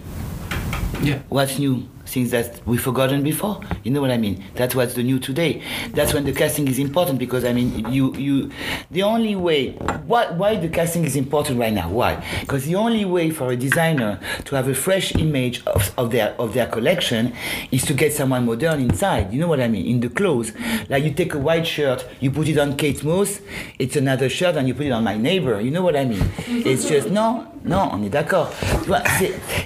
[1.02, 1.20] yeah?
[1.30, 1.88] What's new?
[2.12, 3.62] Things that we've forgotten before.
[3.84, 4.44] You know what I mean?
[4.56, 5.64] That's what's the new today.
[5.92, 8.52] That's when the casting is important because I mean, you you,
[8.92, 9.72] the only way.
[10.08, 11.90] Why why the casting is important right now?
[11.90, 12.22] Why?
[12.42, 16.36] Because the only way for a designer to have a fresh image of, of their
[16.38, 17.34] of their collection
[17.72, 19.32] is to get someone modern inside.
[19.32, 19.86] You know what I mean?
[19.86, 20.52] In the clothes,
[20.90, 23.40] like you take a white shirt, you put it on Kate Moss,
[23.80, 25.62] it's another shirt, and you put it on my neighbor.
[25.62, 26.30] You know what I mean?
[26.48, 28.50] It's just no, no, on est d'accord.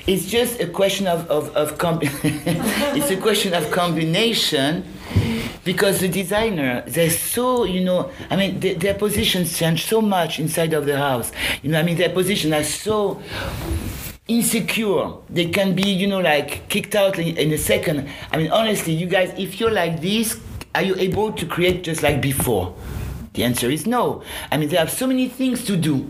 [0.07, 2.01] It's just a question of, of, of com-
[2.95, 4.83] it's a question of combination
[5.63, 10.39] because the designer, they're so, you know, I mean, their, their positions change so much
[10.39, 11.31] inside of the house.
[11.63, 13.21] You know, I mean, their positions are so
[14.27, 15.13] insecure.
[15.29, 18.09] They can be, you know, like kicked out in, in a second.
[18.31, 20.39] I mean, honestly, you guys, if you're like this,
[20.73, 22.75] are you able to create just like before?
[23.33, 24.23] The answer is no.
[24.51, 26.09] I mean, they have so many things to do.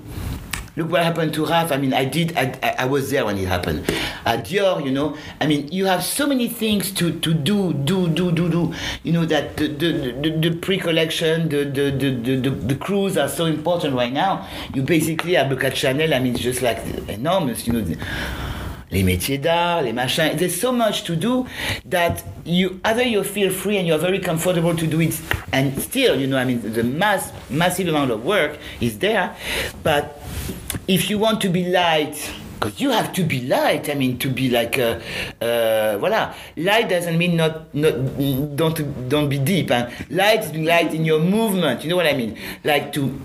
[0.75, 1.71] Look what happened to Raf.
[1.71, 2.35] I mean, I did.
[2.37, 3.89] I, I, was there when it happened.
[4.25, 5.15] At Dior, you know.
[5.39, 8.73] I mean, you have so many things to, to do, do, do, do, do.
[9.03, 13.17] You know that the the, the, the pre-collection, the the, the, the, the the cruise
[13.17, 14.47] are so important right now.
[14.73, 16.13] You basically have look at Chanel.
[16.13, 17.65] I mean, it's just like enormous.
[17.67, 17.95] You know.
[18.91, 20.35] les métiers d'art, les machins.
[20.37, 21.45] There's so much to do
[21.85, 25.19] that you either you feel free and you're very comfortable to do it,
[25.51, 29.35] and still, you know, I mean, the mass massive amount of work is there,
[29.83, 30.21] but
[30.87, 32.31] if you want to be light.
[32.59, 33.89] Because you have to be light.
[33.89, 34.99] I mean, to be like, uh,
[35.41, 36.33] uh, voilà.
[36.55, 37.93] Light doesn't mean not, not,
[38.55, 39.71] don't, don't be deep.
[39.71, 41.83] And light is light in your movement.
[41.83, 42.37] You know what I mean?
[42.63, 43.19] Like to,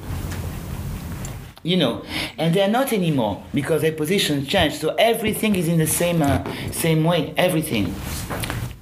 [1.62, 2.02] you know
[2.38, 6.42] and they're not anymore because their position changed so everything is in the same uh,
[6.72, 7.94] same way everything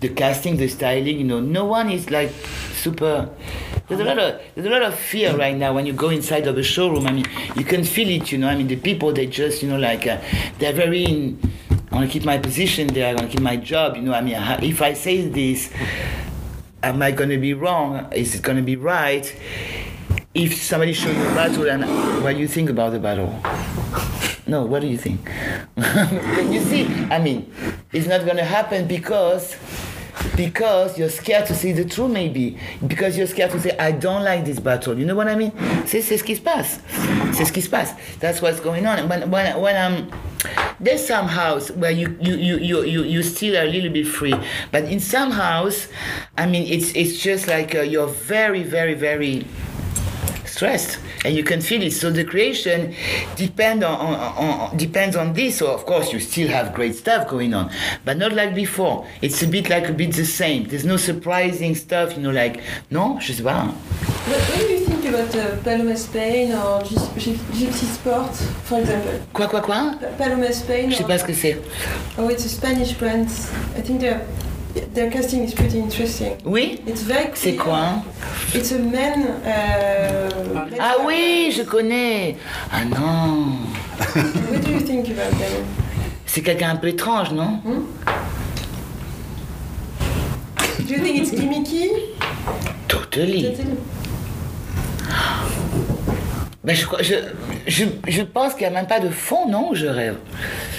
[0.01, 2.31] the casting the styling you know no one is like
[2.79, 3.29] super
[3.89, 6.47] there's a lot of there's a lot of fear right now when you go inside
[6.47, 7.25] of a showroom i mean
[7.57, 10.07] you can feel it you know i mean the people they just you know like
[10.07, 10.21] uh,
[10.59, 11.41] they're very in
[11.91, 14.15] i want to keep my position there i want to keep my job you know
[14.15, 15.73] i mean if i say this
[16.83, 19.35] am i going to be wrong is it going to be right
[20.35, 21.85] if somebody shows you a battle and
[22.23, 23.35] what do you think about the battle?
[24.47, 25.29] No, what do you think?
[25.77, 27.53] you see, I mean,
[27.93, 29.57] it's not gonna happen because
[30.37, 32.59] because you're scared to see the truth maybe.
[32.87, 34.99] Because you're scared to say I don't like this battle.
[34.99, 35.53] You know what I mean?
[35.87, 36.81] C'est ce qui se passe
[37.33, 39.09] c'est ce qui se passe that's what's going on.
[39.09, 40.11] When when, when I'm
[40.81, 44.07] there's some house where you you, you, you, you you still are a little bit
[44.07, 44.35] free.
[44.73, 45.89] But in some house
[46.37, 49.47] I mean it's it's just like uh, you're very very very
[50.59, 50.99] stressed.
[51.25, 51.93] And you can feel it.
[51.93, 52.93] So the creation
[53.37, 54.15] depend on, on,
[54.45, 55.59] on depends on this.
[55.59, 57.71] So of course you still have great stuff going on.
[58.05, 59.07] But not like before.
[59.23, 60.65] It's a bit like a bit the same.
[60.69, 62.61] There's no surprising stuff you know like
[62.91, 63.67] non je sais pas.
[63.67, 68.81] What, what do you think about uh, Paloma Spain or Gyp- Gyp- Gypsy Sport, for
[68.81, 69.21] example?
[69.33, 69.95] quoi quoi quoi?
[70.01, 70.91] Pa- Paloma Spain.
[70.91, 71.57] je sais or- pas ce que c'est.
[72.19, 73.29] Oh, it's a Spanish brand.
[73.77, 74.21] I think their
[74.95, 76.37] their casting is pretty interesting.
[76.45, 76.81] oui?
[76.87, 77.77] It's very c'est quoi?
[77.79, 78.03] Hein
[78.55, 79.23] It's a man.
[79.45, 82.37] Uh, ah oui je connais
[82.71, 83.59] ah non
[84.51, 85.65] What do you think about them?
[86.27, 87.61] c'est quelqu'un un peu étrange non?
[90.87, 91.91] Do you think it's gimmicky?
[92.89, 93.77] totally Totally.
[96.69, 97.15] Ben, je, crois- je,
[97.67, 100.17] je, je pense qu'il n'y a même pas de fond, non Je rêve.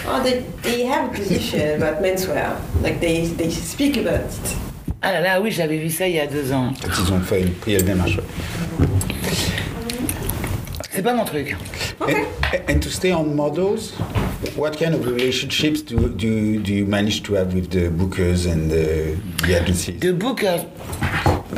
[0.05, 2.57] Oh, they, they have a position about menswear.
[2.83, 4.55] Like they, they speak about it.
[5.01, 6.71] Ah là là, oui, j'avais vu ça il y a deux ans.
[6.85, 8.19] Ils ont fait pris le démarche.
[10.91, 11.55] C'est pas mon truc.
[12.01, 12.13] And,
[12.75, 13.93] and to stay on models,
[14.57, 18.69] what kind of relationships do, do, do you manage to have with the bookers and
[18.69, 19.15] the,
[19.47, 19.99] the agencies?
[19.99, 20.65] The bookers,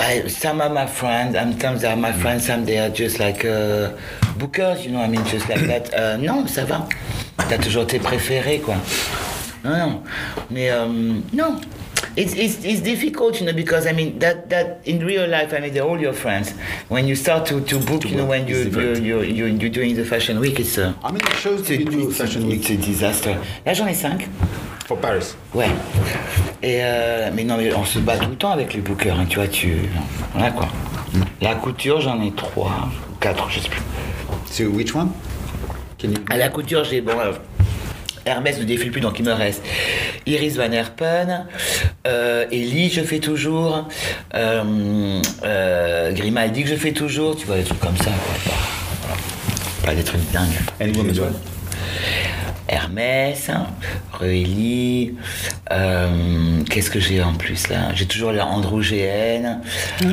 [0.01, 3.19] by some are my friends, and sometimes they are my friends, some they are just
[3.19, 3.93] like uh,
[4.39, 5.93] bookers, you know, I mean, just like that.
[5.93, 6.87] Euh, non, ça va.
[7.49, 8.75] T'as toujours tes préférés, quoi.
[9.63, 10.03] Non, non.
[10.49, 10.87] Mais, euh,
[11.33, 11.61] non.
[12.17, 15.59] It's, it's, it's difficult, you know, because I mean that, that in real life, I
[15.61, 16.53] mean they're all your friends.
[16.89, 19.95] When you start to, to book, you know, when you you you you you're doing
[19.95, 22.69] the fashion week, it's a How many shows do it's you do it's Fashion Week
[22.69, 23.37] it's a disaster.
[23.65, 24.27] Là j'en ai cinq.
[24.91, 25.37] for Paris?
[25.53, 25.69] Ouais.
[26.63, 29.25] Et euh, mais non, mais on se bat tout le temps avec les bookers, hein,
[29.27, 29.75] tu vois, tu.
[30.33, 30.67] Voilà quoi.
[31.41, 32.89] La couture, j'en ai trois,
[33.19, 33.81] quatre, je sais plus.
[34.49, 35.09] So which one?
[36.03, 36.13] You?
[36.29, 37.13] À la couture, j'ai bon.
[37.19, 37.31] euh,
[38.25, 39.63] Hermès ne défile plus, donc il me reste
[40.27, 41.47] Iris Van Herpen,
[42.05, 43.87] euh, Ellie, je fais toujours,
[44.35, 45.21] euh,
[46.11, 48.35] Grimaldi que je fais toujours, tu vois, des trucs comme ça, quoi.
[48.45, 49.17] Voilà.
[49.83, 50.49] Pas des trucs dingues.
[50.79, 51.33] And one?
[52.71, 53.51] Hermès,
[54.13, 55.13] Reuilly,
[55.71, 57.93] euh, qu'est-ce que j'ai en plus là?
[57.93, 59.59] J'ai toujours les Andrew GN,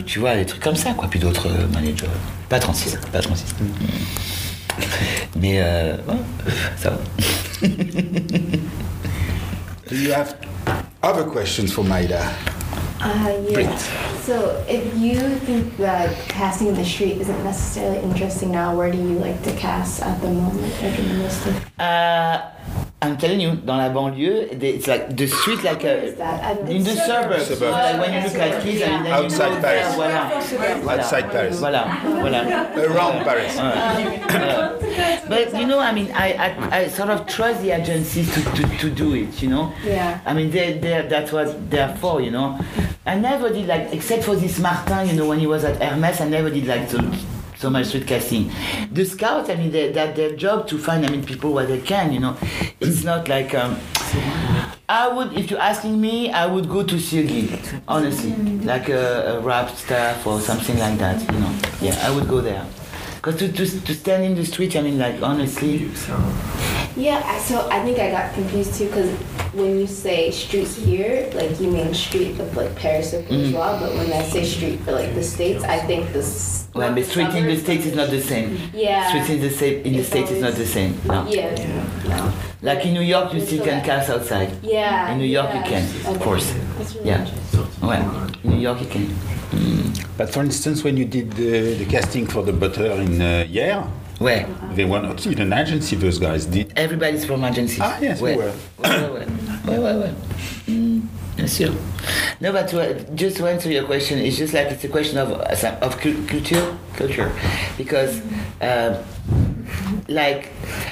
[0.04, 1.08] tu vois, des trucs comme ça, quoi.
[1.08, 2.06] Puis d'autres euh, managers.
[2.48, 3.54] Pas 36, pas 36.
[5.36, 6.16] Mais euh, ouais,
[6.76, 6.98] ça va.
[9.88, 10.34] Do you have
[11.02, 12.20] other questions for Maida?
[13.00, 13.76] Uh, yeah.
[14.26, 18.98] So, if you think that casting in the street isn't necessarily interesting now, where do
[18.98, 20.72] you like to cast at the moment?
[20.82, 22.42] Like in the most of Uh,
[23.00, 26.68] I'm telling you, dans la banlieue, the- it's like the street like Where a, that?
[26.68, 27.46] In the suburbs.
[27.46, 27.70] Suburbs.
[27.72, 29.94] Like when you look at kids and then you Outside know, Paris.
[29.94, 30.22] Voilà.
[30.82, 30.98] Voilà.
[30.98, 31.56] Outside Paris.
[31.60, 31.82] Voilà.
[32.02, 32.40] Voilà.
[32.76, 33.54] Around Paris.
[33.54, 34.74] Voilà.
[35.28, 38.62] But you know, I mean, I, I, I sort of trust the agencies to, to,
[38.78, 39.72] to do it, you know?
[39.84, 40.18] Yeah.
[40.26, 42.58] I mean, they, they, that's what they're for, you know?
[43.06, 46.20] I never did like, except for this Martin, you know, when he was at Hermes,
[46.20, 46.98] I never did like so,
[47.56, 48.50] so much street casting.
[48.92, 51.80] The scouts, I mean, they, that their job to find, I mean, people where they
[51.80, 52.36] can, you know?
[52.80, 53.78] It's not like, um,
[54.88, 58.32] I would, if you're asking me, I would go to Cergy, honestly,
[58.64, 61.54] like a, a rap staff or something like that, you know?
[61.80, 62.66] Yeah, I would go there.
[63.18, 65.90] Because to, to, to stand in the street, I mean, like, honestly,
[66.96, 69.10] Yeah, so I think I got confused too because
[69.54, 73.50] when you say street here, like you mean street of like Paris or mm-hmm.
[73.50, 76.68] bourgeois, but when I say street for like the states, I think this.
[76.74, 78.56] well, but street in the States is not the same.
[78.72, 79.08] Yeah.
[79.08, 81.00] Street in the, sta- in the It's States is not the same.
[81.04, 81.26] No.
[81.28, 81.54] Yeah.
[82.06, 82.32] No.
[82.62, 84.52] Like in New York, you still can cast outside.
[84.62, 85.10] Yeah.
[85.10, 85.82] In New York, you yeah.
[85.82, 86.54] can, of course.
[86.78, 87.20] That's really Yeah.
[87.20, 87.66] interesting.
[87.82, 88.00] Ouais.
[88.44, 89.06] In New York, you can.
[89.52, 90.04] Mm.
[90.16, 93.86] But for instance, when you did the, the casting for the Botter in uh, Hyères,
[94.20, 94.46] Ouais.
[94.74, 95.94] they were not in an agency.
[95.96, 96.72] Those guys did.
[96.76, 97.78] Everybody's from agencies.
[97.80, 98.36] Ah, yes, ouais.
[98.36, 98.52] we were.
[98.78, 99.26] Ouais, ouais, ouais.
[99.66, 100.10] Ouais, ouais, ouais.
[100.68, 101.02] Mm,
[101.36, 101.70] bien sûr.
[102.40, 105.30] No, but to, just to answer your question, it's just like it's a question of
[105.32, 107.30] uh, of culture, culture,
[107.76, 108.20] because
[108.60, 109.00] uh,
[110.08, 110.50] like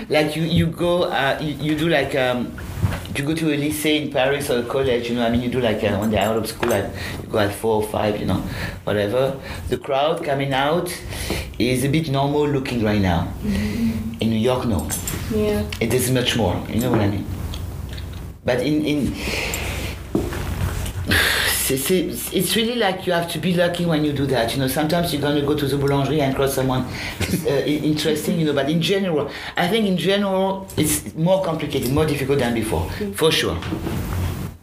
[0.08, 2.52] like you you go uh, you, you do like um,
[3.18, 5.48] you go to a lycée in Paris or a college, you know, I mean, you
[5.48, 6.86] do like uh, when they're out of school, like
[7.22, 8.42] you go at four or five, you know,
[8.84, 9.38] whatever.
[9.68, 10.92] The crowd coming out
[11.58, 13.32] is a bit normal looking right now.
[13.44, 14.88] In New York, no.
[15.34, 15.64] Yeah.
[15.80, 17.26] It is much more, you know what I mean?
[18.44, 19.14] But in, in
[21.70, 24.52] it's really like you have to be lucky when you do that.
[24.54, 26.82] You know, sometimes you're gonna go to the boulangerie and cross someone
[27.46, 28.38] uh, interesting.
[28.38, 32.54] You know, but in general, I think in general it's more complicated, more difficult than
[32.54, 33.58] before, for sure.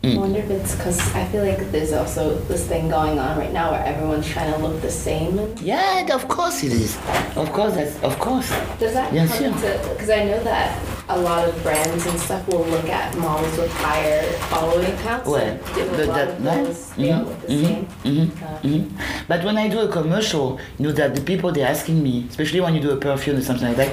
[0.05, 3.53] I wonder if it's because I feel like there's also this thing going on right
[3.53, 5.39] now where everyone's trying to look the same.
[5.61, 6.97] Yeah, of course it is.
[7.37, 8.49] Of course, that's of course.
[8.79, 10.77] Does that Bien come into because I know that
[11.09, 15.27] a lot of brands and stuff will look at models with higher following counts.
[15.27, 15.49] Ouais.
[15.49, 16.63] and do a The- lot that- of ouais.
[16.63, 17.87] those, they all Mhm, look the mhm, same.
[18.05, 19.03] mhm, Uh.
[19.27, 22.61] But when I do a commercial, you know that the people they're asking me, especially
[22.61, 23.91] when you do a perfume or something like that,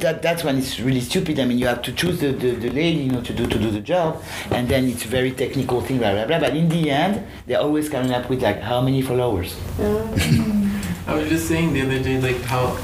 [0.00, 1.38] that that's when it's really stupid.
[1.40, 3.58] I mean, you have to choose the, the, the lady, you know, to do to
[3.58, 6.38] do the job, and then it's a very technical thing, blah blah blah.
[6.38, 9.54] But in the end, they're always coming up with like how many followers.
[11.08, 12.76] I was just saying the other day, like how,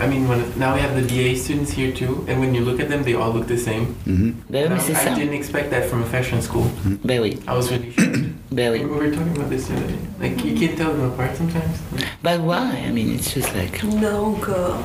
[0.00, 2.80] I mean, when now we have the BA students here too, and when you look
[2.80, 3.94] at them, they all look the same.
[4.06, 4.34] Mhm.
[4.50, 6.66] Ben oui, mais I, I didn't expect that from a fashion school.
[7.04, 8.18] Ben oui, I was really shocked.
[8.50, 8.86] ben we oui.
[8.86, 9.98] were talking about this the other day.
[10.20, 11.78] Like you can't tell them apart sometimes.
[12.22, 12.82] But why?
[12.86, 13.82] I mean, it's just like.
[13.84, 14.78] Non, encore.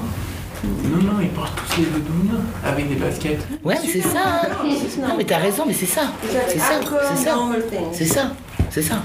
[0.64, 3.40] Non, non, ils portent tous les doudounes là, avec des baskets.
[3.64, 4.42] Ouais, mais c'est ça.
[4.44, 5.08] hein.
[5.08, 6.12] Non, mais t'as raison, mais c'est ça.
[6.28, 6.82] C'est ça,
[7.16, 7.34] c'est ça.
[7.36, 7.64] normal.
[7.94, 8.32] C'est ça,
[8.70, 9.04] c'est ça.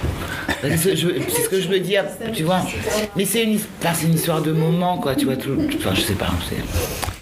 [0.63, 2.63] C'est ce, que je veux dire, tu vois.
[3.17, 5.37] Mais c'est une, c'est une histoire de moment, quoi, tu vois.
[5.37, 6.31] Tout, enfin, je sais pas,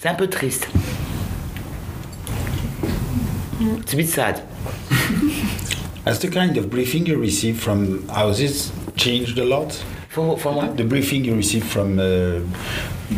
[0.01, 0.69] c'est, un peu triste.
[3.87, 4.43] C'est a bit sad.
[6.05, 9.73] Has the kind of briefing you receive from houses changed a lot?
[10.09, 12.41] For, for moi The briefing you receive from uh,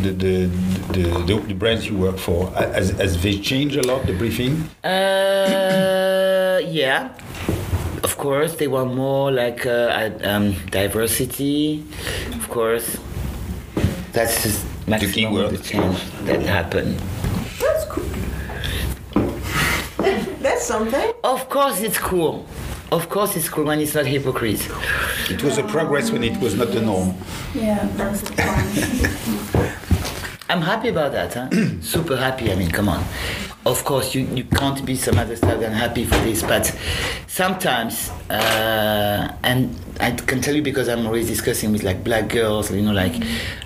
[0.03, 0.49] the, the,
[0.93, 4.69] the, the, the brands you work for, has, has they changed a lot, the briefing?
[4.83, 7.09] Uh, yeah.
[8.03, 11.83] Of course, they want more like uh, um, diversity.
[12.33, 12.97] Of course,
[14.11, 15.63] that's just maximum of the keyword.
[15.63, 16.99] change that happened.
[17.59, 18.05] That's cool.
[20.41, 21.13] That's something.
[21.23, 22.45] Of course, it's cool.
[22.91, 24.69] Of course, it's cool when it's not hypocrite.
[25.29, 27.15] It was a progress when it was not the norm.
[27.53, 29.75] Yeah, that's the point.
[30.49, 31.49] I'm happy about that, huh?
[31.81, 32.51] Super happy.
[32.51, 33.03] I mean, come on.
[33.65, 36.65] Of course, you, you can't be some other stuff than happy for this, but
[37.27, 42.69] sometimes, uh, and I can tell you because I'm always discussing with like black girls,
[42.71, 43.15] you know, like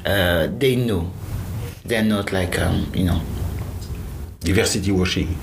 [0.05, 1.11] uh, they know.
[1.85, 3.19] they're not like um, you know.
[4.41, 5.35] Diversity washing.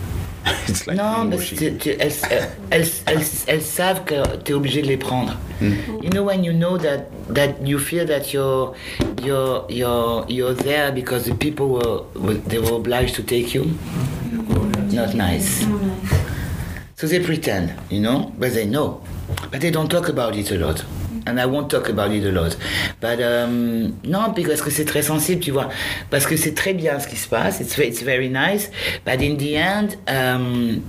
[0.69, 1.78] It's like non, mais washing.
[1.78, 2.23] tu- elles,
[2.70, 5.37] elles, elles, elles savent que tu es obligé de les prendre.
[5.61, 8.74] You know when you know that that you feel that you're
[9.23, 13.65] you're you're you're there because the people were they were obliged to take you.
[14.97, 15.62] Not nice.
[16.94, 19.02] So they pretend, you know, but they know.
[19.51, 20.82] But they don't talk about it a lot.
[21.27, 22.56] And I won't talk about it a lot.
[22.98, 25.68] But um, non, parce que c'est très sensible, tu vois.
[26.09, 27.60] Parce que c'est très bien ce qui se passe.
[27.60, 28.70] It's, it's very nice.
[29.05, 30.82] But in the end, um,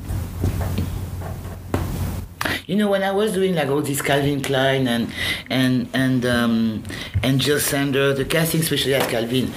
[2.68, 5.10] you know, when I was doing like all this Calvin Klein and
[5.50, 6.84] and and um,
[7.24, 9.54] and Jil Sander, the casting, especially at Calvin,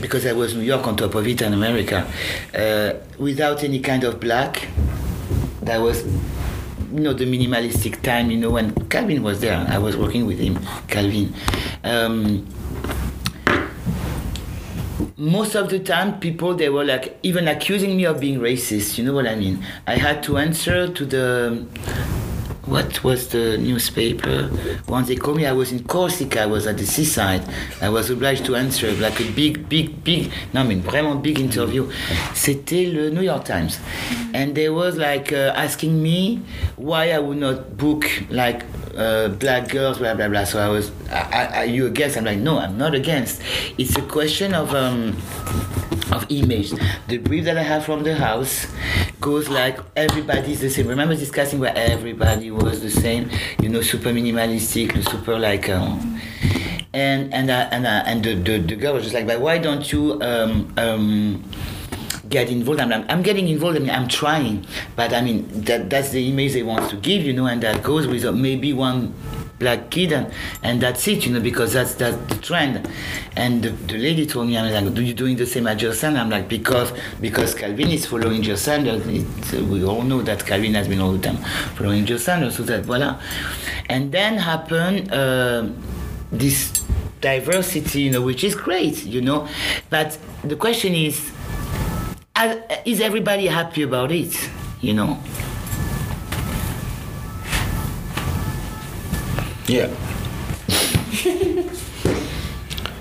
[0.00, 2.06] because I was New York on top of it and America,
[2.54, 4.68] uh, without any kind of black,
[5.62, 6.04] that was
[6.92, 9.66] you know the minimalistic time you know when calvin was there.
[9.68, 11.32] I was working with him calvin.
[11.82, 12.46] Um,
[15.16, 18.98] most of the time people they were like even accusing me of being racist.
[18.98, 19.64] You know what i mean?
[19.86, 21.66] I had to answer to the
[22.66, 24.50] what was the newspaper?
[24.88, 27.42] Once they called me, I was in Corsica, I was at the seaside.
[27.80, 31.40] I was obliged to answer like a big, big, big, no, I mean, vraiment big
[31.40, 31.88] interview.
[32.34, 33.78] C'était le New York Times.
[34.32, 36.40] And they was like uh, asking me
[36.76, 38.64] why I would not book like
[38.96, 40.44] uh, black girls, blah, blah, blah.
[40.44, 42.16] So I was, are you against?
[42.16, 43.42] I'm like, no, I'm not against.
[43.78, 45.16] It's a question of, um,
[46.12, 46.72] of image.
[47.08, 48.66] The brief that I have from the house
[49.20, 50.86] goes like everybody's the same.
[50.88, 53.30] Remember this casting where everybody was the same,
[53.60, 55.68] you know, super minimalistic, super like.
[55.68, 56.20] Um,
[56.92, 59.58] and and I, and I, and the, the the girl was just like, but why
[59.58, 61.42] don't you um um
[62.34, 62.80] get involved?
[62.80, 63.76] I'm like, I'm getting involved.
[63.76, 64.66] I mean, I'm trying,
[64.96, 67.82] but I mean that that's the image they want to give, you know, and that
[67.82, 69.14] goes with uh, maybe one
[69.58, 70.32] black kid and,
[70.62, 72.88] and that's it you know because that's that's the trend
[73.36, 75.92] and the, the lady told me i'm like do you doing the same as Jil
[75.92, 76.18] Sander?
[76.20, 78.44] i'm like because because calvin is following.
[78.44, 81.36] It's, uh, we all know that calvin has been all the time
[81.76, 82.50] following Jil Sander.
[82.50, 83.20] so that voila
[83.88, 85.68] and then happened uh,
[86.32, 86.72] this
[87.20, 89.48] diversity you know which is great you know
[89.88, 91.30] but the question is
[92.84, 94.50] is everybody happy about it
[94.80, 95.18] you know
[99.66, 99.88] Yeah.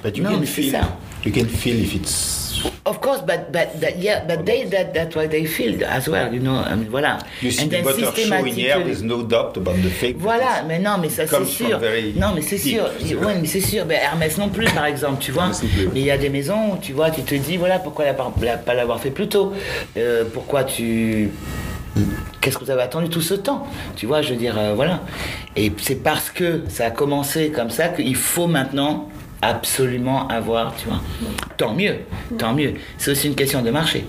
[0.01, 0.97] but you No, can feel.
[1.23, 2.42] You can feel if it's.
[2.85, 6.33] Of course, but but that yeah, but they that that's why they feel as well,
[6.33, 6.59] you know.
[6.65, 7.17] I mean, voilà.
[7.41, 10.17] You see And the then systematically- There's no doubt about the fake.
[10.19, 11.79] Voilà, mais non, mais ça c'est sûr.
[12.15, 12.83] Non, mais c'est sûr.
[13.19, 13.37] vrai.
[13.41, 13.85] mais c'est sûr.
[13.85, 15.51] Ben, Hermès non plus, par exemple, tu vois.
[15.93, 18.15] Mais il y a des maisons, où, tu vois, tu te dis, voilà, pourquoi la-
[18.41, 19.53] la- pas l'avoir fait plus tôt?
[19.97, 21.29] Euh, Pourquoi tu.
[22.41, 23.67] Qu'est-ce que vous avez attendu tout ce temps?
[23.95, 25.01] Tu vois, je veux dire, euh, voilà.
[25.55, 29.07] Et c'est parce que ça a commencé comme ça qu'il faut maintenant
[29.49, 31.01] absolument avoir, tu vois.
[31.57, 31.97] Tant mieux,
[32.37, 32.73] tant mieux.
[32.97, 34.05] C'est aussi une question de marché.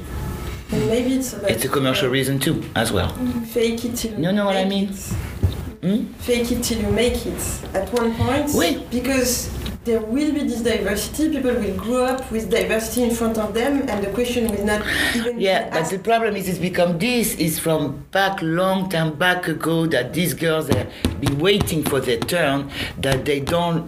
[0.73, 3.09] Maybe it's about It's a commercial reason too, as well.
[3.52, 4.89] fake it till you You know what I mean?
[4.90, 5.86] it.
[5.86, 6.05] Hmm?
[6.20, 7.43] Fake it till you make it.
[7.74, 8.78] At one point, Oui.
[8.90, 9.51] because
[9.85, 13.82] there will be this diversity, people will grow up with diversity in front of them,
[13.89, 14.81] and the question will not
[15.15, 19.12] even Yeah, be but the problem is it's become this is from back long time
[19.12, 20.86] back ago that these girls have
[21.20, 22.70] been waiting for their turn
[23.02, 23.85] that they don't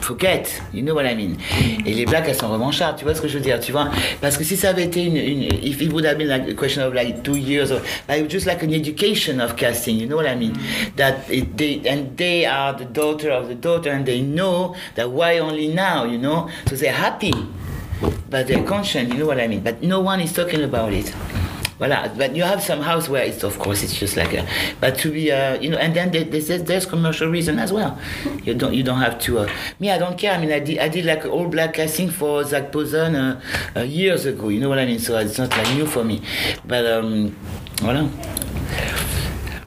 [0.00, 1.36] forget, you know what I mean?
[1.84, 3.90] Et les blacks elles sont revanchardes, tu vois ce que je veux dire, tu vois?
[4.20, 6.54] Parce que si ça avait été une, une if it would have been like a
[6.54, 10.16] question of like two years or like just like an education of casting, you know
[10.16, 10.54] what I mean?
[10.96, 15.10] That it, they and they are the daughter of the daughter and they know that
[15.10, 16.48] why only now, you know?
[16.68, 17.32] So they're happy
[18.30, 19.60] but they're conscious, you know what I mean?
[19.60, 21.12] But no one is talking about it.
[21.78, 22.08] Voila.
[22.16, 24.46] But you have some house where it's, of course, it's just like a,
[24.80, 27.96] but to be, uh, you know, and then there- there's, there's commercial reason as well.
[28.44, 29.48] You don't, you don't have to, uh,
[29.78, 30.34] me, I don't care.
[30.34, 33.40] I mean, I did, I did like all black casting for Zac Posen uh,
[33.76, 34.98] uh, years ago, you know what I mean?
[34.98, 36.20] So it's not like new for me.
[36.66, 37.36] But, um,
[37.76, 38.10] voilà.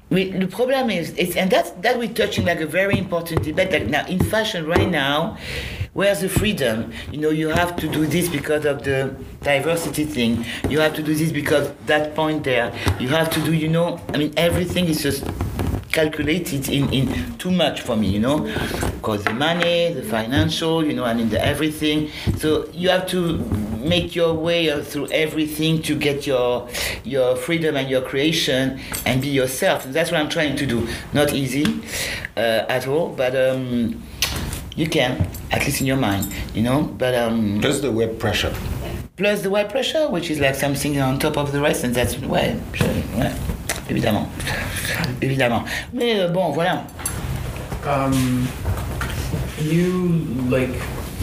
[0.09, 3.71] We, the problem is, it's, and that's that we're touching like a very important debate.
[3.71, 5.37] Like now, in fashion right now,
[5.93, 6.91] where's the freedom?
[7.11, 10.45] You know, you have to do this because of the diversity thing.
[10.69, 12.73] You have to do this because that point there.
[12.99, 15.25] You have to do, you know, I mean, everything is just
[15.91, 18.39] calculated in, in too much for me, you know,
[18.95, 22.09] because the money, the financial, you know, I mean, the everything.
[22.37, 23.39] So you have to
[23.81, 26.69] make your way through everything to get your
[27.03, 29.83] your freedom and your creation and be yourself.
[29.85, 30.87] That's what I'm trying to do.
[31.13, 31.65] Not easy
[32.37, 34.01] uh, at all, but um,
[34.75, 36.83] you can, at least in your mind, you know.
[36.97, 38.53] But um, Plus the web pressure.
[39.17, 42.15] plus the white pressure, which is like something on top of the rest, and that's
[42.15, 42.85] ouais, je-
[43.17, 43.31] ouais,
[43.89, 44.27] évidemment,
[45.21, 45.63] évidemment.
[45.93, 46.85] Mais euh, bon, voilà.
[47.85, 48.47] Um,
[49.59, 50.09] you
[50.49, 50.73] like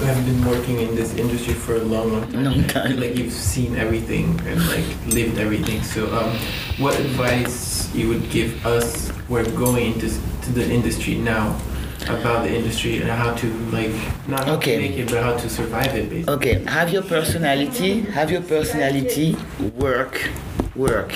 [0.05, 2.45] have been working in this industry for a long, long time.
[2.45, 3.01] Long time.
[3.01, 5.83] Like you've seen everything and like lived everything.
[5.83, 6.37] So, um,
[6.79, 11.57] what advice you would give us who are going into to the industry now
[12.05, 13.93] about the industry and how to like
[14.29, 14.79] not Okay.
[14.79, 16.35] make it, but how to survive it, basically.
[16.35, 19.37] Okay, have your personality, have your personality,
[19.77, 20.29] work,
[20.77, 21.13] work.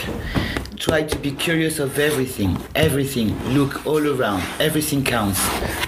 [0.77, 3.39] Try to be curious of everything, everything.
[3.55, 5.39] Look all around, everything counts.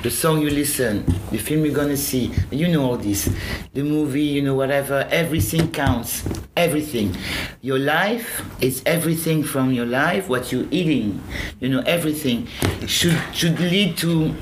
[0.02, 3.28] The song you listen, the film you're gonna see, you know all this.
[3.72, 6.22] The movie, you know, whatever, everything counts,
[6.56, 7.16] everything.
[7.62, 11.22] Your life is everything from your life, what you're eating,
[11.60, 12.46] you know, everything
[12.86, 14.34] should should lead to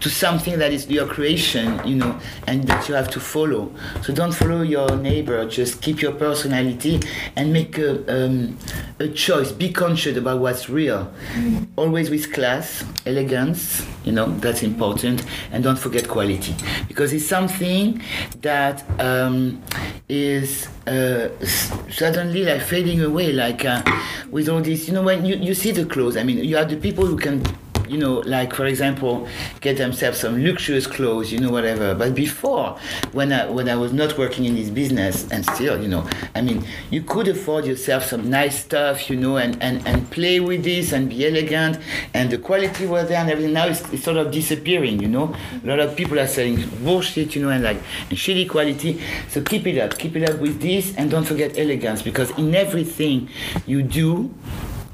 [0.00, 3.72] to something that is your creation, you know, and that you have to follow.
[4.02, 5.44] So don't follow your neighbor.
[5.48, 7.00] Just keep your personality
[7.36, 8.56] and make a, um,
[8.98, 9.52] a choice.
[9.52, 11.12] Be conscious about what's real.
[11.76, 15.24] Always with class, elegance, you know, that's important.
[15.52, 16.54] And don't forget quality
[16.86, 18.02] because it's something
[18.40, 19.62] that um,
[20.08, 21.28] is uh,
[21.90, 23.32] suddenly like fading away.
[23.32, 23.82] Like uh,
[24.30, 26.16] with all this, you know, when you, you see the clothes.
[26.16, 27.42] I mean, you have the people who can
[27.88, 29.26] you know, like for example,
[29.60, 31.94] get themselves some luxurious clothes, you know, whatever.
[31.94, 32.78] But before,
[33.12, 36.40] when I when I was not working in this business, and still, you know, I
[36.40, 40.64] mean, you could afford yourself some nice stuff, you know, and and, and play with
[40.64, 41.78] this and be elegant,
[42.14, 43.52] and the quality was there and everything.
[43.52, 45.34] Now it's, it's sort of disappearing, you know.
[45.64, 47.78] A lot of people are selling bullshit, you know, and like
[48.10, 49.00] and shitty quality.
[49.28, 52.54] So keep it up, keep it up with this, and don't forget elegance because in
[52.54, 53.28] everything
[53.66, 54.34] you do,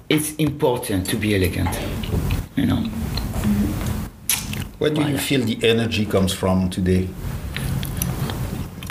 [0.09, 1.69] it's important to be elegant,
[2.57, 2.83] you know.
[4.79, 7.09] Where do you feel the energy comes from today?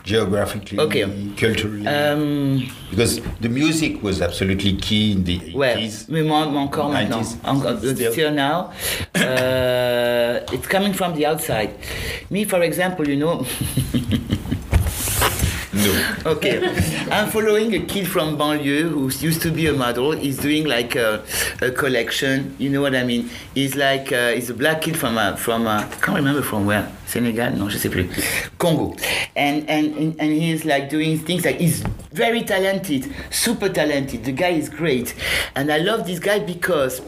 [0.03, 1.05] Geographically, Okay.
[1.37, 1.87] culturally?
[1.87, 5.53] Um, because the music was absolutely key in the 80s.
[5.55, 7.21] Ouais, mais moi, moi encore maintenant.
[7.21, 7.37] 90s.
[7.45, 8.11] Encore, Still.
[8.11, 8.71] still now.
[9.15, 11.69] Uh, it's coming from the outside.
[12.29, 13.45] Me, for example, you know.
[15.73, 16.15] No.
[16.25, 16.61] Okay,
[17.11, 20.11] I'm following a kid from banlieue who used to be a model.
[20.11, 21.23] He's doing like a,
[21.61, 22.55] a collection.
[22.59, 23.29] You know what I mean?
[23.53, 26.65] He's like uh, he's a black kid from uh, from uh, I can't remember from
[26.65, 26.89] where.
[27.07, 27.51] Senegal?
[27.51, 28.05] No, je sais plus.
[28.57, 28.95] Congo.
[29.35, 34.23] And and and and he's like doing things like he's very talented, super talented.
[34.23, 35.13] The guy is great,
[35.55, 37.01] and I love this guy because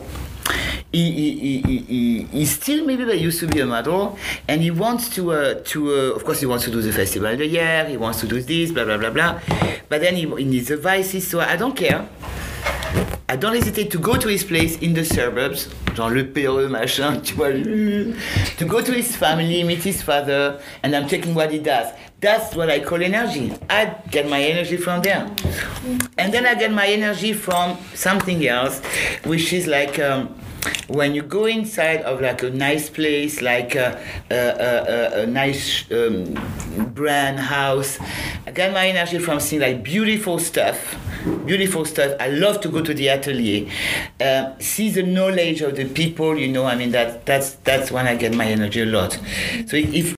[0.95, 4.17] he, he, he, he, he, he still maybe but used to be a model
[4.47, 7.29] and he wants to uh, to uh, of course he wants to do the festival
[7.29, 9.39] of the year he wants to do this blah blah blah blah.
[9.89, 12.07] But then he, he needs advices so I don't care.
[13.27, 17.21] I don't hesitate to go to his place in the suburbs genre le PE machin
[17.21, 17.51] tu vois
[18.57, 21.91] to go to his family meet his father and I'm checking what he does.
[22.21, 23.53] That's what I call energy.
[23.69, 25.29] I get my energy from there.
[26.17, 28.79] And then I get my energy from something else,
[29.25, 30.33] which is like um,
[30.87, 35.89] when you go inside of like a nice place, like a, a, a, a, nice
[35.91, 36.33] um,
[36.93, 37.99] brand house.
[38.45, 40.95] I get my energy from seeing like beautiful stuff,
[41.45, 42.15] beautiful stuff.
[42.19, 43.69] I love to go to the atelier,
[44.21, 46.37] uh, see the knowledge of the people.
[46.37, 49.13] You know, I mean that that's that's when I get my energy a lot.
[49.67, 50.13] So if